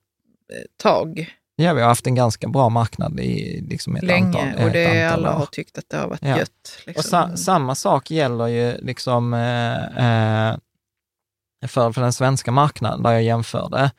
eh, 0.54 0.62
tag, 0.78 1.30
Ja, 1.64 1.74
vi 1.74 1.82
har 1.82 1.88
haft 1.88 2.08
en 2.08 2.16
ganska 2.16 2.48
bra 2.48 2.70
marknad 2.70 3.20
i 3.20 3.62
liksom 3.70 3.96
ett 3.96 4.04
länge, 4.04 4.26
antal, 4.26 4.66
och 4.66 4.72
det 4.72 4.86
är 4.86 5.10
alla 5.10 5.30
år. 5.30 5.34
har 5.40 5.46
tyckt 5.46 5.78
att 5.78 5.90
det 5.90 5.98
har 5.98 6.08
varit 6.08 6.22
Ja. 6.24 6.38
gött. 6.38 6.80
Liksom. 6.86 7.00
Och 7.00 7.06
sa, 7.06 7.38
samma 7.38 7.76
sak 7.76 8.12
gäller 8.12 8.48
ju 8.48 8.78
liksom 8.82 9.34
eh, 9.34 10.50
eh, 10.52 10.56
för, 11.68 11.92
för 11.92 12.02
den 12.02 12.14
svenska 12.14 12.52
marknaden, 12.52 13.04
där 13.04 13.12
jag 13.12 13.24
jämförde, 13.24 13.92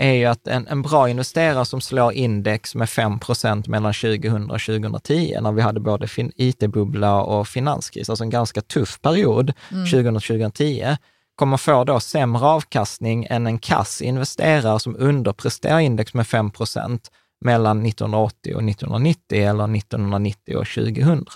är 0.00 0.12
ju 0.12 0.24
att 0.24 0.46
en, 0.46 0.66
en 0.66 0.82
bra 0.82 1.08
investerare 1.08 1.64
som 1.64 1.80
slår 1.80 2.12
index 2.12 2.74
med 2.74 2.88
5% 2.88 3.68
mellan 3.68 3.92
2000 3.94 4.50
och 4.50 4.60
2010, 4.60 5.38
när 5.40 5.52
vi 5.52 5.62
hade 5.62 5.80
både 5.80 6.08
fin, 6.08 6.32
IT-bubbla 6.36 7.22
och 7.22 7.48
finanskris, 7.48 8.10
alltså 8.10 8.24
en 8.24 8.30
ganska 8.30 8.60
tuff 8.60 9.00
period, 9.00 9.52
Mm. 9.72 9.84
2000-2010, 9.84 10.96
kommer 11.36 11.56
få 11.56 11.84
då 11.84 12.00
sämre 12.00 12.44
avkastning 12.46 13.26
än 13.30 13.46
en 13.46 13.58
kass 13.58 14.02
investerare 14.02 14.80
som 14.80 14.96
underpresterar 14.98 15.78
index 15.78 16.14
med 16.14 16.26
5% 16.26 17.00
mellan 17.44 17.86
1980 17.86 18.54
och 18.54 18.62
1990 18.62 19.48
eller 19.48 19.76
1990 19.76 20.56
och 20.56 20.66
2000. 20.66 21.26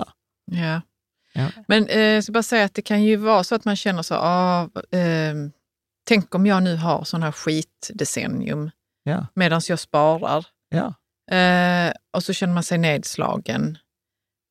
Ja. 0.52 0.80
Ja. 1.32 1.46
Men 1.68 1.86
eh, 1.86 2.00
jag 2.00 2.24
ska 2.24 2.32
bara 2.32 2.42
säga 2.42 2.64
att 2.64 2.74
det 2.74 2.82
kan 2.82 3.02
ju 3.02 3.16
vara 3.16 3.44
så 3.44 3.54
att 3.54 3.64
man 3.64 3.76
känner 3.76 4.02
så, 4.02 4.14
ah, 4.14 4.62
eh, 4.90 5.34
tänk 6.08 6.34
om 6.34 6.46
jag 6.46 6.62
nu 6.62 6.76
har 6.76 7.04
sån 7.04 7.22
här 7.22 7.32
skitdecennium 7.32 8.70
Ja, 9.02 9.26
medan 9.34 9.60
jag 9.68 9.78
sparar. 9.78 10.46
ja. 10.68 10.94
Eh, 11.36 11.92
och 12.12 12.24
så 12.24 12.32
känner 12.32 12.54
man 12.54 12.62
sig 12.62 12.78
nedslagen. 12.78 13.78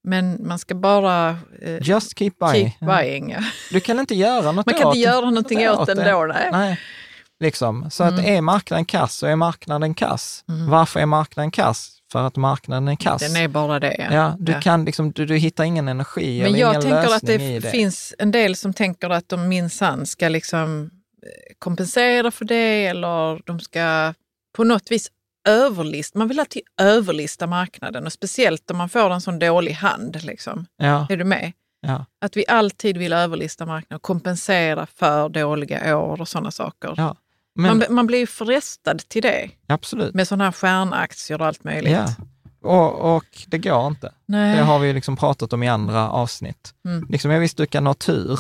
Men 0.04 0.48
man 0.48 0.60
ska 0.60 0.76
bara 0.76 1.30
eh, 1.62 1.78
Just 1.82 2.20
keep 2.20 2.32
buying. 2.40 2.72
keep 2.80 2.88
buying. 2.98 3.32
Ja. 3.32 3.40
Du 3.72 3.80
kan 3.80 4.00
inte 4.00 4.16
göra 4.16 4.52
något 4.52 4.66
Man 4.66 4.76
kan 4.76 4.88
åt 4.88 4.96
inte 4.96 5.10
göra 5.10 5.26
någonting 5.26 5.70
åt 5.70 5.86
den 5.88 5.98
då. 5.98 6.26
Nej. 6.26 6.50
Nej. 6.52 6.80
Liksom. 7.40 7.92
Så 7.92 8.04
att 8.04 8.14
Mm. 8.14 8.26
är 8.36 8.42
marknaden 8.42 8.86
kass 8.86 9.14
så 9.16 9.26
är 9.28 9.36
marknaden 9.36 9.94
kass. 9.94 10.44
Mm. 10.50 10.70
Varför 10.70 11.00
är 11.00 11.06
marknaden 11.06 11.52
kass? 11.52 11.96
För 12.12 12.28
att 12.28 12.36
marknaden 12.36 12.88
är 12.88 12.96
kass. 12.96 13.22
Den 13.22 13.36
är 13.44 13.48
bara 13.48 13.80
det. 13.80 14.08
ja, 14.12 14.36
du, 14.40 14.52
Ja. 14.52 14.62
Kan 14.62 14.86
liksom, 14.86 15.12
du, 15.12 15.26
du 15.26 15.36
hittar 15.38 15.64
ingen 15.64 15.88
energi 15.88 16.38
Men 16.40 16.48
eller 16.48 16.60
jag 16.60 16.70
ingen 16.72 16.82
tänker 16.82 17.16
att 17.16 17.22
det, 17.22 17.60
det. 17.60 17.72
finns 17.72 18.14
en 18.20 18.32
del 18.32 18.56
som 18.56 18.74
tänker 18.74 19.10
att 19.10 19.30
de 19.30 19.48
minsann 19.48 20.06
ska 20.06 20.30
liksom 20.30 20.90
eh, 21.26 21.56
kompensera 21.60 22.32
för 22.32 22.46
det 22.46 22.86
eller 22.88 23.42
de 23.46 23.60
ska 23.60 24.14
på 24.56 24.64
något 24.64 24.92
vis 24.92 25.10
överlista. 25.48 26.20
Man 26.20 26.28
vill 26.28 26.40
alltid 26.40 26.62
överlista 26.82 27.48
marknaden 27.48 28.06
och 28.06 28.14
speciellt 28.14 28.72
om 28.72 28.78
man 28.78 28.90
får 28.90 29.10
en 29.10 29.22
sån 29.22 29.40
dålig 29.40 29.72
hand. 29.72 30.24
Liksom. 30.24 30.66
Ja, 30.78 31.08
Är 31.10 31.18
du 31.18 31.24
med? 31.24 31.52
ja, 31.82 32.06
Att 32.22 32.38
vi 32.38 32.46
alltid 32.48 32.98
vill 32.98 33.14
överlista 33.14 33.66
marknaden 33.66 33.96
och 33.96 34.02
kompensera 34.02 34.86
för 34.96 35.30
dåliga 35.30 35.98
år 35.98 36.22
och 36.22 36.28
sådana 36.28 36.52
saker. 36.52 36.94
ja. 36.98 37.16
Men, 37.56 37.78
man, 37.78 37.86
man 37.90 38.08
blir 38.08 38.20
ju 38.20 38.28
frestad 38.28 39.00
till 39.10 39.22
det 39.22 39.50
absolut. 39.68 40.14
med 40.16 40.28
sådana 40.28 40.44
här 40.44 40.52
stjärnaktier 40.52 41.42
och 41.42 41.48
allt 41.48 41.64
möjligt. 41.64 41.92
Ja. 41.92 42.16
Och, 42.62 43.16
och 43.16 43.26
det 43.48 43.58
går 43.58 43.88
inte. 43.88 44.12
Nej. 44.26 44.58
Det 44.58 44.64
har 44.64 44.80
vi 44.80 44.94
liksom 44.94 45.18
pratat 45.18 45.54
om 45.54 45.64
i 45.64 45.68
andra 45.68 46.10
avsnitt. 46.10 46.74
Mm. 46.86 47.08
Liksom, 47.10 47.32
jag 47.32 47.40
visst, 47.40 47.58
du 47.58 47.66
kan 47.66 47.86
ha 47.88 47.94
tur 47.94 48.40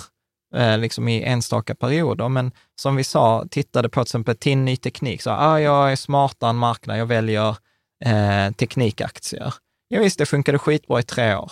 eh, 0.56 0.78
liksom 0.78 1.08
i 1.08 1.24
enstaka 1.24 1.76
perioder, 1.76 2.30
men 2.30 2.52
som 2.82 2.96
vi 2.96 3.04
sa, 3.04 3.46
tittade 3.52 3.90
på 3.90 4.04
till 4.04 4.10
exempel 4.10 4.36
TIN 4.36 4.66
Ny 4.66 4.76
Teknik, 4.76 5.22
så 5.22 5.32
ah, 5.32 5.60
jag 5.60 5.92
är 5.92 5.96
smartare 5.96 6.50
än 6.50 6.56
marknaden, 6.56 7.00
jag 7.00 7.06
väljer 7.06 7.58
eh, 8.06 8.52
teknikaktier. 8.52 9.54
Ja, 9.88 10.02
visst, 10.02 10.18
det 10.18 10.26
funkade 10.26 10.60
skitbra 10.60 11.00
i 11.00 11.04
tre 11.04 11.36
år, 11.36 11.52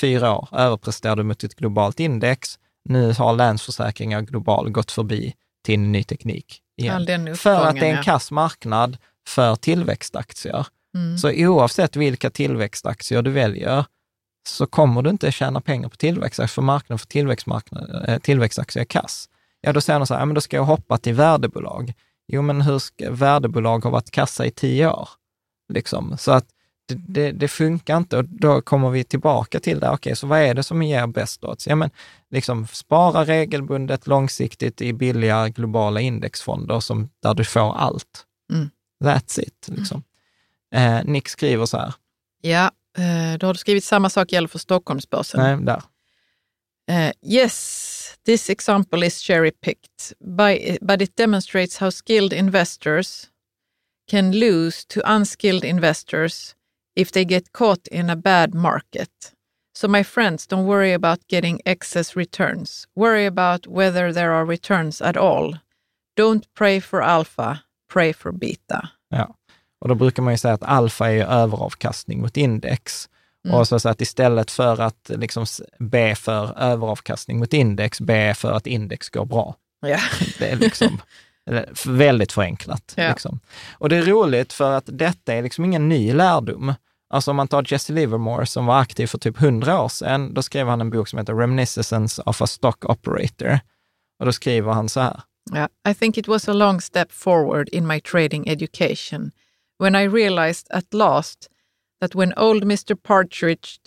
fyra 0.00 0.36
år, 0.36 0.48
överpresterade 0.52 1.22
mot 1.22 1.44
ett 1.44 1.54
globalt 1.54 2.00
index. 2.00 2.58
Nu 2.84 3.12
har 3.12 3.32
Länsförsäkringar 3.32 4.20
Global 4.20 4.70
gått 4.70 4.90
förbi 4.90 5.34
TIN 5.66 5.92
Ny 5.92 6.04
Teknik 6.04 6.60
igen. 6.76 7.36
För 7.36 7.66
att 7.66 7.74
det 7.74 7.86
är 7.86 7.96
en 7.96 8.02
kass 8.02 8.30
marknad 8.30 8.96
för 9.28 9.56
tillväxtaktier. 9.56 10.66
Mm. 10.94 11.18
Så 11.18 11.30
oavsett 11.32 11.96
vilka 11.96 12.30
tillväxtaktier 12.30 13.22
du 13.22 13.30
väljer, 13.30 13.84
så 14.48 14.66
kommer 14.66 15.02
du 15.02 15.10
inte 15.10 15.32
tjäna 15.32 15.60
pengar 15.60 15.88
på 15.88 15.96
tillväxtaktier, 15.96 16.54
för 16.54 16.62
marknaden 16.62 16.98
för 16.98 17.06
tillväxtmarknad, 17.06 18.04
eh, 18.08 18.18
tillväxtaktier 18.18 18.80
är 18.80 18.84
kass. 18.84 19.28
Ja, 19.60 19.72
då 19.72 19.80
säger 19.80 19.98
de 19.98 20.06
så 20.06 20.14
här, 20.14 20.20
ja, 20.20 20.26
men 20.26 20.34
då 20.34 20.40
ska 20.40 20.56
jag 20.56 20.64
hoppa 20.64 20.98
till 20.98 21.14
värdebolag. 21.14 21.92
Jo, 22.28 22.42
men 22.42 22.60
hur 22.60 22.78
ska, 22.78 23.10
värdebolag 23.10 23.84
har 23.84 23.90
varit 23.90 24.10
kassa 24.10 24.46
i 24.46 24.50
tio 24.50 24.90
år. 24.90 25.08
Liksom. 25.72 26.18
Så 26.18 26.32
att 26.32 26.46
det, 26.88 26.94
det, 26.94 27.32
det 27.32 27.48
funkar 27.48 27.96
inte 27.96 28.18
och 28.18 28.24
då 28.24 28.60
kommer 28.60 28.90
vi 28.90 29.04
tillbaka 29.04 29.60
till 29.60 29.80
det. 29.80 29.90
Okej, 29.90 30.16
så 30.16 30.26
vad 30.26 30.38
är 30.38 30.54
det 30.54 30.62
som 30.62 30.82
ger 30.82 31.06
bäst 31.06 31.44
odds? 31.44 31.66
Ja, 31.66 31.76
men 31.76 31.90
liksom 32.30 32.66
spara 32.66 33.24
regelbundet, 33.24 34.06
långsiktigt 34.06 34.80
i 34.80 34.92
billiga 34.92 35.48
globala 35.48 36.00
indexfonder 36.00 36.80
som, 36.80 37.08
där 37.22 37.34
du 37.34 37.44
får 37.44 37.76
allt. 37.76 38.24
Mm. 38.52 38.70
That's 39.04 39.40
it. 39.40 39.68
Liksom. 39.68 40.02
Eh, 40.74 41.04
Nick 41.04 41.28
skriver 41.28 41.66
så 41.66 41.78
här, 41.78 41.94
Ja, 42.40 42.70
då 43.38 43.46
har 43.46 43.52
du 43.54 43.58
skrivit 43.58 43.84
samma 43.84 44.10
sak 44.10 44.32
gäller 44.32 44.48
för 44.48 44.58
Stockholmsbörsen. 44.58 45.40
Nej, 45.40 45.66
där. 45.66 45.82
Uh, 46.90 47.12
yes, 47.22 48.18
this 48.24 48.50
example 48.50 49.06
is 49.06 49.20
cherry 49.20 49.50
picked, 49.50 50.14
by, 50.20 50.78
but 50.80 51.02
it 51.02 51.16
demonstrates 51.16 51.76
how 51.78 51.90
skilled 51.90 52.32
investors 52.32 53.28
can 54.10 54.32
lose 54.32 54.86
to 54.86 55.00
unskilled 55.04 55.64
investors 55.64 56.54
if 56.96 57.12
they 57.12 57.24
get 57.24 57.52
caught 57.52 57.86
in 57.88 58.10
a 58.10 58.16
bad 58.16 58.54
market. 58.54 59.34
So, 59.74 59.86
my 59.86 60.02
friends, 60.02 60.46
don't 60.46 60.66
worry 60.66 60.92
about 60.92 61.20
getting 61.28 61.60
excess 61.66 62.16
returns. 62.16 62.88
Worry 62.96 63.26
about 63.26 63.66
whether 63.66 64.12
there 64.12 64.32
are 64.32 64.44
returns 64.44 65.02
at 65.02 65.16
all. 65.16 65.54
Don't 66.16 66.46
pray 66.54 66.80
for 66.80 67.02
alpha, 67.02 67.62
pray 67.88 68.12
for 68.12 68.32
beta. 68.32 68.90
Ja. 69.10 69.37
Och 69.80 69.88
då 69.88 69.94
brukar 69.94 70.22
man 70.22 70.32
ju 70.32 70.38
säga 70.38 70.54
att 70.54 70.62
alfa 70.62 71.10
är 71.10 71.24
överavkastning 71.24 72.20
mot 72.20 72.36
index. 72.36 73.08
Mm. 73.44 73.60
Och 73.60 73.68
så, 73.68 73.80
så 73.80 73.88
att 73.88 74.00
istället 74.00 74.50
för 74.50 74.80
att 74.80 75.10
liksom 75.14 75.46
be 75.78 76.14
för 76.14 76.58
överavkastning 76.58 77.38
mot 77.38 77.52
index, 77.52 78.00
be 78.00 78.34
för 78.34 78.52
att 78.52 78.66
index 78.66 79.08
går 79.08 79.24
bra. 79.24 79.54
Ja. 79.80 79.98
Det 80.38 80.48
är 80.48 80.56
liksom 80.56 81.00
väldigt 81.86 82.32
förenklat. 82.32 82.94
Ja. 82.96 83.08
Liksom. 83.08 83.40
Och 83.72 83.88
det 83.88 83.96
är 83.96 84.02
roligt 84.02 84.52
för 84.52 84.72
att 84.72 84.84
detta 84.86 85.34
är 85.34 85.42
liksom 85.42 85.64
ingen 85.64 85.88
ny 85.88 86.12
lärdom. 86.12 86.74
Alltså 87.10 87.30
om 87.30 87.36
man 87.36 87.48
tar 87.48 87.64
Jesse 87.72 87.92
Livermore 87.92 88.46
som 88.46 88.66
var 88.66 88.80
aktiv 88.80 89.06
för 89.06 89.18
typ 89.18 89.42
100 89.42 89.82
år 89.82 89.88
sedan, 89.88 90.34
då 90.34 90.42
skrev 90.42 90.68
han 90.68 90.80
en 90.80 90.90
bok 90.90 91.08
som 91.08 91.18
heter 91.18 91.34
Reminiscence 91.34 92.22
of 92.26 92.42
a 92.42 92.46
Stock 92.46 92.84
Operator. 92.84 93.60
Och 94.18 94.26
då 94.26 94.32
skriver 94.32 94.72
han 94.72 94.88
så 94.88 95.00
här. 95.00 95.20
Yeah, 95.54 95.68
I 95.88 95.94
think 95.94 96.18
it 96.18 96.28
was 96.28 96.48
a 96.48 96.52
long 96.52 96.80
step 96.80 97.12
forward 97.12 97.68
in 97.68 97.86
my 97.86 98.00
trading 98.00 98.48
education 98.48 99.30
when 99.78 99.94
I 99.94 100.02
realized 100.02 100.68
at 100.70 100.92
last 100.92 101.48
that 102.00 102.14
when 102.14 102.32
old 102.36 102.64
Mr. 102.64 102.94
Partridge 103.02 103.80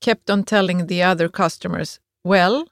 kept 0.00 0.30
on 0.30 0.44
telling 0.44 0.86
the 0.86 1.02
other 1.02 1.28
customers, 1.28 2.00
Well, 2.24 2.66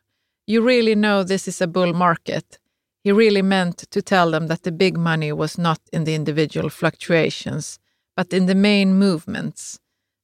you 0.47 0.63
really 0.63 0.95
know 0.95 1.23
this 1.23 1.49
is 1.49 1.61
a 1.61 1.67
bull 1.67 1.93
market, 1.93 2.59
he 3.05 3.13
really 3.13 3.43
meant 3.43 3.79
to 3.91 4.03
tell 4.03 4.31
them 4.31 4.49
that 4.49 4.63
the 4.63 4.73
big 4.73 4.97
money 4.99 5.33
was 5.33 5.59
not 5.59 5.81
in 5.93 6.05
the 6.05 6.15
individual 6.15 6.71
fluctuations, 6.71 7.79
but 8.17 8.33
in 8.33 8.47
the 8.47 8.55
main 8.55 8.95
movements. 8.99 9.81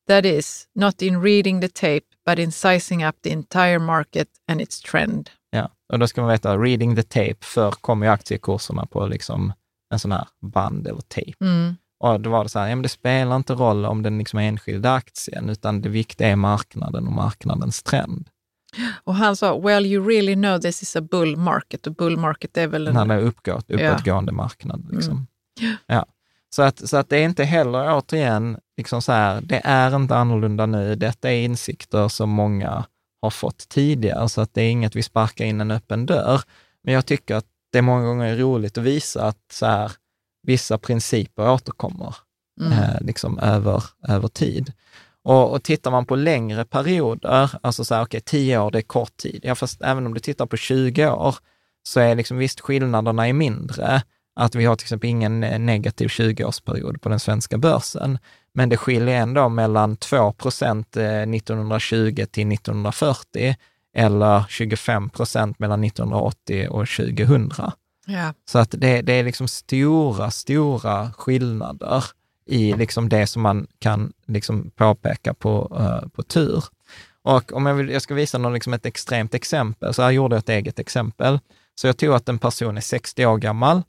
That 0.07 0.27
is, 0.27 0.69
not 0.75 1.03
in 1.03 1.21
reading 1.21 1.61
the 1.61 1.69
tape, 1.69 2.07
but 2.27 2.39
in 2.39 2.51
sizing 2.51 3.03
up 3.03 3.17
the 3.23 3.31
entire 3.31 3.79
market 3.79 4.29
and 4.49 4.61
its 4.61 4.81
trend. 4.81 5.31
Ja, 5.51 5.71
och 5.93 5.99
då 5.99 6.07
ska 6.07 6.21
man 6.21 6.31
veta, 6.31 6.59
reading 6.59 6.97
the 6.97 7.03
tape, 7.03 7.37
förr 7.41 7.71
kom 7.71 8.03
ju 8.03 8.09
aktiekurserna 8.09 8.87
på 8.87 9.07
liksom 9.07 9.53
en 9.93 9.99
sån 9.99 10.13
här 10.13 10.29
band 10.41 10.87
eller 10.87 11.01
tejp. 11.01 11.45
Mm. 11.45 11.77
Och 12.05 12.21
då 12.21 12.31
var 12.31 12.43
det 12.45 12.51
så 12.51 12.59
här, 12.59 12.69
ja, 12.69 12.77
men 12.77 12.83
det 12.83 12.89
spelar 12.89 13.37
inte 13.37 13.53
roll 13.53 13.85
om 13.85 14.03
den 14.03 14.19
liksom 14.19 14.39
enskilda 14.39 14.93
aktien, 14.93 15.51
utan 15.51 15.81
det 15.81 15.89
viktiga 15.89 16.29
är 16.29 16.37
marknaden 16.37 17.07
och 17.07 17.13
marknadens 17.13 17.83
trend. 17.83 18.29
Och 19.05 19.15
han 19.15 19.37
sa, 19.37 19.59
well 19.59 19.87
you 19.87 20.09
really 20.09 20.35
know 20.35 20.59
this 20.59 20.83
is 20.83 20.97
a 20.97 21.01
bull 21.01 21.37
market. 21.37 21.87
Och 21.87 21.95
bull 21.95 22.17
market 22.17 22.57
är 22.57 22.67
väl 22.67 22.87
en... 22.87 22.95
När 22.95 23.07
det 23.07 23.15
är 23.15 23.21
uppgått, 23.21 23.71
uppåtgående 23.71 24.33
marknad. 24.33 24.89
Liksom. 24.93 25.27
Mm. 25.61 25.77
Ja. 25.87 26.07
Så, 26.51 26.63
att, 26.63 26.89
så 26.89 26.97
att 26.97 27.09
det 27.09 27.17
är 27.17 27.25
inte 27.25 27.45
heller, 27.45 27.95
återigen, 27.99 28.59
liksom 28.77 29.03
så 29.03 29.13
här, 29.13 29.41
det 29.41 29.61
är 29.65 29.97
inte 29.97 30.17
annorlunda 30.17 30.67
nu. 30.67 30.95
Detta 30.95 31.33
är 31.33 31.45
insikter 31.45 32.09
som 32.09 32.31
många 32.31 32.85
har 33.23 33.31
fått 33.31 33.69
tidigare, 33.69 34.29
så 34.29 34.41
att 34.41 34.55
det 34.55 34.63
är 34.63 34.71
inget 34.71 34.97
vi 34.97 35.03
sparkar 35.03 35.45
in 35.45 35.61
en 35.61 35.71
öppen 35.71 36.07
dörr. 36.07 36.41
Men 36.83 36.95
jag 36.95 37.07
tycker 37.07 37.35
att 37.35 37.47
det 37.73 37.83
många 37.83 38.05
gånger 38.05 38.33
är 38.33 38.37
roligt 38.37 38.79
att 38.79 38.85
visa 38.85 39.27
att 39.27 39.53
så 39.53 39.67
här, 39.67 39.93
vissa 40.45 40.79
principer 40.79 41.51
återkommer 41.51 42.15
Mm. 42.61 42.73
eh, 42.73 43.01
liksom 43.01 43.39
över, 43.39 43.85
över 44.09 44.29
tid. 44.29 44.73
Och, 45.25 45.53
och 45.53 45.63
tittar 45.63 45.91
man 45.91 46.07
på 46.07 46.17
längre 46.17 46.65
perioder, 46.65 47.51
alltså 47.63 47.85
så 47.85 47.95
här, 47.95 48.03
okej, 48.03 48.21
10 48.21 48.59
år 48.59 48.71
det 48.71 48.79
är 48.79 48.83
kort 48.83 49.17
tid. 49.17 49.41
Ja, 49.43 49.55
fast 49.55 49.83
även 49.83 50.07
om 50.07 50.15
du 50.15 50.21
tittar 50.21 50.47
på 50.47 50.57
20 50.57 51.11
år, 51.11 51.37
så 51.83 52.01
är 52.01 52.15
liksom 52.15 52.39
visst 52.39 52.61
skillnaderna 52.61 53.29
är 53.29 53.33
mindre. 53.33 54.03
Att 54.37 54.55
vi 54.55 54.65
har 54.65 54.77
till 54.77 54.85
exempel 54.85 55.11
ingen 55.11 55.45
eh, 55.45 55.59
negativ 55.59 56.09
20-årsperiod 56.09 56.99
på 57.01 57.09
den 57.09 57.21
svenska 57.21 57.59
börsen, 57.59 58.19
men 58.55 58.69
det 58.69 58.77
skiljer 58.77 59.21
ändå 59.21 59.49
mellan 59.49 59.97
2 59.97 60.33
procent 60.33 60.97
eh, 60.97 61.23
1920 61.23 62.27
till 62.31 62.53
1940 62.53 63.57
eller 63.97 64.45
25 64.49 65.11
procent 65.11 65.59
mellan 65.59 65.85
1980 65.85 66.69
och 66.71 66.89
2000. 66.89 67.51
Ja. 68.07 68.35
Så 68.45 68.59
att 68.59 68.71
det, 68.71 69.03
det 69.03 69.13
är 69.13 69.25
liksom 69.25 69.49
stora, 69.49 70.31
stora 70.31 71.13
skillnader 71.13 72.05
i 72.47 72.73
liksom 72.73 73.09
det 73.09 73.27
som 73.27 73.43
man 73.43 73.67
kan 73.79 74.13
liksom 74.27 74.71
påpeka 74.71 75.35
på, 75.35 75.77
uh, 75.81 76.09
på 76.09 76.23
tur. 76.23 76.65
Och 77.23 77.53
om 77.53 77.67
jag, 77.67 77.75
vill, 77.75 77.89
jag 77.89 78.03
ska 78.03 78.15
visa 78.15 78.39
någon 78.39 78.53
liksom 78.53 78.73
ett 78.73 78.87
extremt 78.87 79.35
exempel, 79.35 79.95
så 79.95 80.03
här 80.03 80.11
gjorde 80.11 80.37
jag 80.37 80.41
ett 80.41 80.49
eget 80.49 80.79
exempel. 80.79 81.39
Så 81.75 81.87
jag 81.87 81.97
tog 81.97 82.15
att 82.15 82.29
en 82.29 82.39
person 82.39 82.77
är 82.77 82.81
60 82.81 83.27
år 83.27 83.39
gammal 83.39 83.83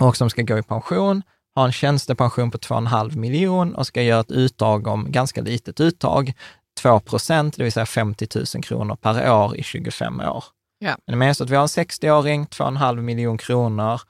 och 0.00 0.16
som 0.16 0.30
ska 0.30 0.42
gå 0.42 0.58
i 0.58 0.62
pension, 0.62 1.22
har 1.54 1.66
en 1.66 1.72
tjänstepension 1.72 2.50
på 2.50 2.58
2,5 2.58 3.16
miljon 3.16 3.74
och 3.74 3.86
ska 3.86 4.02
göra 4.02 4.20
ett 4.20 4.30
uttag 4.30 4.86
om, 4.86 5.12
ganska 5.12 5.42
litet 5.42 5.80
uttag, 5.80 6.32
2 6.80 7.00
procent, 7.00 7.56
det 7.56 7.62
vill 7.62 7.72
säga 7.72 7.86
50 7.86 8.28
000 8.54 8.62
kronor 8.64 8.96
per 8.96 9.32
år 9.32 9.56
i 9.56 9.62
25 9.62 10.20
år. 10.20 10.44
Ja. 10.78 10.90
Är 10.90 11.10
ni 11.10 11.16
med? 11.16 11.36
Så 11.36 11.44
att 11.44 11.50
vi 11.50 11.56
har 11.56 11.62
en 11.62 11.68
60-åring, 11.68 12.46
2,5 12.46 13.00
miljon 13.00 13.38
kronor. 13.38 14.00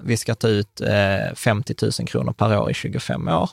Vi 0.00 0.16
ska 0.16 0.34
ta 0.34 0.48
ut 0.48 0.80
eh, 0.80 1.34
50 1.34 1.74
000 1.82 1.92
kronor 2.08 2.32
per 2.32 2.58
år 2.58 2.70
i 2.70 2.74
25 2.74 3.28
år. 3.28 3.50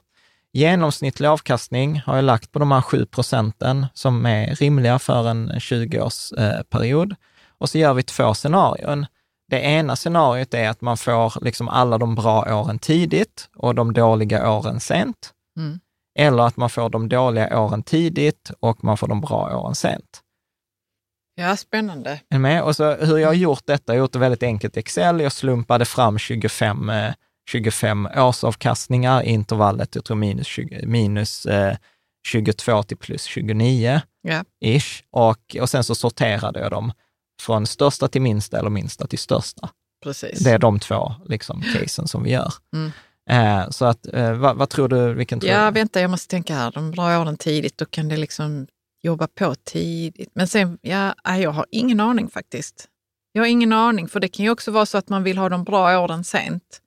Genomsnittlig 0.54 1.28
avkastning 1.28 2.02
har 2.06 2.16
jag 2.16 2.26
lagt 2.26 2.52
på 2.52 2.60
de 2.60 2.72
här 2.72 2.82
7 2.82 3.06
procenten 3.06 3.86
som 3.94 4.26
är 4.26 4.56
rimliga 4.56 5.00
för 5.00 5.30
en 5.30 5.52
20-årsperiod. 5.52 7.12
Eh, 7.12 7.18
och 7.58 7.70
så 7.70 7.78
gör 7.78 7.94
vi 7.94 8.04
två 8.04 8.34
scenarion. 8.34 9.06
Det 9.50 9.60
ena 9.62 9.96
scenariot 9.96 10.54
är 10.54 10.70
att 10.70 10.82
man 10.82 10.98
får 10.98 11.34
liksom 11.42 11.70
alla 11.70 11.98
de 11.98 12.16
bra 12.16 12.62
åren 12.62 12.80
tidigt 12.80 13.50
och 13.56 13.76
de 13.76 13.94
dåliga 13.94 14.52
åren 14.52 14.80
sent. 14.80 15.32
Mm. 15.58 15.80
Eller 16.20 16.44
att 16.44 16.58
man 16.58 16.70
får 16.70 16.90
de 16.90 17.10
dåliga 17.10 17.60
åren 17.62 17.84
tidigt 17.84 18.52
och 18.60 18.84
man 18.84 18.98
får 18.98 19.08
de 19.08 19.22
bra 19.22 19.58
åren 19.58 19.76
sent. 19.76 20.23
Ja, 21.36 21.58
spännande. 21.58 22.20
Är 22.30 22.40
med? 22.40 22.64
Och 22.64 22.76
så 22.76 22.96
hur 22.96 23.18
jag 23.18 23.28
har 23.28 23.34
gjort 23.34 23.62
detta, 23.66 23.94
jag 23.94 24.00
har 24.00 24.04
gjort 24.04 24.14
det 24.14 24.20
väldigt 24.20 24.44
enkelt 24.44 24.78
i 24.78 24.80
Excel. 24.80 25.20
Jag 25.20 25.32
slumpade 25.32 25.86
fram 25.86 26.18
25, 26.18 26.90
eh, 26.90 27.14
25 27.50 28.08
årsavkastningar 28.16 29.24
i 29.24 29.30
intervallet, 29.30 29.96
jag 29.96 30.06
tror 30.06 30.18
minus, 30.18 30.48
20, 30.48 30.86
minus 30.86 31.46
eh, 31.46 31.78
22 32.28 32.84
till 32.84 32.98
plus 32.98 33.24
29 33.24 34.02
Ja. 34.22 34.44
ish. 34.66 35.04
Och, 35.12 35.56
och 35.62 35.70
sen 35.70 35.84
så 35.84 35.96
sorterade 35.96 36.60
jag 36.60 36.72
dem 36.72 36.92
från 37.42 37.68
största 37.68 38.08
till 38.08 38.22
minsta 38.22 38.60
eller 38.60 38.70
minsta 38.70 39.08
till 39.08 39.20
största. 39.20 39.70
Precis. 40.04 40.40
Det 40.40 40.52
är 40.52 40.60
de 40.60 40.80
två 40.80 41.14
liksom, 41.26 41.62
casen 41.74 42.08
som 42.08 42.24
vi 42.24 42.32
gör. 42.32 42.54
Mm. 42.76 42.92
Eh, 43.30 43.70
så 43.70 43.86
att, 43.86 44.14
eh, 44.14 44.34
vad, 44.34 44.58
vad 44.58 44.70
tror 44.70 44.88
du, 44.88 45.14
vilken 45.14 45.40
tror 45.40 45.52
Ja, 45.54 45.66
du? 45.66 45.72
vänta, 45.72 46.02
jag 46.02 46.10
måste 46.12 46.28
tänka 46.32 46.56
här. 46.56 46.72
De 46.72 46.92
bra 46.92 47.20
åren 47.22 47.38
tidigt, 47.38 47.78
då 47.78 47.86
kan 47.86 48.10
det 48.10 48.18
liksom 48.18 48.68
jobba 49.04 49.28
på 49.28 49.56
tidigt. 49.56 50.32
Men 50.36 50.48
sen, 50.48 50.78
ja, 50.82 51.14
jag 51.38 51.52
har 51.52 51.66
ingen 51.72 52.00
aning 52.00 52.30
faktiskt. 52.30 52.88
Jag 53.32 53.42
har 53.44 53.48
ingen 53.48 53.74
aning, 53.74 54.08
för 54.08 54.20
det 54.20 54.28
kan 54.28 54.46
ju 54.46 54.52
också 54.52 54.72
vara 54.72 54.86
så 54.86 54.98
att 54.98 55.10
man 55.10 55.24
vill 55.24 55.38
ha 55.38 55.50
de 55.50 55.64
bra 55.64 56.00
åren 56.00 56.24
sent. 56.24 56.80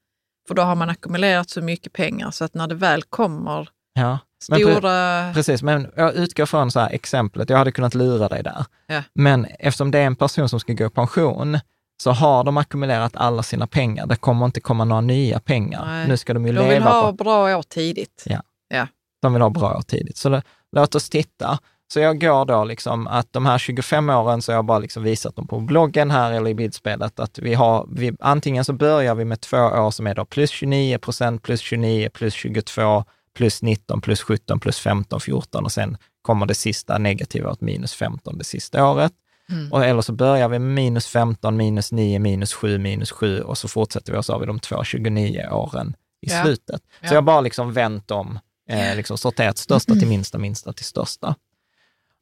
För 0.48 0.54
då 0.54 0.62
har 0.62 0.74
man 0.74 0.90
ackumulerat 0.90 1.50
så 1.50 1.60
mycket 1.60 1.92
pengar 1.92 2.30
så 2.30 2.44
att 2.44 2.54
när 2.54 2.66
det 2.66 2.74
väl 2.74 3.02
kommer 3.02 3.68
Ja. 3.96 4.18
Men 4.50 4.58
pre- 4.60 4.72
stora... 4.72 5.32
Precis, 5.34 5.62
men 5.62 5.92
jag 5.96 6.14
utgår 6.14 6.46
från 6.46 6.70
så 6.70 6.80
här 6.80 6.90
exemplet, 6.90 7.50
jag 7.50 7.58
hade 7.58 7.72
kunnat 7.72 7.94
lura 7.94 8.28
dig 8.28 8.42
där. 8.42 8.64
Ja. 8.86 9.02
Men 9.14 9.44
eftersom 9.44 9.90
det 9.90 9.98
är 9.98 10.06
en 10.06 10.16
person 10.16 10.48
som 10.48 10.60
ska 10.60 10.72
gå 10.72 10.86
i 10.86 10.90
pension, 10.90 11.58
så 12.02 12.10
har 12.10 12.44
de 12.44 12.56
ackumulerat 12.56 13.16
alla 13.16 13.42
sina 13.42 13.66
pengar. 13.66 14.06
Det 14.06 14.16
kommer 14.16 14.46
inte 14.46 14.60
komma 14.60 14.84
några 14.84 15.00
nya 15.00 15.40
pengar. 15.40 15.86
Nej. 15.86 16.08
Nu 16.08 16.16
ska 16.16 16.34
de 16.34 16.46
ju 16.46 16.52
De 16.52 16.58
vill 16.58 16.68
leva 16.68 16.90
ha 16.90 17.06
på... 17.06 17.12
bra 17.12 17.56
år 17.58 17.62
tidigt. 17.62 18.22
Ja. 18.26 18.42
Ja. 18.68 18.86
De 19.22 19.32
vill 19.32 19.42
ha 19.42 19.50
bra 19.50 19.76
år 19.76 19.82
tidigt. 19.82 20.16
Så 20.16 20.28
då, 20.28 20.42
låt 20.72 20.94
oss 20.94 21.10
titta. 21.10 21.58
Så 21.92 22.00
jag 22.00 22.20
går 22.20 22.44
då 22.44 22.64
liksom 22.64 23.06
att 23.06 23.32
de 23.32 23.46
här 23.46 23.58
25 23.58 24.10
åren, 24.10 24.42
så 24.42 24.52
har 24.52 24.56
jag 24.56 24.64
bara 24.64 24.78
liksom 24.78 25.02
visat 25.02 25.36
dem 25.36 25.46
på 25.46 25.60
bloggen 25.60 26.10
här 26.10 26.32
eller 26.32 26.50
i 26.50 26.54
bildspelet, 26.54 27.20
att 27.20 27.38
vi 27.38 27.54
har, 27.54 27.86
vi, 27.90 28.12
antingen 28.20 28.64
så 28.64 28.72
börjar 28.72 29.14
vi 29.14 29.24
med 29.24 29.40
två 29.40 29.56
år 29.56 29.90
som 29.90 30.06
är 30.06 30.14
då 30.14 30.24
plus 30.24 30.50
29 30.50 30.98
procent, 30.98 31.42
plus 31.42 31.60
29, 31.60 32.08
plus 32.12 32.34
22, 32.34 33.04
plus 33.36 33.62
19, 33.62 34.00
plus 34.00 34.22
17, 34.22 34.60
plus 34.60 34.78
15, 34.78 35.20
14 35.20 35.64
och 35.64 35.72
sen 35.72 35.96
kommer 36.22 36.46
det 36.46 36.54
sista 36.54 36.98
negativa 36.98 37.50
åt 37.50 37.60
minus 37.60 37.94
15 37.94 38.38
det 38.38 38.44
sista 38.44 38.90
året. 38.90 39.12
Mm. 39.50 39.72
Och, 39.72 39.84
eller 39.84 40.02
så 40.02 40.12
börjar 40.12 40.48
vi 40.48 40.58
med 40.58 40.74
minus 40.74 41.06
15, 41.06 41.56
minus 41.56 41.92
9, 41.92 42.18
minus 42.18 42.54
7, 42.54 42.78
minus 42.78 43.10
7 43.12 43.40
och 43.40 43.58
så 43.58 43.68
fortsätter 43.68 44.12
vi 44.12 44.18
och 44.18 44.24
så 44.24 44.32
har 44.32 44.40
vi 44.40 44.46
de 44.46 44.58
två 44.58 44.84
29 44.84 45.48
åren 45.52 45.96
i 46.26 46.30
Ja. 46.30 46.42
slutet. 46.42 46.80
Så 46.82 46.96
Ja. 47.00 47.08
jag 47.08 47.14
har 47.14 47.22
bara 47.22 47.40
liksom 47.40 47.72
vänt 47.72 48.10
om, 48.10 48.38
eh, 48.70 48.96
liksom 48.96 49.18
sorterat 49.18 49.58
största 49.58 49.94
till 49.94 50.08
minsta, 50.08 50.38
minsta 50.38 50.72
till 50.72 50.84
största. 50.84 51.34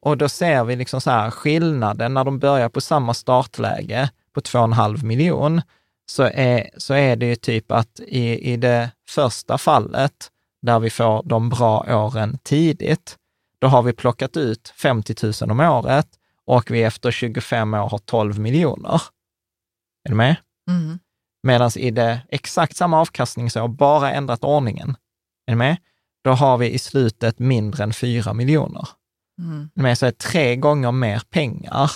Och 0.05 0.17
då 0.17 0.29
ser 0.29 0.63
vi 0.63 0.75
liksom 0.75 1.01
så 1.01 1.09
här 1.09 1.31
skillnaden 1.31 2.13
när 2.13 2.23
de 2.23 2.39
börjar 2.39 2.69
på 2.69 2.81
samma 2.81 3.13
startläge 3.13 4.09
på 4.33 4.41
2,5 4.41 5.03
miljon, 5.03 5.61
så 6.05 6.23
är, 6.23 6.69
så 6.77 6.93
är 6.93 7.15
det 7.15 7.25
ju 7.25 7.35
typ 7.35 7.71
att 7.71 7.99
i, 7.99 8.53
i 8.53 8.57
det 8.57 8.91
första 9.09 9.57
fallet, 9.57 10.31
där 10.61 10.79
vi 10.79 10.89
får 10.89 11.23
de 11.25 11.49
bra 11.49 11.85
åren 11.89 12.37
tidigt, 12.43 13.17
då 13.59 13.67
har 13.67 13.83
vi 13.83 13.93
plockat 13.93 14.37
ut 14.37 14.73
50 14.75 15.15
000 15.41 15.51
om 15.51 15.59
året 15.59 16.07
och 16.45 16.71
vi 16.71 16.83
efter 16.83 17.11
25 17.11 17.73
år 17.73 17.89
har 17.89 17.97
12 17.97 18.39
miljoner. 18.39 19.01
Är 20.03 20.09
du 20.09 20.15
med? 20.15 20.35
Mm. 20.69 20.99
Medan 21.43 21.71
i 21.75 21.91
det 21.91 22.19
exakt 22.29 22.75
samma 22.75 23.01
avkastningsår, 23.01 23.67
bara 23.67 24.11
ändrat 24.11 24.43
ordningen, 24.43 24.95
är 25.47 25.51
du 25.51 25.57
med? 25.57 25.77
Då 26.23 26.31
har 26.31 26.57
vi 26.57 26.69
i 26.71 26.79
slutet 26.79 27.39
mindre 27.39 27.83
än 27.83 27.93
4 27.93 28.33
miljoner. 28.33 28.87
Mm. 29.39 29.69
Med? 29.73 29.97
Det 29.99 30.17
tre 30.17 30.55
gånger 30.55 30.91
mer 30.91 31.21
pengar 31.29 31.91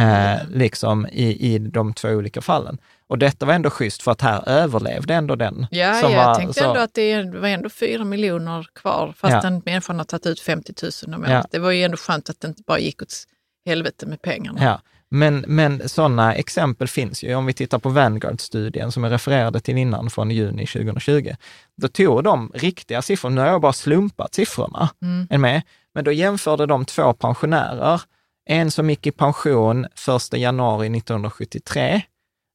eh, 0.00 0.48
liksom 0.48 1.06
i, 1.06 1.54
i 1.54 1.58
de 1.58 1.94
två 1.94 2.08
olika 2.08 2.40
fallen. 2.40 2.78
Och 3.08 3.18
detta 3.18 3.46
var 3.46 3.54
ändå 3.54 3.70
schysst 3.70 4.02
för 4.02 4.10
att 4.12 4.20
här 4.20 4.48
överlevde 4.48 5.14
ändå 5.14 5.36
den. 5.36 5.66
Ja, 5.70 5.94
som 5.94 6.12
jag 6.12 6.26
var, 6.26 6.34
tänkte 6.34 6.60
så- 6.60 6.68
ändå 6.68 6.80
att 6.80 6.94
det 6.94 7.24
var 7.24 7.48
ändå 7.48 7.68
fyra 7.70 8.04
miljoner 8.04 8.66
kvar 8.74 9.14
fast 9.16 9.32
Ja. 9.34 9.40
den 9.40 9.62
människan 9.64 9.98
har 9.98 10.04
tagit 10.04 10.26
ut 10.26 10.40
50 10.40 10.72
000 11.06 11.14
om 11.16 11.20
året. 11.22 11.32
Ja. 11.32 11.44
Det 11.50 11.58
var 11.58 11.70
ju 11.70 11.82
ändå 11.84 11.96
skönt 11.96 12.30
att 12.30 12.40
det 12.40 12.48
inte 12.48 12.62
bara 12.66 12.78
gick 12.78 13.02
åt 13.02 13.14
helvete 13.66 14.06
med 14.06 14.22
pengarna. 14.22 14.64
Ja, 14.64 14.80
men, 15.08 15.44
men 15.48 15.88
sådana 15.88 16.34
exempel 16.34 16.88
finns 16.88 17.22
ju. 17.24 17.34
Om 17.34 17.46
vi 17.46 17.52
tittar 17.52 17.78
på 17.78 17.88
Vanguard-studien 17.88 18.92
som 18.92 19.04
jag 19.04 19.12
refererade 19.12 19.60
till 19.60 19.76
innan 19.78 20.10
från 20.10 20.30
juni 20.30 20.66
2020. 20.66 21.34
Då 21.76 21.88
tog 21.88 22.24
de 22.24 22.52
riktiga 22.54 23.02
siffror, 23.02 23.30
nu 23.30 23.40
har 23.40 23.48
jag 23.48 23.60
bara 23.60 23.72
slumpat 23.72 24.34
siffrorna, 24.34 24.88
Mm. 25.02 25.26
är 25.30 25.38
med? 25.38 25.62
Men 25.96 26.04
då 26.04 26.12
jämförde 26.12 26.66
de 26.66 26.84
två 26.84 27.12
pensionärer, 27.12 28.00
en 28.46 28.70
som 28.70 28.90
gick 28.90 29.06
i 29.06 29.10
pension 29.10 29.84
1 29.84 30.38
januari 30.38 30.86
1973 30.86 32.02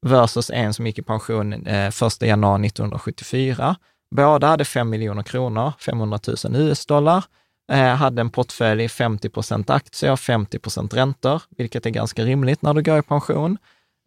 versus 0.06 0.50
en 0.50 0.74
som 0.74 0.88
gick 0.88 1.00
i 1.00 1.02
pension 1.02 1.54
eh, 1.68 1.88
1 1.88 2.22
januari 2.22 2.66
1974. 2.68 3.76
Båda 4.16 4.48
hade 4.48 4.66
5 4.66 4.90
miljoner 4.90 5.24
kronor, 5.24 5.74
500 5.80 6.20
000 6.46 6.56
US-dollar, 6.56 7.24
eh, 7.72 7.96
hade 7.96 8.22
en 8.22 8.30
portfölj 8.30 8.90
50 8.90 9.30
procent 9.30 9.70
aktier, 9.70 10.16
50 10.16 10.60
procent 10.60 10.94
räntor, 10.94 11.42
vilket 11.58 11.86
är 11.86 11.90
ganska 11.90 12.24
rimligt 12.24 12.62
när 12.62 12.74
du 12.74 12.82
går 12.82 13.00
i 13.00 13.02
pension, 13.02 13.58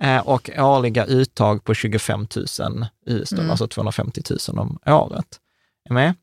eh, 0.02 0.28
och 0.28 0.50
årliga 0.58 1.04
uttag 1.04 1.64
på 1.64 1.74
25 1.74 2.20
000 2.20 2.26
US-dollar, 3.06 3.42
Mm. 3.42 3.50
alltså 3.50 3.68
250 3.68 4.22
000 4.48 4.58
om 4.58 4.78
året. 4.86 5.40
Är 5.88 5.94
med? 5.94 6.14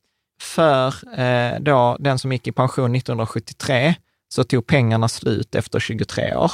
För 0.41 1.19
eh, 1.19 1.59
då, 1.59 1.97
den 1.99 2.19
som 2.19 2.31
gick 2.31 2.47
i 2.47 2.51
pension 2.51 2.95
1973 2.95 3.95
så 4.29 4.43
tog 4.43 4.67
pengarna 4.67 5.07
slut 5.07 5.55
efter 5.55 5.79
23 5.79 6.35
år. 6.35 6.51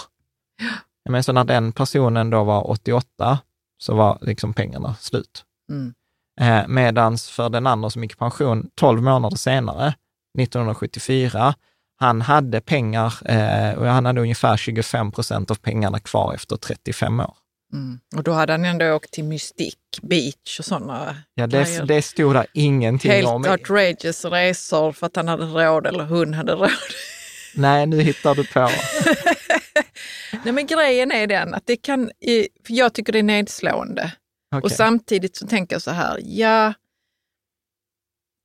Men 1.09 1.23
så 1.23 1.31
när 1.33 1.43
den 1.43 1.71
personen 1.71 2.29
då 2.29 2.43
var 2.43 2.69
88 2.69 3.39
så 3.77 3.95
var 3.95 4.17
liksom 4.21 4.53
pengarna 4.53 4.95
slut. 4.99 5.43
Mm. 5.71 5.93
Eh, 6.41 6.67
medans 6.67 7.29
för 7.29 7.49
den 7.49 7.67
andra 7.67 7.89
som 7.89 8.03
gick 8.03 8.13
i 8.13 8.15
pension 8.15 8.69
12 8.75 9.03
månader 9.03 9.37
senare, 9.37 9.93
1974, 10.39 11.53
han 11.99 12.21
hade 12.21 12.61
pengar, 12.61 13.13
eh, 13.25 13.79
och 13.79 13.85
han 13.85 14.05
hade 14.05 14.21
ungefär 14.21 14.57
25 14.57 15.11
procent 15.11 15.51
av 15.51 15.55
pengarna 15.55 15.99
kvar 15.99 16.33
efter 16.33 16.55
35 16.55 17.19
år. 17.19 17.35
Mm. 17.73 17.99
Och 18.15 18.23
då 18.23 18.31
hade 18.31 18.53
han 18.53 18.65
ändå 18.65 18.93
åkt 18.93 19.11
till 19.11 19.23
Mystic 19.23 19.75
Beach 20.01 20.59
och 20.59 20.65
sådana 20.65 21.17
Ja, 21.33 21.47
det, 21.47 21.63
grejer. 21.63 21.85
det 21.85 22.01
stod 22.01 22.35
där 22.35 22.45
ingenting 22.53 23.11
Helt 23.11 23.27
om. 23.27 23.45
outrageous 23.45 24.25
resor 24.25 24.91
för 24.91 25.05
att 25.07 25.15
han 25.15 25.27
hade 25.27 25.45
råd 25.45 25.87
eller 25.87 26.03
hon 26.03 26.33
hade 26.33 26.51
råd. 26.53 26.69
Nej, 27.55 27.85
nu 27.85 28.01
hittar 28.01 28.35
du 28.35 28.47
på. 28.47 28.59
Nej 30.43 30.53
men 30.53 30.65
grejen 30.65 31.11
är 31.11 31.27
den 31.27 31.53
att 31.53 31.65
det 31.65 31.77
kan, 31.77 32.11
för 32.67 32.73
jag 32.73 32.93
tycker 32.93 33.13
det 33.13 33.19
är 33.19 33.23
nedslående. 33.23 34.11
Och 34.51 34.57
Okej. 34.57 34.69
samtidigt 34.77 35.35
så 35.35 35.47
tänker 35.47 35.75
jag 35.75 35.81
så 35.81 35.91
här, 35.91 36.19
ja, 36.23 36.73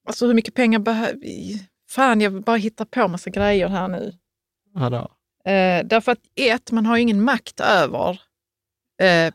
alltså 0.08 0.26
hur 0.26 0.34
mycket 0.34 0.54
pengar 0.54 0.78
behöver 0.78 1.18
vi? 1.20 1.66
Fan, 1.90 2.20
jag 2.20 2.30
vill 2.30 2.42
bara 2.42 2.56
hitta 2.56 2.84
på 2.86 3.08
massa 3.08 3.30
grejer 3.30 3.68
här 3.68 3.88
nu. 3.88 4.12
Vadå? 4.74 5.10
Eh, 5.44 5.84
därför 5.84 6.12
att 6.12 6.18
ett, 6.36 6.70
man 6.70 6.86
har 6.86 6.96
ju 6.96 7.02
ingen 7.02 7.22
makt 7.24 7.60
över 7.60 8.20
eh, 9.04 9.32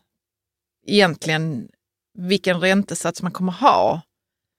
egentligen 0.86 1.70
vilken 2.18 2.60
räntesats 2.62 3.22
man 3.22 3.32
kommer 3.32 3.52
ha. 3.52 4.02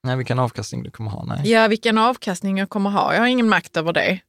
Nej, 0.02 0.16
vilken 0.16 0.38
avkastning 0.38 0.82
du 0.82 0.90
kommer 0.90 1.10
ha? 1.10 1.24
Nej. 1.24 1.50
Ja, 1.50 1.68
vilken 1.68 1.98
avkastning 1.98 2.58
jag 2.58 2.68
kommer 2.70 2.90
ha. 2.90 3.14
Jag 3.14 3.20
har 3.20 3.26
ingen 3.26 3.48
makt 3.48 3.76
över 3.76 3.92
det. 3.92 4.20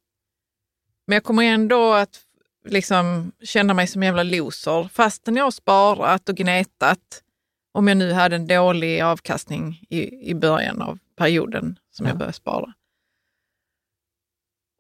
Men 1.07 1.13
jag 1.13 1.23
kommer 1.23 1.43
ändå 1.43 1.93
att 1.93 2.19
liksom 2.65 3.31
känna 3.43 3.73
mig 3.73 3.87
som 3.87 4.01
en 4.03 4.05
jävla 4.07 4.23
loser 4.23 4.89
fastän 4.93 5.35
jag 5.35 5.43
har 5.43 5.51
sparat 5.51 6.29
och 6.29 6.35
gnetat. 6.35 7.23
Om 7.71 7.87
jag 7.87 7.97
nu 7.97 8.11
hade 8.13 8.35
en 8.35 8.47
dålig 8.47 9.01
avkastning 9.01 9.83
i, 9.89 10.29
i 10.29 10.35
början 10.35 10.81
av 10.81 10.99
perioden 11.17 11.79
som 11.91 12.05
Ja. 12.05 12.09
jag 12.11 12.17
började 12.17 12.33
spara. 12.33 12.73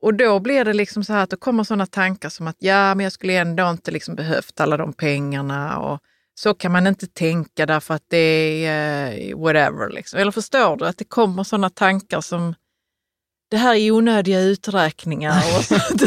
Och 0.01 0.13
då 0.13 0.39
blir 0.39 0.65
det 0.65 0.73
liksom 0.73 1.03
så 1.03 1.13
här 1.13 1.23
att 1.23 1.29
det 1.29 1.35
kommer 1.35 1.63
sådana 1.63 1.85
tankar 1.85 2.29
som 2.29 2.47
att 2.47 2.55
ja, 2.59 2.95
men 2.95 3.03
jag 3.03 3.13
skulle 3.13 3.33
ändå 3.33 3.69
inte 3.69 3.91
liksom 3.91 4.15
behövt 4.15 4.59
alla 4.59 4.77
de 4.77 4.93
pengarna 4.93 5.79
och 5.79 5.99
så 6.39 6.53
kan 6.53 6.71
man 6.71 6.87
inte 6.87 7.07
tänka 7.07 7.65
därför 7.65 7.93
att 7.93 8.03
det 8.07 8.65
är 8.65 9.29
eh, 9.29 9.37
whatever. 9.37 9.89
Liksom. 9.89 10.19
Eller 10.19 10.31
förstår 10.31 10.77
du 10.77 10.85
att 10.85 10.97
det 10.97 11.05
kommer 11.05 11.43
sådana 11.43 11.69
tankar 11.69 12.21
som 12.21 12.55
det 13.49 13.57
här 13.57 13.75
är 13.75 13.91
onödiga 13.91 14.41
uträkningar 14.41 15.57
och 15.57 15.63
sånt. 15.65 16.01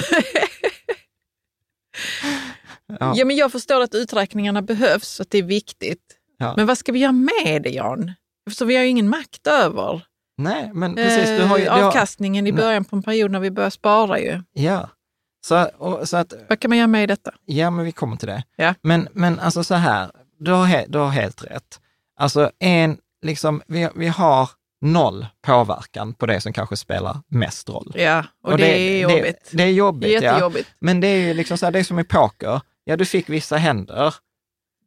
Ja. 3.00 3.14
ja, 3.16 3.24
men 3.24 3.36
jag 3.36 3.52
förstår 3.52 3.80
att 3.80 3.94
uträkningarna 3.94 4.62
behövs 4.62 5.20
och 5.20 5.24
att 5.24 5.30
det 5.30 5.38
är 5.38 5.42
viktigt. 5.42 6.18
Ja. 6.38 6.54
Men 6.56 6.66
vad 6.66 6.78
ska 6.78 6.92
vi 6.92 6.98
göra 6.98 7.12
med 7.12 7.62
det, 7.62 7.70
Jan? 7.70 8.12
Så 8.50 8.64
vi 8.64 8.76
har 8.76 8.82
ju 8.82 8.88
ingen 8.88 9.08
makt 9.08 9.46
över 9.46 10.02
Nej, 10.42 10.70
men 10.74 10.94
precis. 10.94 11.28
Du 11.38 11.44
har 11.44 11.58
ju, 11.58 11.64
eh, 11.64 11.86
avkastningen 11.86 12.46
i 12.46 12.52
början 12.52 12.84
på 12.84 12.96
en 12.96 13.02
period 13.02 13.30
när 13.30 13.40
vi 13.40 13.50
börjar 13.50 13.70
spara 13.70 14.18
ju. 14.20 14.42
ja. 14.52 14.88
Så, 15.44 15.64
och, 15.78 16.08
så 16.08 16.16
att, 16.16 16.32
Vad 16.48 16.60
kan 16.60 16.68
man 16.68 16.78
göra 16.78 16.86
med 16.86 17.08
detta? 17.08 17.30
ja, 17.44 17.70
men 17.70 17.84
vi 17.84 17.92
kommer 17.92 18.16
till 18.16 18.28
det. 18.28 18.42
Ja. 18.56 18.74
Men, 18.82 19.08
men 19.12 19.40
alltså 19.40 19.64
så 19.64 19.74
här, 19.74 20.10
du 20.38 20.50
har, 20.50 20.64
he, 20.64 20.84
du 20.88 20.98
har 20.98 21.08
helt 21.08 21.44
rätt. 21.44 21.80
Alltså 22.16 22.50
en, 22.58 22.98
liksom, 23.22 23.62
vi, 23.66 23.88
vi 23.94 24.08
har 24.08 24.50
noll 24.80 25.26
påverkan 25.46 26.14
på 26.14 26.26
det 26.26 26.40
som 26.40 26.52
kanske 26.52 26.76
spelar 26.76 27.16
mest 27.28 27.68
roll. 27.68 27.92
Ja, 27.94 28.24
och, 28.42 28.56
det, 28.58 28.78
är 28.78 29.00
jobbigt. 29.00 29.50
Det, 29.50 29.56
det 29.56 29.62
är 29.62 29.70
jobbigt, 29.70 30.12
ja. 30.12 30.20
Jättejobbigt. 30.20 30.68
Men 30.78 31.00
det 31.00 31.06
är 31.06 31.18
ju 31.18 31.34
liksom 31.34 31.58
så 31.58 31.66
här, 31.66 31.72
det 31.72 31.78
är 31.78 31.84
som 31.84 31.98
i 31.98 32.04
poker. 32.04 32.60
Ja, 32.84 32.96
du 32.96 33.04
fick 33.04 33.28
vissa 33.28 33.56
händer. 33.56 34.14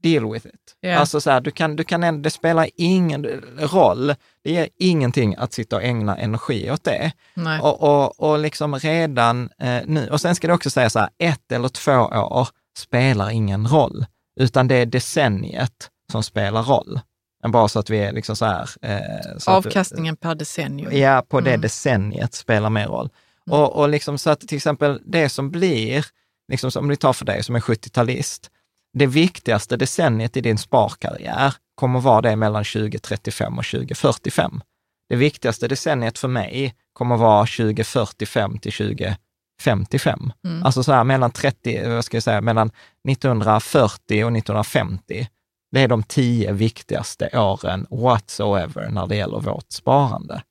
Deal 0.10 0.32
with 0.34 0.46
it. 0.48 0.54
Ja. 0.80 0.96
Alltså 0.98 1.22
så 1.22 1.32
här, 1.32 1.42
du 1.42 1.52
kan, 1.52 1.76
du 1.76 1.84
kan 1.84 2.22
det 2.22 2.30
spelar 2.30 2.70
ingen 2.76 3.26
roll. 3.58 4.08
Det 4.44 4.52
ger 4.52 4.70
ingenting 4.80 5.36
att 5.38 5.54
sitta 5.54 5.76
och 5.76 5.84
ägna 5.84 6.18
energi 6.18 6.72
åt 6.72 6.84
det. 6.84 7.12
Nej. 7.34 7.60
Och, 7.60 7.84
och, 7.84 8.20
och 8.20 8.40
liksom 8.40 8.76
redan 8.80 9.50
eh, 9.60 9.82
nu, 9.86 10.10
och 10.12 10.22
sen 10.22 10.36
ska 10.36 10.48
det 10.48 10.54
också 10.54 10.70
säga 10.70 10.90
så 10.90 11.00
här, 11.00 11.10
ett 11.20 11.52
eller 11.52 11.68
två 11.70 11.92
år 11.92 12.48
spelar 12.78 13.30
ingen 13.30 13.68
roll, 13.68 14.06
utan 14.40 14.68
det 14.68 14.76
är 14.76 14.86
decenniet 14.86 15.90
som 16.12 16.24
spelar 16.24 16.64
roll. 16.64 17.00
Bara 17.48 17.68
så 17.68 17.80
att 17.80 17.90
vi 17.90 17.98
är 17.98 18.12
liksom 18.12 18.36
så 18.36 18.46
här. 18.46 18.70
Eh, 18.82 19.00
så 19.38 19.52
att- 19.52 19.66
Avkastningen 19.66 20.16
per 20.16 20.36
decennium. 20.36 20.98
Ja, 20.98 21.24
på 21.30 21.42
det 21.42 21.50
Mm. 21.50 21.62
decenniet 21.62 22.34
spelar 22.34 22.70
mer 22.70 22.88
roll. 22.88 23.10
Och, 23.50 23.76
och 23.76 23.90
liksom 23.90 24.18
så 24.18 24.30
att 24.30 24.40
till 24.40 24.56
exempel 24.58 25.02
det 25.06 25.30
som 25.30 25.52
blir, 25.52 26.06
liksom 26.52 26.72
som 26.72 26.88
vi 26.88 26.96
tar 26.96 27.14
för 27.14 27.26
dig 27.26 27.44
som 27.44 27.56
är 27.56 27.60
70-talist, 27.60 28.50
det 28.96 29.08
viktigaste 29.08 29.78
decenniet 29.78 30.38
i 30.38 30.42
din 30.42 30.58
sparkarriär 30.58 31.54
kommer 31.76 32.00
vara 32.00 32.22
det 32.22 32.36
mellan 32.36 32.64
2035 32.64 33.58
och 33.58 33.66
2045. 33.66 34.62
Det 35.10 35.16
viktigaste 35.16 35.68
decenniet 35.68 36.18
för 36.18 36.28
mig 36.28 36.76
kommer 36.94 37.18
vara 37.18 37.46
2045 37.46 38.58
till 38.58 38.72
2055. 38.72 40.32
Mm. 40.46 40.64
Alltså 40.64 40.84
så 40.84 40.94
här 40.94 41.04
mellan 41.04 41.32
30, 41.32 41.90
vad 41.90 42.06
ska 42.06 42.18
jag 42.18 42.24
säga, 42.24 42.42
mellan 42.42 42.72
1940 43.10 44.24
och 44.24 44.38
1950. 44.38 45.28
Det 45.72 45.82
är 45.82 45.88
de 45.88 46.04
tio 46.04 46.52
viktigaste 46.52 47.30
åren 47.34 47.88
whatsoever 47.90 48.90
när 48.90 49.08
det 49.08 49.16
gäller 49.16 49.40
vårt 49.40 49.72
sparande. 49.72 50.42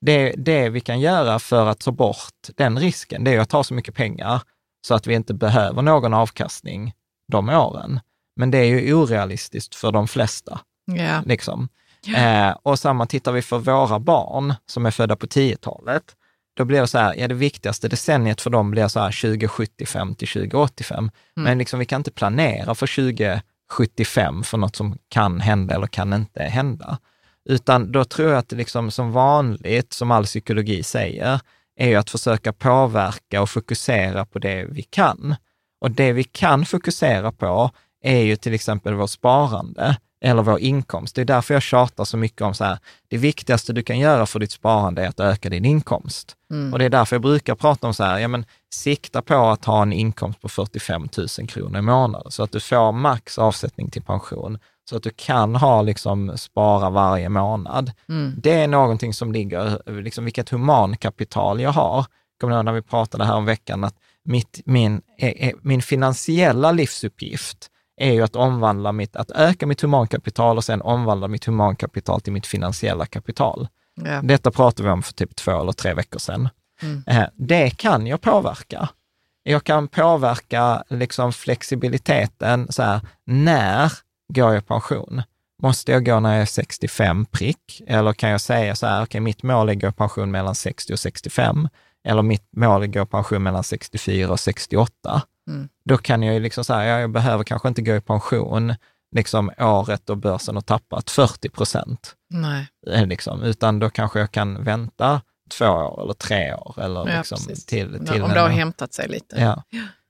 Det, 0.00 0.34
det 0.36 0.68
vi 0.68 0.80
kan 0.80 1.00
göra 1.00 1.38
för 1.38 1.66
att 1.66 1.80
ta 1.80 1.92
bort 1.92 2.48
den 2.56 2.78
risken, 2.78 3.24
det 3.24 3.34
är 3.34 3.40
att 3.40 3.50
ta 3.50 3.64
så 3.64 3.74
mycket 3.74 3.94
pengar 3.94 4.42
så 4.86 4.94
att 4.94 5.06
vi 5.06 5.14
inte 5.14 5.34
behöver 5.34 5.82
någon 5.82 6.14
avkastning 6.14 6.92
de 7.26 7.48
åren. 7.48 8.00
Men 8.36 8.50
det 8.50 8.58
är 8.58 8.64
ju 8.64 8.94
orealistiskt 8.94 9.74
för 9.74 9.92
de 9.92 10.08
flesta. 10.08 10.60
Ja. 10.84 11.22
Liksom. 11.26 11.68
Eh, 12.16 12.50
och 12.62 12.78
samma 12.78 13.06
tittar 13.06 13.32
vi 13.32 13.42
för 13.42 13.58
våra 13.58 13.98
barn 13.98 14.54
som 14.66 14.86
är 14.86 14.90
födda 14.90 15.16
på 15.16 15.26
10-talet, 15.26 16.02
då 16.56 16.64
blir 16.64 16.80
det 16.80 16.86
så 16.86 16.98
här, 16.98 17.14
ja 17.14 17.28
det 17.28 17.34
viktigaste 17.34 17.88
decenniet 17.88 18.40
för 18.40 18.50
dem 18.50 18.70
blir 18.70 18.88
så 18.88 19.00
här 19.00 19.20
2075 19.22 20.14
till 20.14 20.28
2085. 20.28 21.10
Men 21.34 21.58
liksom, 21.58 21.78
vi 21.78 21.84
kan 21.84 22.00
inte 22.00 22.10
planera 22.10 22.74
för 22.74 22.86
2075 22.86 24.42
för 24.42 24.58
något 24.58 24.76
som 24.76 24.98
kan 25.08 25.40
hända 25.40 25.74
eller 25.74 25.86
kan 25.86 26.12
inte 26.12 26.42
hända. 26.42 26.98
Utan 27.48 27.92
då 27.92 28.04
tror 28.04 28.30
jag 28.30 28.38
att 28.38 28.48
det 28.48 28.56
liksom 28.56 28.90
som 28.90 29.12
vanligt, 29.12 29.92
som 29.92 30.10
all 30.10 30.24
psykologi 30.24 30.82
säger, 30.82 31.40
är 31.76 31.88
ju 31.88 31.94
att 31.94 32.10
försöka 32.10 32.52
påverka 32.52 33.42
och 33.42 33.50
fokusera 33.50 34.26
på 34.26 34.38
det 34.38 34.64
vi 34.64 34.82
kan. 34.82 35.36
Och 35.80 35.90
det 35.90 36.12
vi 36.12 36.24
kan 36.24 36.66
fokusera 36.66 37.32
på 37.32 37.70
är 38.02 38.20
ju 38.20 38.36
till 38.36 38.54
exempel 38.54 38.94
vårt 38.94 39.10
sparande. 39.10 39.96
eller 40.20 40.42
vår 40.42 40.60
inkomst. 40.60 41.14
Det 41.14 41.20
är 41.20 41.24
därför 41.24 41.54
jag 41.54 41.62
tjatar 41.62 42.04
så 42.04 42.16
mycket 42.16 42.42
om 42.42 42.54
så 42.54 42.64
här, 42.64 42.78
det 43.08 43.16
viktigaste 43.16 43.72
du 43.72 43.82
kan 43.82 43.98
göra 43.98 44.26
för 44.26 44.38
ditt 44.38 44.52
sparande 44.52 45.04
är 45.04 45.08
att 45.08 45.20
öka 45.20 45.50
din 45.50 45.64
inkomst. 45.64 46.36
Mm. 46.50 46.72
Och 46.72 46.78
det 46.78 46.84
är 46.84 46.90
därför 46.90 47.16
jag 47.16 47.22
brukar 47.22 47.54
prata 47.54 47.86
om 47.86 47.94
så 47.94 48.04
här, 48.04 48.18
ja 48.18 48.28
men 48.28 48.44
sikta 48.74 49.22
på 49.22 49.34
att 49.34 49.64
ha 49.64 49.82
en 49.82 49.92
inkomst 49.92 50.40
på 50.40 50.48
45 50.48 51.08
000 51.38 51.48
kronor 51.48 51.78
i 51.78 51.82
månaden, 51.82 52.30
så 52.30 52.42
att 52.42 52.52
du 52.52 52.60
får 52.60 52.92
max 52.92 53.38
avsättning 53.38 53.90
till 53.90 54.02
pension, 54.02 54.58
så 54.90 54.96
att 54.96 55.02
du 55.02 55.10
kan 55.16 55.56
ha 55.56 55.82
liksom 55.82 56.38
spara 56.38 56.90
varje 56.90 57.28
månad. 57.28 57.92
Mm. 58.08 58.34
Det 58.38 58.52
är 58.52 58.68
någonting 58.68 59.14
som 59.14 59.32
ligger, 59.32 59.92
liksom 60.02 60.24
vilket 60.24 60.48
humankapital 60.48 61.60
jag 61.60 61.70
har. 61.70 62.06
Kommer 62.40 62.52
du 62.52 62.56
ihåg 62.56 62.64
när 62.64 62.72
vi 62.72 62.82
pratade 62.82 63.24
här 63.24 63.34
om 63.34 63.44
veckan, 63.44 63.84
att 63.84 63.94
mitt, 64.26 64.60
min, 64.64 65.02
eh, 65.18 65.28
eh, 65.28 65.54
min 65.62 65.82
finansiella 65.82 66.72
livsuppgift 66.72 67.70
är 67.96 68.12
ju 68.12 68.22
att 68.22 68.36
omvandla 68.36 68.92
mitt, 68.92 69.16
att 69.16 69.30
öka 69.30 69.66
mitt 69.66 69.80
humankapital 69.80 70.56
och 70.56 70.64
sen 70.64 70.82
omvandla 70.82 71.28
mitt 71.28 71.44
humankapital 71.44 72.20
till 72.20 72.32
mitt 72.32 72.46
finansiella 72.46 73.06
kapital. 73.06 73.68
Ja. 74.04 74.20
Detta 74.22 74.50
pratade 74.50 74.88
vi 74.88 74.92
om 74.92 75.02
för 75.02 75.12
typ 75.12 75.36
två 75.36 75.60
eller 75.60 75.72
tre 75.72 75.94
veckor 75.94 76.18
sedan. 76.18 76.48
Mm. 76.82 77.02
Eh, 77.06 77.28
Det 77.34 77.70
kan 77.70 78.06
jag 78.06 78.20
påverka. 78.20 78.88
Jag 79.42 79.64
kan 79.64 79.88
påverka 79.88 80.84
liksom 80.88 81.32
flexibiliteten, 81.32 82.66
så 82.70 82.82
här, 82.82 83.00
när 83.24 83.92
går 84.28 84.52
jag 84.52 84.62
i 84.62 84.66
pension? 84.66 85.22
Måste 85.62 85.92
jag 85.92 86.04
gå 86.06 86.20
när 86.20 86.32
jag 86.32 86.42
är 86.42 86.46
65 86.46 87.24
prick? 87.24 87.82
Eller 87.86 88.12
kan 88.12 88.30
jag 88.30 88.40
säga 88.40 88.76
så 88.76 88.86
här, 88.86 89.02
okej, 89.02 89.20
mitt 89.20 89.42
mål 89.42 89.68
är 89.68 89.72
att 89.72 89.80
gå 89.80 89.88
i 89.88 89.92
pension 89.92 90.30
mellan 90.30 90.54
60 90.54 90.92
och 90.92 90.98
65. 90.98 91.68
Eller 92.06 92.22
mitt 92.22 92.48
mål 92.56 92.82
är 92.82 92.86
att 92.88 92.94
gå 92.94 93.02
i 93.02 93.06
pension 93.06 93.42
mellan 93.42 93.64
64 93.64 94.30
och 94.32 94.40
68. 94.40 95.22
Mm. 95.48 95.68
Då 95.84 95.96
kan 95.98 96.22
jag 96.22 96.34
ju 96.34 96.40
liksom 96.40 96.64
säga, 96.64 96.84
ja, 96.84 97.00
jag 97.00 97.10
behöver 97.10 97.44
kanske 97.44 97.68
inte 97.68 97.82
gå 97.82 97.94
i 97.96 98.00
pension 98.00 98.74
liksom 99.16 99.50
året 99.58 100.02
då 100.04 100.14
börsen 100.14 100.54
har 100.54 100.62
tappat 100.62 101.10
40 101.10 101.48
procent 101.48 102.14
eh, 102.90 103.06
liksom, 103.06 103.42
utan 103.42 103.78
då 103.78 103.90
kanske 103.90 104.18
jag 104.20 104.30
kan 104.30 104.64
vänta 104.64 105.20
två 105.58 105.66
år 105.66 106.02
eller 106.02 106.12
tre 106.14 106.54
år 106.54 106.74
eller 106.80 107.08
Ja, 107.08 107.16
liksom 107.18 107.38
precis. 107.46 107.66
till, 107.66 108.06
till 108.06 108.22
Om 108.22 108.30
det 108.30 108.40
har 108.40 108.48
hämtat 108.48 108.92
sig 108.94 109.08
lite. 109.08 109.40
Ja. 109.40 109.62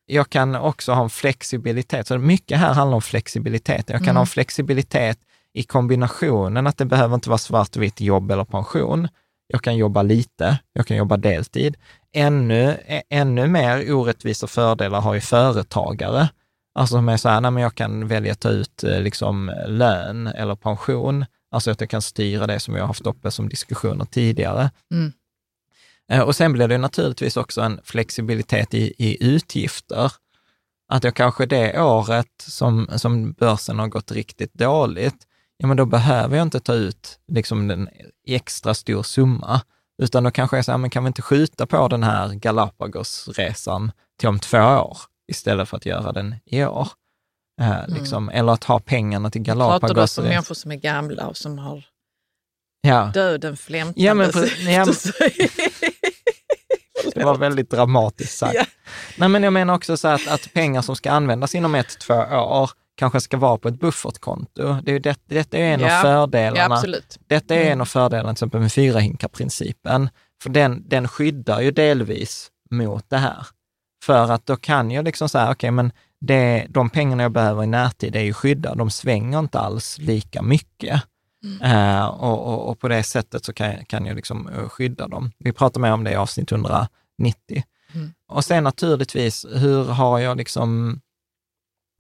Jag 0.07 0.31
kan 0.31 0.55
också 0.55 0.93
ha 0.93 1.03
en 1.03 1.11
flexibilitet, 1.11 2.07
så 2.07 2.19
mycket 2.19 2.59
här 2.59 2.75
handlar 2.75 2.95
om 2.95 3.03
flexibilitet. 3.03 3.89
Jag 3.89 3.99
kan 3.99 4.05
Mm. 4.05 4.17
ha 4.17 4.21
en 4.21 4.27
flexibilitet 4.27 5.19
i 5.53 5.63
kombinationen 5.63 6.67
att 6.67 6.77
det 6.79 6.85
behöver 6.85 7.15
inte 7.15 7.29
vara 7.29 7.39
svartvitt 7.39 8.01
jobb 8.01 8.31
eller 8.31 8.45
pension. 8.45 9.09
Jag 9.47 9.63
kan 9.63 9.77
jobba 9.77 10.03
lite, 10.03 10.59
jag 10.73 10.87
kan 10.87 10.97
jobba 10.97 11.17
deltid. 11.17 11.77
Ännu, 12.13 12.77
ännu 13.11 13.47
mer 13.47 13.93
orättvisa 13.95 14.47
fördelar 14.47 15.01
har 15.01 15.15
ju 15.15 15.21
företagare. 15.21 16.29
Alltså 16.75 16.95
som 16.97 17.09
är 17.09 17.17
så 17.17 17.29
här, 17.29 17.41
nej 17.41 17.51
men 17.51 17.63
jag 17.63 17.75
kan 17.75 18.09
välja 18.09 18.33
att 18.33 18.41
ta 18.41 18.49
ut 18.49 18.85
eh, 18.85 19.01
liksom 19.01 19.53
lön 19.67 20.27
eller 20.27 20.55
pension. 20.55 21.25
Alltså 21.51 21.71
att 21.71 21.81
jag 21.81 21.91
kan 21.91 22.03
styra 22.03 22.47
det 22.47 22.61
som 22.61 22.75
vi 22.75 22.81
har 22.81 22.87
haft 22.87 23.07
uppe 23.07 23.31
som 23.31 23.49
diskussioner 23.49 24.05
tidigare. 24.05 24.71
Mm. 24.93 25.13
Eh, 26.13 26.21
Och 26.21 26.37
sen 26.37 26.53
blir 26.53 26.69
det 26.69 26.79
naturligtvis 26.79 27.37
också 27.37 27.61
en 27.61 27.81
flexibilitet 27.85 28.75
i, 28.75 28.95
i 28.99 29.25
utgifter. 29.25 30.13
Att 30.89 31.05
jag 31.05 31.15
kanske 31.15 31.47
det 31.47 31.81
året 31.81 32.27
som, 32.43 32.89
som 32.97 33.33
börsen 33.33 33.79
har 33.79 33.89
gått 33.89 34.13
riktigt 34.13 34.55
dåligt, 34.55 35.27
ja 35.59 35.67
men 35.67 35.77
då 35.77 35.87
behöver 35.87 36.37
jag 36.37 36.43
inte 36.47 36.61
ta 36.61 36.75
ut 36.75 37.19
liksom 37.33 37.71
en 37.71 37.89
extra 38.27 38.75
stor 38.75 39.03
summa, 39.03 39.61
utan 40.03 40.25
då 40.25 40.31
kanske 40.31 40.57
jag 40.57 40.65
säger, 40.65 40.79
men 40.79 40.91
kan 40.91 41.05
vi 41.05 41.09
inte 41.09 41.23
skjuta 41.23 41.67
på 41.67 41.89
den 41.89 42.03
här 42.03 42.35
Galapagosresan 42.35 43.93
till 44.21 44.29
om 44.29 44.39
två 44.39 44.59
år 44.59 44.99
istället 45.33 45.69
för 45.69 45.77
att 45.77 45.87
göra 45.87 46.13
den 46.13 46.35
i 46.47 46.65
år? 46.65 46.89
Eh, 47.61 47.89
liksom, 47.89 48.29
Eller 48.29 48.53
att 48.53 48.65
ha 48.65 48.81
pengarna 48.81 49.31
till 49.31 49.45
Pratar 49.45 49.57
du 49.57 49.65
om 49.65 49.69
Galapagos. 49.81 50.19
människor 50.19 50.55
som 50.55 50.73
är 50.73 50.77
gamla 50.77 51.27
och 51.27 51.37
som 51.37 51.59
har 51.59 51.85
Ja, 52.81 53.11
döden 53.15 53.57
flämtande 53.57 54.03
Ja, 54.03 54.15
men 54.15 54.31
ja, 54.59 54.85
det 57.15 57.25
var 57.25 57.37
väldigt 57.37 57.71
dramatiskt 57.71 58.39
sagt. 58.39 58.55
Ja. 58.55 58.65
Nej, 59.19 59.29
men 59.29 59.43
jag 59.43 59.53
menar 59.53 59.75
också 59.75 59.97
så 59.97 60.09
att, 60.09 60.29
att 60.29 60.53
pengar 60.53 60.83
som 60.83 60.97
ska 60.97 61.11
användas 61.11 61.55
inom 61.55 61.75
ett, 61.75 61.99
två 62.01 62.15
år 62.15 62.71
kanske 62.97 63.21
ska 63.21 63.37
vara 63.37 63.59
på 63.59 63.69
ett 63.69 63.81
buffertkonto. 63.81 64.77
Det 64.83 64.93
är 64.93 65.01
det, 65.01 65.19
detta 65.27 65.57
är 65.59 65.75
en 65.75 65.81
Ja. 65.81 65.87
av 65.87 65.93
Ja, 65.93 66.03
fördelarna. 66.03 66.75
absolut. 66.75 67.19
Detta 67.27 67.55
är 67.55 67.61
Mm. 67.61 67.73
en 67.73 67.81
av 67.81 67.85
fördelarna 67.85 68.29
till 68.29 68.33
exempel 68.35 68.61
med 68.61 68.73
fyrahinkarprincipen. 68.73 70.09
För 70.43 70.51
den, 70.51 70.89
den 70.89 71.09
skyddar 71.09 71.61
ju 71.61 71.71
delvis 71.71 72.51
mot 72.71 73.11
det 73.11 73.17
här. 73.19 73.47
För 74.05 74.31
att 74.33 74.47
då 74.47 74.57
kan 74.57 74.91
jag 74.91 75.05
liksom 75.05 75.29
säga, 75.29 75.51
okej, 75.51 75.71
men 75.71 75.93
det, 76.21 76.67
de 76.69 76.91
pengarna 76.91 77.23
jag 77.23 77.33
behöver 77.33 77.63
i 77.65 77.67
närtid 77.67 78.17
är 78.17 78.21
ju 78.21 78.33
skyddade. 78.33 78.77
De 78.79 78.91
svänger 78.91 79.39
inte 79.39 79.59
alls 79.59 79.99
lika 79.99 80.43
mycket. 80.43 81.03
Eh, 81.63 82.07
och, 82.07 82.47
och, 82.47 82.69
och 82.71 82.79
på 82.81 82.89
det 82.89 83.03
sättet 83.03 83.45
så 83.45 83.53
kan, 83.53 83.85
kan 83.85 84.07
jag 84.07 84.17
liksom 84.17 84.49
eh, 84.49 84.69
skydda 84.69 85.09
dem. 85.09 85.33
Vi 85.39 85.53
pratar 85.53 85.81
mer 85.81 85.93
om 85.93 86.05
det 86.05 86.11
i 86.11 86.15
avsnitt 86.17 86.53
190. 86.53 86.89
Mm. 87.95 88.13
Och 88.29 88.45
sen 88.45 88.65
naturligtvis, 88.65 89.47
hur 89.55 89.85
har 89.85 90.19
jag 90.19 90.37
liksom 90.37 91.01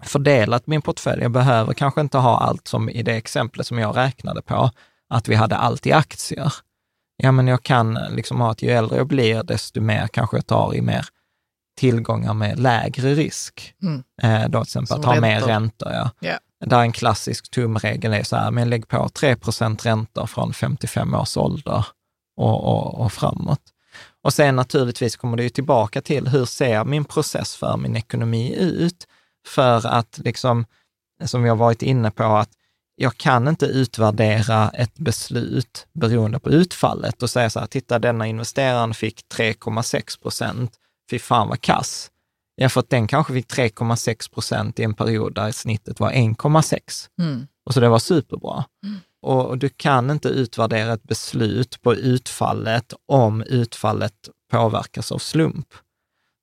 fördelat 0.02 0.66
min 0.66 0.82
portfölj? 0.82 1.22
Jag 1.22 1.30
behöver 1.30 1.74
kanske 1.74 2.00
inte 2.00 2.18
ha 2.18 2.38
allt 2.38 2.68
som 2.68 2.88
i 2.88 3.02
det 3.02 3.16
exemplet 3.16 3.66
som 3.66 3.78
jag 3.78 3.96
räknade 3.96 4.42
på, 4.42 4.70
att 5.08 5.28
vi 5.28 5.34
hade 5.34 5.56
allt 5.56 5.86
i 5.86 5.92
aktier. 5.92 6.52
Ja, 7.16 7.32
men 7.32 7.48
jag 7.48 7.62
kan 7.62 7.94
liksom 7.94 8.40
ha 8.40 8.50
att 8.50 8.62
ju 8.62 8.70
äldre 8.70 8.96
jag 8.96 9.06
blir, 9.06 9.42
desto 9.42 9.80
mer 9.80 10.06
kanske 10.08 10.36
jag 10.36 10.46
tar 10.46 10.74
i 10.74 10.82
mer 10.82 11.06
tillgångar 11.76 12.34
med 12.34 12.58
lägre 12.58 13.14
risk. 13.14 13.74
Mm. 13.82 14.02
Eh, 14.22 14.48
då 14.48 14.64
till 14.64 14.68
exempel 14.68 14.86
Som 14.86 15.00
att 15.00 15.04
ha 15.06 15.20
mer 15.20 15.34
räntor. 15.34 15.48
räntor. 15.48 15.92
Ja. 15.92 16.10
Ja. 16.20 16.38
Där 16.66 16.80
en 16.80 16.92
klassisk 16.92 17.50
tumregel 17.50 18.12
är 18.12 18.22
så 18.22 18.36
här, 18.36 18.50
men 18.50 18.70
lägg 18.70 18.88
på 18.88 18.96
3% 18.96 19.82
räntor 19.82 20.26
från 20.26 20.52
55 20.52 21.14
års 21.14 21.36
ålder 21.36 21.86
och, 22.36 22.64
och, 22.64 23.00
och 23.00 23.12
framåt. 23.12 23.60
Och 24.22 24.32
sen 24.32 24.56
naturligtvis 24.56 25.16
kommer 25.16 25.36
det 25.36 25.42
ju 25.42 25.48
tillbaka 25.48 26.02
till 26.02 26.28
hur 26.28 26.44
ser 26.44 26.84
min 26.84 27.04
process 27.04 27.56
för 27.56 27.76
min 27.76 27.96
ekonomi 27.96 28.54
ut? 28.58 29.06
För 29.46 29.86
att, 29.86 30.20
liksom, 30.24 30.64
som 31.24 31.44
har 31.44 31.56
varit 31.56 31.82
inne 31.82 32.10
på, 32.10 32.24
att 32.24 32.50
jag 32.96 33.16
kan 33.16 33.48
inte 33.48 33.66
utvärdera 33.66 34.68
ett 34.68 34.98
beslut 34.98 35.86
beroende 35.92 36.38
på 36.38 36.50
utfallet 36.50 37.22
och 37.22 37.30
säga 37.30 37.50
så 37.50 37.60
här, 37.60 37.66
titta 37.66 37.98
denna 37.98 38.26
investeraren 38.26 38.94
fick 38.94 39.24
3,6 39.34 40.22
procent, 40.22 40.72
fy 41.10 41.18
fan 41.18 41.48
vad 41.48 41.60
kass. 41.60 42.10
Ja, 42.54 42.68
för 42.68 42.80
att 42.80 42.90
den 42.90 43.06
kanske 43.06 43.32
fick 43.32 43.52
3,6 43.52 44.32
procent 44.32 44.78
i 44.80 44.82
en 44.82 44.94
period 44.94 45.34
där 45.34 45.52
snittet 45.52 46.00
var 46.00 46.10
1,6. 46.10 47.08
Mm. 47.20 47.46
Och 47.66 47.74
så 47.74 47.80
det 47.80 47.88
var 47.88 47.98
superbra. 47.98 48.64
Och 49.22 49.46
och 49.46 49.58
du 49.58 49.68
kan 49.68 50.10
inte 50.10 50.28
utvärdera 50.28 50.92
ett 50.92 51.02
beslut 51.02 51.82
på 51.82 51.94
utfallet 51.94 52.92
om 53.06 53.42
utfallet 53.42 54.28
påverkas 54.50 55.12
av 55.12 55.18
slump. 55.18 55.66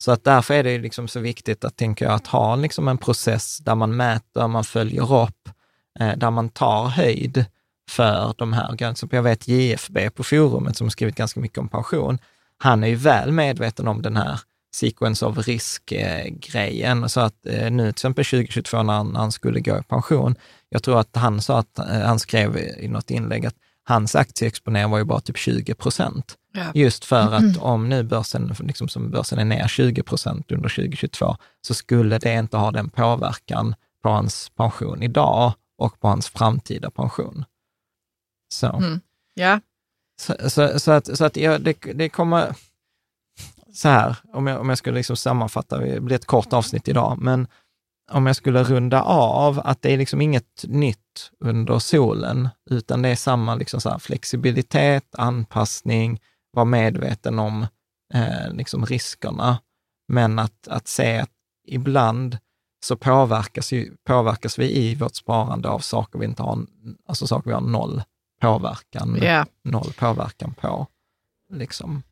Så 0.04 0.12
att 0.12 0.24
därför 0.24 0.54
är 0.54 0.64
det 0.64 0.78
liksom 0.78 1.08
så 1.08 1.20
viktigt 1.20 1.64
att, 1.64 1.76
tänker 1.76 2.06
jag, 2.06 2.14
att 2.14 2.28
ha 2.28 2.56
liksom 2.56 2.88
en 2.88 2.98
process 2.98 3.58
där 3.58 3.76
man 3.76 3.96
mäter, 3.96 4.48
man 4.48 4.64
följer 4.64 5.24
upp, 5.24 5.50
eh, 6.00 6.18
där 6.18 6.32
man 6.32 6.50
tar 6.50 6.88
höjd 6.88 7.46
för 7.90 8.34
de 8.38 8.54
här 8.54 8.76
gränserna. 8.76 9.10
Jag 9.12 9.24
vet 9.24 9.48
JFB 9.48 10.10
på 10.10 10.24
forumet 10.24 10.78
som 10.78 10.86
har 10.86 10.90
skrivit 10.90 11.16
ganska 11.16 11.40
mycket 11.40 11.58
om 11.58 11.70
pension, 11.70 12.18
han 12.58 12.84
är 12.84 12.88
ju 12.88 12.96
väl 12.96 13.32
medveten 13.32 13.88
om 13.88 14.02
den 14.02 14.18
här 14.18 14.40
sequence 14.76 15.26
of 15.26 15.48
risk-grejen. 15.48 17.10
Så 17.10 17.20
att 17.20 17.46
eh, 17.46 17.72
nu 17.72 17.84
till 17.84 17.90
exempel 17.90 18.26
2022 18.26 18.84
när 18.84 18.94
han, 18.94 19.08
när 19.08 19.20
han 19.20 19.32
skulle 19.32 19.60
gå 19.60 19.78
i 19.78 19.84
pension, 19.84 20.36
jag 20.70 20.84
tror 20.84 21.00
att 21.00 21.16
han 21.16 21.42
sa 21.42 21.60
att, 21.60 21.80
eh, 21.80 21.86
han 21.86 22.20
skrev 22.20 22.58
i 22.58 22.88
något 22.88 23.12
inlägg 23.12 23.46
att 23.46 23.56
hans 23.84 24.16
aktieexponering 24.16 24.92
var 24.92 24.98
ju 24.98 25.04
bara 25.04 25.22
typ 25.22 25.38
20 25.38 25.74
procent. 25.76 26.38
Ja. 26.52 26.72
Just 26.74 27.06
för 27.06 27.34
att 27.34 27.58
om 27.58 27.90
nu 27.90 28.04
börsen, 28.04 28.56
liksom 28.60 28.88
som 28.88 29.12
börsen 29.12 29.40
är 29.40 29.46
ner 29.46 29.68
20 29.68 30.04
procent 30.04 30.52
under 30.52 30.70
2022, 30.70 31.36
så 31.62 31.74
skulle 31.74 32.18
det 32.18 32.34
inte 32.34 32.58
ha 32.58 32.72
den 32.72 32.90
påverkan 32.90 33.76
på 34.04 34.10
hans 34.10 34.50
pension 34.50 35.04
idag 35.04 35.54
och 35.78 36.00
på 36.00 36.08
hans 36.08 36.30
framtida 36.30 36.92
pension. 36.92 37.46
Så, 38.54 38.68
Mm. 38.68 39.00
Ja. 39.34 39.60
så, 40.22 40.50
så, 40.50 40.80
så 40.80 40.92
att, 40.92 41.18
så 41.18 41.26
att 41.26 41.38
ja, 41.38 41.60
det, 41.60 41.74
det 41.94 42.10
kommer, 42.10 42.56
så 43.74 43.90
här, 43.90 44.16
om 44.34 44.48
jag, 44.48 44.62
om 44.62 44.70
jag 44.70 44.78
skulle 44.78 44.98
liksom 44.98 45.16
sammanfatta, 45.16 45.78
det 45.78 46.02
blir 46.02 46.16
ett 46.16 46.26
kort 46.26 46.54
avsnitt 46.54 46.88
idag, 46.88 47.18
men 47.22 47.48
om 48.14 48.26
jag 48.28 48.36
skulle 48.36 48.64
runda 48.64 49.02
av, 49.04 49.62
att 49.64 49.82
det 49.82 49.94
är 49.94 49.98
liksom 49.98 50.22
inget 50.22 50.66
nytt 50.68 51.32
under 51.40 51.80
solen, 51.80 52.50
utan 52.70 53.02
det 53.02 53.10
är 53.10 53.16
samma 53.16 53.56
liksom 53.56 53.82
så 53.82 54.00
flexibilitet, 54.00 55.16
anpassning, 55.18 56.20
vara 56.52 56.66
medveten 56.66 57.40
om 57.40 57.68
eh, 58.14 58.54
liksom 58.54 58.86
riskerna, 58.86 59.58
men 60.08 60.40
att, 60.40 60.68
att 60.68 60.88
se 60.88 61.18
att 61.18 61.30
ibland 61.68 62.38
så 62.86 62.96
påverkas, 62.96 63.72
ju, 63.72 63.96
påverkas 64.08 64.60
vi 64.60 64.78
i 64.78 64.96
vårt 64.96 65.16
sparande 65.16 65.70
av 65.70 65.80
saker 65.80 66.20
vi 66.20 66.26
inte 66.26 66.44
har, 66.44 66.60
alltså 67.08 67.28
saker 67.28 67.50
vi 67.50 67.54
har 67.54 67.62
noll 67.62 68.04
påverkan, 68.42 69.18
Ja. 69.22 69.46
noll 69.64 69.94
påverkan 70.00 70.54
på. 70.54 70.88
Liksom. 71.54 72.04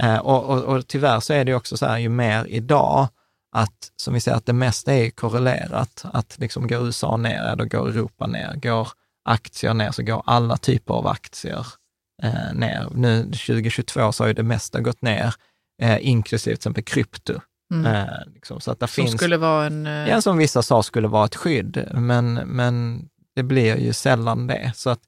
Eh, 0.00 0.18
och, 0.18 0.44
och, 0.44 0.62
och 0.62 0.86
tyvärr 0.86 1.20
så 1.20 1.32
är 1.32 1.44
det 1.44 1.54
också 1.54 1.76
så 1.76 1.86
här, 1.86 1.98
ju 1.98 2.08
mer 2.08 2.46
idag, 2.48 3.08
att, 3.52 3.92
som 3.96 4.14
vi 4.14 4.20
säger, 4.20 4.36
att 4.36 4.46
det 4.46 4.52
mesta 4.52 4.94
är 4.94 5.10
korrelerat. 5.10 6.04
Att 6.12 6.38
liksom 6.38 6.66
går 6.66 6.86
USA 6.86 7.16
ner, 7.16 7.56
då 7.56 7.64
går 7.64 7.88
Europa 7.88 8.26
ner. 8.26 8.54
Går 8.56 8.88
aktier 9.24 9.74
ner, 9.74 9.90
så 9.90 10.02
går 10.02 10.22
alla 10.26 10.56
typer 10.56 10.94
av 10.94 11.06
aktier 11.06 11.66
eh, 12.22 12.54
ner. 12.54 12.88
Nu 12.94 13.24
2022 13.24 14.12
så 14.12 14.22
har 14.22 14.28
ju 14.28 14.34
det 14.34 14.42
mesta 14.42 14.80
gått 14.80 15.02
ner, 15.02 15.34
eh, 15.82 15.98
inklusive 16.08 16.56
till 16.56 16.60
exempel 16.60 16.84
krypto. 16.84 17.40
Mm. 17.74 17.86
Eh, 17.86 18.08
liksom, 18.34 18.60
så 18.60 18.70
att 18.70 18.80
det 18.80 18.86
Som 18.86 19.04
finns, 19.04 19.16
skulle 19.16 19.36
vara 19.36 19.66
en... 19.66 19.86
eh, 19.86 20.08
ja, 20.08 20.20
som 20.20 20.38
vissa 20.38 20.62
sa 20.62 20.82
skulle 20.82 21.08
vara 21.08 21.24
ett 21.24 21.36
skydd, 21.36 21.88
men, 21.94 22.34
men 22.34 23.04
det 23.36 23.42
blir 23.42 23.76
ju 23.76 23.92
sällan 23.92 24.46
det. 24.46 24.72
Så 24.74 24.90
att 24.90 25.00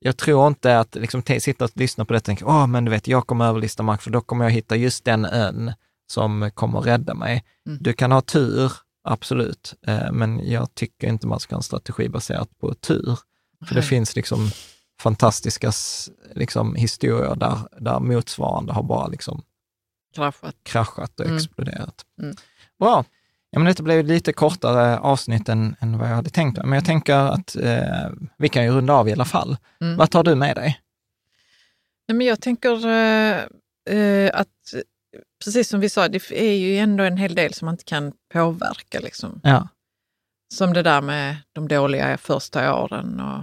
jag 0.00 0.16
tror 0.16 0.46
inte 0.46 0.78
att 0.78 0.94
liksom, 0.94 1.22
sitta 1.40 1.64
och 1.64 1.70
lyssna 1.74 2.04
på 2.04 2.12
det 2.12 2.16
och 2.16 2.24
tänka, 2.24 2.46
åh, 2.46 2.66
men 2.66 2.84
du 2.84 2.90
vet, 2.90 3.08
jag 3.08 3.26
kommer 3.26 3.44
överlista 3.44 3.82
mark, 3.82 4.02
för 4.02 4.10
då 4.10 4.20
kommer 4.20 4.44
jag 4.44 4.52
hitta 4.52 4.76
just 4.76 5.04
den 5.04 5.24
ön 5.24 5.72
som 6.10 6.50
kommer 6.54 6.80
rädda 6.80 7.14
mig. 7.14 7.44
Mm. 7.66 7.78
Du 7.82 7.92
kan 7.92 8.12
ha 8.12 8.20
tur, 8.20 8.72
absolut, 9.04 9.74
eh, 9.86 10.12
men 10.12 10.50
jag 10.50 10.74
tycker 10.74 11.06
inte 11.08 11.26
man 11.26 11.40
ska 11.40 11.54
ha 11.54 11.58
en 11.58 11.62
strategi 11.62 12.08
baserat 12.08 12.58
på 12.60 12.74
tur. 12.74 13.18
För 13.66 13.74
det 13.74 13.82
finns 13.82 14.16
liksom 14.16 14.50
fantastiska 15.00 15.72
liksom, 16.34 16.74
historier 16.74 17.34
där, 17.34 17.58
där 17.80 18.00
motsvarande 18.00 18.72
har 18.72 18.82
bara 18.82 19.06
liksom 19.06 19.42
kraschat. 20.14 20.54
kraschat 20.62 21.20
och 21.20 21.26
Mm. 21.26 21.36
exploderat. 21.36 22.04
Mm. 22.22 22.36
Bra. 22.78 23.04
Ja, 23.50 23.58
men 23.58 23.74
det 23.74 23.82
blev 23.82 24.04
lite 24.04 24.32
kortare 24.32 24.98
avsnitt 24.98 25.48
än, 25.48 25.76
än 25.80 25.98
vad 25.98 26.10
jag 26.10 26.14
hade 26.14 26.30
tänkt 26.30 26.56
mig, 26.56 26.66
men 26.66 26.76
jag 26.76 26.84
tänker 26.84 27.14
att 27.14 27.56
eh, 27.56 28.10
vi 28.38 28.48
kan 28.48 28.64
ju 28.64 28.70
runda 28.70 28.92
av 28.92 29.08
i 29.08 29.12
alla 29.12 29.24
fall. 29.24 29.56
Mm. 29.80 29.96
Vad 29.96 30.10
tar 30.10 30.24
du 30.24 30.34
med 30.34 30.56
dig? 30.56 30.80
Nej, 32.08 32.16
men 32.16 32.26
jag 32.26 32.40
tänker 32.40 32.86
eh, 32.86 33.38
eh, 33.98 34.30
att, 34.34 34.74
precis 35.44 35.68
som 35.68 35.80
vi 35.80 35.88
sa, 35.88 36.08
det 36.08 36.30
är 36.30 36.52
ju 36.54 36.78
ändå 36.78 37.04
en 37.04 37.16
hel 37.16 37.34
del 37.34 37.54
som 37.54 37.66
man 37.66 37.74
inte 37.74 37.84
kan 37.84 38.12
påverka. 38.32 39.00
Liksom. 39.00 39.40
Ja, 39.42 39.68
Som 40.54 40.72
det 40.72 40.82
där 40.82 41.00
med 41.00 41.36
de 41.52 41.68
dåliga 41.68 42.18
första 42.18 42.74
åren 42.82 43.20
och 43.20 43.38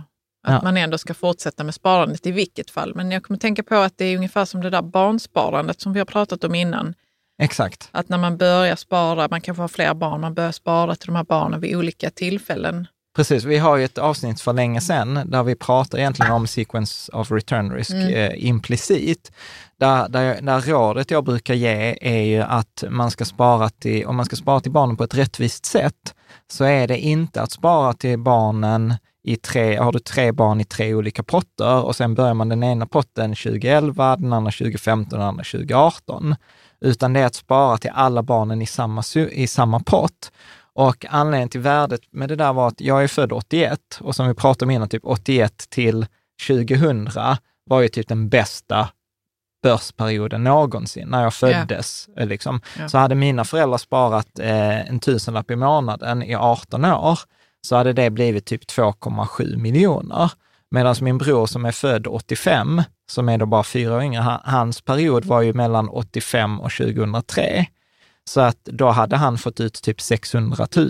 att 0.47 0.53
Ja. 0.53 0.61
man 0.63 0.77
ändå 0.77 0.97
ska 0.97 1.13
fortsätta 1.13 1.63
med 1.63 1.73
sparandet 1.75 2.25
i 2.25 2.31
vilket 2.31 2.69
fall. 2.69 2.95
Men 2.95 3.11
jag 3.11 3.23
kommer 3.23 3.37
tänka 3.37 3.63
på 3.63 3.75
att 3.75 3.97
det 3.97 4.05
är 4.05 4.15
ungefär 4.17 4.45
som 4.45 4.61
det 4.61 4.69
där 4.69 4.81
barnsparandet 4.81 5.81
som 5.81 5.93
vi 5.93 5.99
har 5.99 6.05
pratat 6.05 6.43
om 6.43 6.55
innan. 6.55 6.93
exakt. 7.41 7.89
Att 7.91 8.09
när 8.09 8.17
man 8.17 8.37
börjar 8.37 8.75
spara, 8.75 9.27
man 9.31 9.41
kanske 9.41 9.61
har 9.61 9.67
fler 9.67 9.93
barn, 9.93 10.21
man 10.21 10.33
börjar 10.33 10.51
spara 10.51 10.95
till 10.95 11.07
de 11.07 11.15
här 11.15 11.23
barnen 11.23 11.59
vid 11.61 11.75
olika 11.75 12.09
tillfällen. 12.09 12.87
Precis, 13.15 13.43
vi 13.43 13.57
har 13.57 13.77
ju 13.77 13.85
ett 13.85 13.97
avsnitt 13.97 14.41
för 14.41 14.53
länge 14.53 14.81
sedan 14.81 15.19
där 15.25 15.43
vi 15.43 15.55
pratar 15.55 15.97
egentligen 15.97 16.31
om 16.31 16.47
sequence 16.47 17.11
of 17.11 17.31
return 17.31 17.71
risk 17.71 17.91
Mm. 17.91 18.13
eh, 18.13 18.47
implicit. 18.47 19.31
Där, 19.79 20.09
där, 20.09 20.41
där 20.41 20.61
rådet 20.61 21.11
jag 21.11 21.23
brukar 21.23 21.53
ge 21.53 21.97
är 22.01 22.21
ju 22.21 22.41
att 22.41 22.83
man 22.89 23.11
ska 23.11 23.25
spara 23.25 23.69
till, 23.69 24.05
om 24.05 24.15
man 24.15 24.25
ska 24.25 24.35
spara 24.35 24.59
till 24.59 24.71
barnen 24.71 24.97
på 24.97 25.03
ett 25.03 25.15
rättvist 25.15 25.65
sätt, 25.65 26.15
så 26.51 26.63
är 26.63 26.87
det 26.87 26.97
inte 26.97 27.41
att 27.41 27.51
spara 27.51 27.93
till 27.93 28.19
barnen 28.19 28.93
i 29.23 29.35
tre, 29.35 29.75
har 29.77 29.91
du 29.91 29.99
tre 29.99 30.31
barn 30.31 30.61
i 30.61 30.65
tre 30.65 30.93
olika 30.93 31.23
potter 31.23 31.83
och 31.83 31.95
sen 31.95 32.15
börjar 32.15 32.33
man 32.33 32.49
den 32.49 32.63
ena 32.63 32.85
potten 32.85 33.35
2011, 33.35 34.15
den 34.15 34.33
andra 34.33 34.51
2015 34.51 35.13
och 35.13 35.19
den 35.19 35.27
andra 35.27 35.43
2018. 35.43 36.35
Utan 36.81 37.13
det 37.13 37.19
är 37.19 37.25
att 37.25 37.35
spara 37.35 37.77
till 37.77 37.91
alla 37.93 38.23
barnen 38.23 38.61
i 38.61 38.65
samma, 38.65 39.03
i 39.31 39.47
samma 39.47 39.79
pott. 39.79 40.31
Och 40.75 41.05
anledningen 41.09 41.49
till 41.49 41.59
värdet 41.59 42.01
med 42.11 42.29
det 42.29 42.35
där 42.35 42.53
var 42.53 42.67
att 42.67 42.81
jag 42.81 43.03
är 43.03 43.07
född 43.07 43.31
81 43.31 43.79
och 44.01 44.15
som 44.15 44.27
vi 44.27 44.33
pratade 44.33 44.65
om 44.65 44.71
innan, 44.71 44.89
typ 44.89 45.05
81 45.05 45.69
till 45.69 46.05
2000 46.47 47.09
var 47.65 47.81
ju 47.81 47.87
typ 47.87 48.07
den 48.07 48.29
bästa 48.29 48.89
börsperioden 49.63 50.43
någonsin, 50.43 51.07
när 51.07 51.23
jag 51.23 51.33
föddes. 51.33 52.09
eh, 52.17 52.27
Liksom. 52.27 52.61
Ja. 52.79 52.89
Så 52.89 52.97
hade 52.97 53.15
mina 53.15 53.45
föräldrar 53.45 53.77
sparat 53.77 54.39
eh, 54.39 54.89
en 54.89 54.99
tusenlapp 54.99 55.51
i 55.51 55.55
månaden 55.55 56.23
i 56.23 56.35
18 56.35 56.85
år, 56.85 57.19
så 57.61 57.75
hade 57.75 57.93
det 57.93 58.09
blivit 58.09 58.45
typ 58.45 58.61
2,7 58.71 59.57
miljoner. 59.57 60.31
Medan 60.71 60.95
min 61.01 61.17
bror 61.17 61.45
som 61.45 61.65
är 61.65 61.71
född 61.71 62.07
85, 62.07 62.81
som 63.11 63.29
är 63.29 63.37
då 63.37 63.45
bara 63.45 63.63
fyra 63.63 63.95
år 63.95 64.03
yngre, 64.03 64.21
ha- 64.21 64.41
hans 64.45 64.81
period 64.81 65.25
var 65.25 65.41
ju 65.41 65.53
mellan 65.53 65.89
85 65.89 66.59
och 66.61 66.71
2003. 66.71 67.65
Så 68.29 68.41
att 68.41 68.63
då 68.65 68.89
hade 68.89 69.15
han 69.17 69.37
fått 69.37 69.59
ut 69.59 69.81
typ 69.81 70.01
600 70.01 70.67
000. 70.75 70.89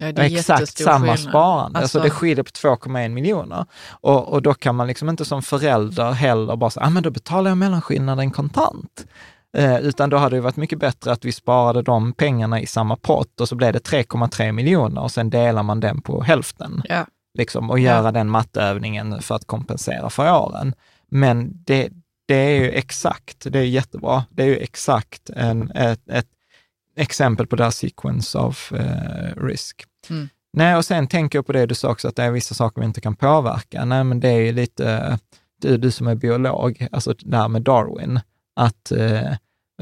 Ja, 0.00 0.12
det 0.12 0.22
är 0.22 0.36
Exakt 0.36 0.78
samma 0.78 0.98
skillnad. 1.00 1.18
sparande. 1.18 1.78
Alltså, 1.78 1.98
Alltså- 1.98 2.00
det 2.00 2.10
skiljer 2.10 2.42
på 2.44 2.50
2,1 2.50 3.08
miljoner. 3.08 3.66
Och, 3.90 4.28
och 4.28 4.42
då 4.42 4.54
kan 4.54 4.74
man 4.74 4.86
liksom 4.86 5.08
inte 5.08 5.24
som 5.24 5.42
förälder 5.42 6.12
heller 6.12 6.56
bara 6.56 6.70
säga, 6.70 6.86
ah, 6.86 6.90
men 6.90 7.02
då 7.02 7.10
betalar 7.10 7.50
jag 7.50 7.58
mellanskillnaden 7.58 8.30
kontant. 8.30 9.06
Eh, 9.56 9.78
utan 9.78 10.10
då 10.10 10.16
hade 10.16 10.36
det 10.36 10.40
varit 10.40 10.56
mycket 10.56 10.78
bättre 10.78 11.12
att 11.12 11.24
vi 11.24 11.32
sparade 11.32 11.82
de 11.82 12.12
pengarna 12.12 12.60
i 12.60 12.66
samma 12.66 12.96
pott 12.96 13.40
och 13.40 13.48
så 13.48 13.54
blev 13.54 13.72
det 13.72 13.78
3,3 13.78 14.52
miljoner 14.52 15.02
och 15.02 15.10
sen 15.10 15.30
delar 15.30 15.62
man 15.62 15.80
den 15.80 16.00
på 16.00 16.22
hälften. 16.22 16.82
Ja. 16.88 17.06
Liksom, 17.38 17.70
och 17.70 17.78
göra 17.78 18.12
den 18.12 18.28
matteövningen 18.30 19.22
för 19.22 19.34
att 19.34 19.46
kompensera 19.46 20.10
för 20.10 20.32
åren. 20.40 20.74
Men 21.10 21.50
det, 21.64 21.88
det 22.28 22.34
är 22.34 22.60
ju 22.60 22.70
exakt, 22.70 23.36
det 23.52 23.58
är 23.58 23.62
jättebra, 23.62 24.24
det 24.30 24.42
är 24.42 24.46
ju 24.46 24.56
exakt 24.56 25.30
en, 25.30 25.70
ett, 25.70 26.08
ett 26.08 26.26
exempel 26.98 27.46
på 27.46 27.56
det 27.56 27.64
här 27.64 27.70
sequence 27.70 28.38
of 28.38 28.72
eh, 28.72 29.44
risk. 29.44 29.84
Mm. 30.10 30.28
Nej, 30.52 30.76
och 30.76 30.84
sen 30.84 31.06
tänker 31.06 31.38
jag 31.38 31.46
på 31.46 31.52
det 31.52 31.66
du 31.66 31.74
sa 31.74 31.90
också, 31.90 32.08
att 32.08 32.16
det 32.16 32.22
är 32.22 32.30
vissa 32.30 32.54
saker 32.54 32.80
vi 32.80 32.86
inte 32.86 33.00
kan 33.00 33.16
påverka. 33.16 33.84
Nej, 33.84 34.04
men 34.04 34.20
det 34.20 34.28
är 34.28 34.40
ju 34.40 34.52
lite, 34.52 35.18
du, 35.60 35.76
du 35.76 35.90
som 35.90 36.06
är 36.06 36.14
biolog, 36.14 36.86
alltså 36.92 37.14
det 37.18 37.36
här 37.36 37.48
med 37.48 37.62
Darwin, 37.62 38.20
att 38.56 38.92
eh, 38.92 39.32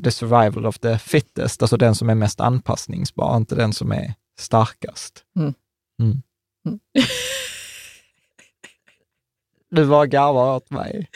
the 0.05 0.11
survival 0.11 0.67
of 0.67 0.79
the 0.79 0.99
fittest, 0.99 1.63
alltså 1.63 1.77
den 1.77 1.95
som 1.95 2.11
är 2.11 2.15
mest 2.15 2.41
anpassningsbar, 2.41 3.37
inte 3.37 3.55
den 3.55 3.73
som 3.73 3.93
är 3.93 4.15
starkast. 4.39 5.25
Mm. 5.39 5.55
Mm. 6.03 6.23
Mm. 6.67 6.81
Du 9.71 9.87
bara 9.87 10.07
garvar 10.07 10.57
åt 10.57 10.71
mig. 10.71 11.11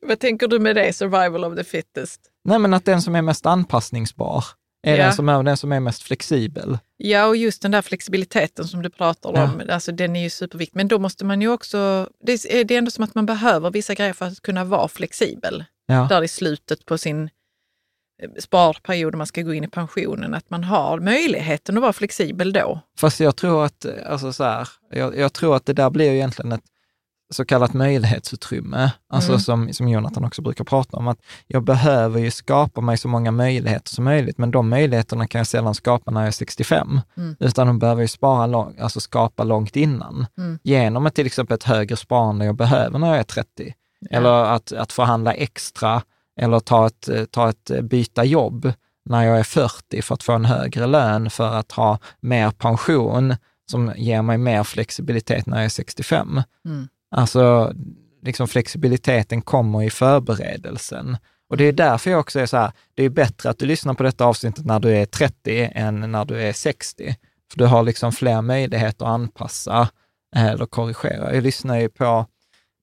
Vad 0.00 0.18
tänker 0.18 0.48
du 0.48 0.58
med 0.58 0.76
det, 0.76 0.92
survival 0.92 1.44
of 1.44 1.56
the 1.56 1.64
fittest? 1.64 2.20
Nej, 2.44 2.58
men 2.58 2.74
att 2.74 2.84
den 2.84 3.02
som 3.02 3.14
är 3.14 3.22
mest 3.22 3.46
anpassningsbar 3.46 4.44
är 4.84 4.96
Ja. 4.96 5.04
den, 5.04 5.12
som 5.12 5.28
är, 5.28 5.42
den 5.42 5.56
som 5.56 5.72
är 5.72 5.80
mest 5.80 6.02
flexibel. 6.02 6.78
Ja, 6.96 7.26
och 7.26 7.36
just 7.36 7.62
den 7.62 7.70
där 7.70 7.82
flexibiliteten 7.82 8.68
som 8.68 8.82
du 8.82 8.90
pratar 8.90 9.32
Ja. 9.34 9.44
om, 9.44 9.62
alltså, 9.70 9.92
den 9.92 10.16
är 10.16 10.22
ju 10.22 10.30
superviktig. 10.30 10.76
Men 10.76 10.88
då 10.88 10.98
måste 10.98 11.24
man 11.24 11.42
ju 11.42 11.48
också, 11.48 12.08
det 12.26 12.32
är, 12.32 12.64
det 12.64 12.74
är 12.74 12.78
ändå 12.78 12.90
som 12.90 13.04
att 13.04 13.14
man 13.14 13.26
behöver 13.26 13.70
vissa 13.70 13.94
grejer 13.94 14.12
för 14.12 14.26
att 14.26 14.40
kunna 14.42 14.64
vara 14.64 14.88
flexibel. 14.88 15.64
Ja. 15.86 16.06
Där 16.10 16.22
i 16.22 16.28
slutet 16.28 16.84
på 16.86 16.98
sin 16.98 17.22
eh, 18.22 18.30
sparperiod, 18.38 19.14
man 19.14 19.26
ska 19.26 19.42
gå 19.42 19.54
in 19.54 19.64
i 19.64 19.68
pensionen, 19.68 20.34
att 20.34 20.50
man 20.50 20.64
har 20.64 21.00
möjligheten 21.00 21.76
att 21.76 21.82
vara 21.82 21.92
flexibel 21.92 22.52
då. 22.52 22.80
Fast 22.98 23.20
jag 23.20 23.36
tror 23.36 23.64
att, 23.64 23.86
alltså 24.06 24.32
så 24.32 24.44
här, 24.44 24.68
jag, 24.90 25.16
jag 25.18 25.32
tror 25.32 25.56
att 25.56 25.66
det 25.66 25.72
där 25.72 25.90
blir 25.90 26.10
ju 26.10 26.14
egentligen 26.16 26.52
ett 26.52 26.64
så 27.34 27.44
kallat 27.44 27.72
möjlighetsutrymme, 27.74 28.90
alltså 29.08 29.30
Mm. 29.30 29.40
som, 29.40 29.72
som 29.72 29.88
Jonathan 29.88 30.24
också 30.24 30.42
brukar 30.42 30.64
prata 30.64 30.96
om, 30.96 31.08
att 31.08 31.18
jag 31.46 31.64
behöver 31.64 32.20
ju 32.20 32.30
skapa 32.30 32.80
mig 32.80 32.96
så 32.98 33.08
många 33.08 33.30
möjligheter 33.30 33.88
som 33.90 34.04
möjligt, 34.04 34.38
men 34.38 34.50
de 34.50 34.68
möjligheterna 34.68 35.26
kan 35.26 35.38
jag 35.38 35.46
sällan 35.46 35.74
skapa 35.74 36.10
när 36.10 36.20
jag 36.20 36.28
är 36.28 36.32
65, 36.32 37.00
Mm. 37.16 37.36
utan 37.40 37.66
de 37.66 37.78
behöver 37.78 38.02
ju 38.02 38.08
spara 38.08 38.46
lång, 38.46 38.78
alltså 38.80 39.00
skapa 39.00 39.44
långt 39.44 39.76
innan, 39.76 40.26
Mm. 40.38 40.58
genom 40.62 41.06
ett, 41.06 41.14
till 41.14 41.26
exempel 41.26 41.54
ett 41.54 41.64
högre 41.64 41.96
sparande 41.96 42.44
jag 42.44 42.56
behöver 42.56 42.98
när 42.98 43.08
jag 43.08 43.18
är 43.18 43.22
30, 43.22 43.74
Ja. 44.10 44.16
eller 44.18 44.30
att, 44.30 44.72
att 44.72 44.92
förhandla 44.92 45.32
extra, 45.34 46.02
eller 46.40 46.60
ta 46.60 46.86
ett, 46.86 47.08
ta 47.30 47.48
ett 47.48 47.70
eh, 47.70 47.80
byta 47.82 48.24
jobb 48.24 48.72
när 49.04 49.22
jag 49.24 49.38
är 49.38 49.42
40 49.44 50.02
för 50.02 50.14
att 50.14 50.22
få 50.22 50.32
en 50.32 50.44
högre 50.44 50.86
lön, 50.86 51.30
för 51.30 51.54
att 51.54 51.72
ha 51.72 51.98
mer 52.20 52.50
pension 52.50 53.34
som 53.70 53.92
ger 53.96 54.22
mig 54.22 54.38
mer 54.38 54.62
flexibilitet 54.64 55.46
när 55.46 55.56
jag 55.56 55.64
är 55.64 55.68
65. 55.68 56.42
Mm. 56.66 56.88
Alltså, 57.16 57.72
liksom 58.22 58.48
flexibiliteten 58.48 59.42
kommer 59.42 59.82
i 59.82 59.90
förberedelsen. 59.90 61.16
Och 61.48 61.56
det 61.56 61.64
är 61.64 61.72
därför 61.72 62.10
jag 62.10 62.20
också 62.20 62.40
är 62.40 62.46
så 62.46 62.56
här, 62.56 62.72
det 62.94 63.04
är 63.04 63.08
bättre 63.08 63.50
att 63.50 63.58
du 63.58 63.66
lyssnar 63.66 63.94
på 63.94 64.02
detta 64.02 64.24
avsnittet 64.24 64.64
när 64.64 64.80
du 64.80 64.96
är 64.96 65.06
30 65.06 65.70
än 65.74 66.12
när 66.12 66.24
du 66.24 66.42
är 66.42 66.52
60. 66.52 67.16
För 67.50 67.58
du 67.58 67.66
har 67.66 67.82
liksom 67.82 68.12
fler 68.12 68.42
möjligheter 68.42 69.04
att 69.04 69.10
anpassa 69.10 69.88
eh, 70.36 70.46
eller 70.46 70.66
korrigera. 70.66 71.34
Jag 71.34 71.42
lyssnar 71.42 71.80
ju 71.80 71.88
på, 71.88 72.26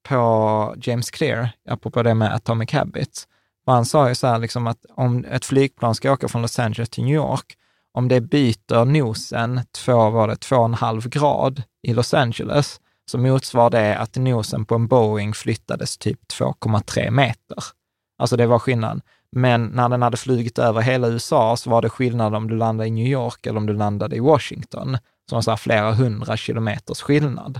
på 0.09 0.75
James 0.81 1.11
Clear, 1.11 1.49
apropå 1.69 2.03
det 2.03 2.13
med 2.13 2.33
Atomic 2.33 2.71
Habits. 2.71 3.27
Och 3.65 3.73
han 3.73 3.85
sa 3.85 4.09
ju 4.09 4.15
så 4.15 4.27
här 4.27 4.39
liksom 4.39 4.67
att 4.67 4.85
om 4.95 5.25
ett 5.25 5.45
flygplan 5.45 5.95
ska 5.95 6.11
åka 6.11 6.27
från 6.27 6.41
Los 6.41 6.59
Angeles 6.59 6.89
till 6.89 7.03
New 7.03 7.15
York, 7.15 7.57
om 7.93 8.07
det 8.07 8.21
byter 8.21 8.85
nosen 8.85 9.61
två, 9.85 10.09
var 10.09 10.27
det, 10.27 10.35
två 10.35 10.55
och 10.55 10.65
en 10.65 10.73
halv 10.73 11.09
grad 11.09 11.63
i 11.83 11.93
Los 11.93 12.13
Angeles, 12.13 12.80
så 13.11 13.17
motsvarar 13.17 13.69
det 13.69 13.97
att 13.97 14.15
nosen 14.15 14.65
på 14.65 14.75
en 14.75 14.87
Boeing 14.87 15.33
flyttades 15.33 15.97
typ 15.97 16.19
2,3 16.39 17.11
meter. 17.11 17.63
Alltså 18.17 18.37
det 18.37 18.45
var 18.47 18.59
skillnaden. 18.59 19.01
Men 19.31 19.65
när 19.65 19.89
den 19.89 20.01
hade 20.01 20.17
flugit 20.17 20.59
över 20.59 20.81
hela 20.81 21.07
USA 21.07 21.57
så 21.57 21.69
var 21.69 21.81
det 21.81 21.89
skillnad 21.89 22.35
om 22.35 22.47
du 22.47 22.57
landade 22.57 22.87
i 22.87 22.91
New 22.91 23.07
York 23.07 23.45
eller 23.45 23.57
om 23.57 23.65
du 23.65 23.73
landade 23.73 24.15
i 24.15 24.19
Washington. 24.19 24.97
Som 25.29 25.35
var 25.35 25.41
så 25.41 25.57
flera 25.57 25.93
hundra 25.93 26.37
kilometers 26.37 27.01
skillnad. 27.01 27.59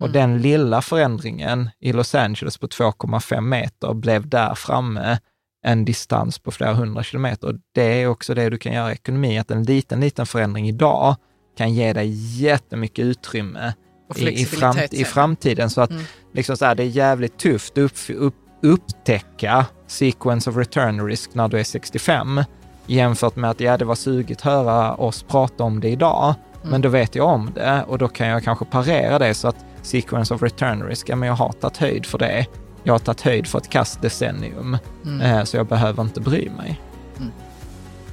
Och 0.00 0.08
Mm. 0.08 0.12
den 0.12 0.42
lilla 0.42 0.82
förändringen 0.82 1.70
i 1.80 1.92
Los 1.92 2.14
Angeles 2.14 2.58
på 2.58 2.66
2,5 2.68 3.40
meter 3.40 3.94
blev 3.94 4.28
där 4.28 4.54
framme 4.54 5.18
en 5.66 5.84
distans 5.84 6.38
på 6.38 6.50
flera 6.50 6.74
hundra 6.74 7.02
kilometer. 7.02 7.48
Och 7.48 7.54
det 7.74 8.02
är 8.02 8.06
också 8.06 8.34
det 8.34 8.50
du 8.50 8.58
kan 8.58 8.72
göra 8.72 8.90
i 8.90 8.94
ekonomi, 8.94 9.38
att 9.38 9.50
en 9.50 9.62
liten, 9.62 10.00
liten 10.00 10.26
förändring 10.26 10.68
idag 10.68 11.16
kan 11.56 11.74
ge 11.74 11.92
dig 11.92 12.40
jättemycket 12.42 13.04
utrymme 13.04 13.74
i, 14.16 14.24
i, 14.24 14.46
i 14.90 15.04
framtiden. 15.04 15.70
Så 15.70 15.80
att 15.80 15.90
mm. 15.90 16.02
liksom 16.32 16.56
så 16.56 16.64
här, 16.64 16.74
det 16.74 16.82
är 16.82 16.86
jävligt 16.86 17.38
tufft 17.38 17.72
att 17.72 17.78
upp, 17.78 17.94
upp, 18.08 18.34
upptäcka 18.62 19.66
sequence 19.86 20.50
of 20.50 20.56
return 20.56 21.06
risk 21.06 21.34
när 21.34 21.48
du 21.48 21.60
är 21.60 21.64
65 21.64 22.40
jämfört 22.88 23.36
med 23.36 23.50
att 23.50 23.60
ja, 23.60 23.76
det 23.76 23.84
var 23.84 23.94
sugigt 23.94 24.40
höra 24.40 24.94
oss 24.94 25.22
prata 25.22 25.64
om 25.64 25.80
det 25.80 25.88
idag, 25.88 26.34
mm. 26.54 26.70
men 26.70 26.80
då 26.80 26.88
vet 26.88 27.14
jag 27.14 27.26
om 27.26 27.50
det 27.54 27.84
och 27.88 27.98
då 27.98 28.08
kan 28.08 28.26
jag 28.26 28.44
kanske 28.44 28.64
parera 28.64 29.18
det 29.18 29.34
så 29.34 29.48
att 29.48 29.64
sequence 29.82 30.34
of 30.34 30.42
return 30.42 30.82
risk, 30.82 31.08
ja 31.08 31.16
men 31.16 31.26
jag 31.26 31.36
har 31.36 31.52
tagit 31.52 31.76
höjd 31.76 32.06
för 32.06 32.18
det. 32.18 32.46
Jag 32.82 32.94
har 32.94 32.98
tagit 32.98 33.20
höjd 33.20 33.46
för 33.46 33.58
ett 33.58 33.68
kastdecennium, 33.68 34.78
mm. 35.04 35.20
eh, 35.20 35.44
så 35.44 35.56
jag 35.56 35.66
behöver 35.66 36.02
inte 36.02 36.20
bry 36.20 36.50
mig. 36.56 36.80
Mm. 37.18 37.32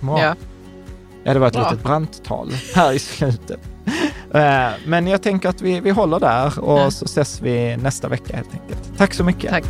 Ja. 0.01 0.35
ja, 1.23 1.33
det 1.33 1.39
var 1.39 1.47
ett 1.47 1.53
Bra. 1.53 1.69
litet 1.69 1.83
brandtal 1.83 2.51
här 2.75 2.93
i 2.93 2.99
slutet. 2.99 3.59
Eh, 4.36 4.73
men 4.86 5.07
jag 5.07 5.21
tänker 5.21 5.49
att 5.49 5.61
vi, 5.61 5.79
vi 5.79 5.89
håller 5.89 6.19
där 6.19 6.59
och 6.59 6.79
ja. 6.79 6.91
så 6.91 7.05
ses 7.05 7.41
vi 7.41 7.77
nästa 7.77 8.07
vecka 8.07 8.36
helt 8.36 8.53
enkelt. 8.53 8.97
Tack 8.97 9.13
så 9.13 9.23
mycket. 9.23 9.51
Tack. 9.51 9.65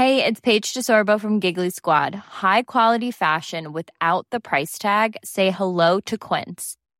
Hey, 0.00 0.24
it's 0.24 0.40
Paige 0.40 0.72
DeSorbo 0.72 1.20
from 1.20 1.40
Giggly 1.40 1.68
Squad. 1.68 2.14
High 2.14 2.62
quality 2.62 3.10
fashion 3.10 3.72
without 3.72 4.26
the 4.30 4.40
price 4.40 4.78
tag. 4.78 5.16
Say 5.24 5.50
hello 5.50 6.00
to 6.06 6.16
Quince. 6.16 6.76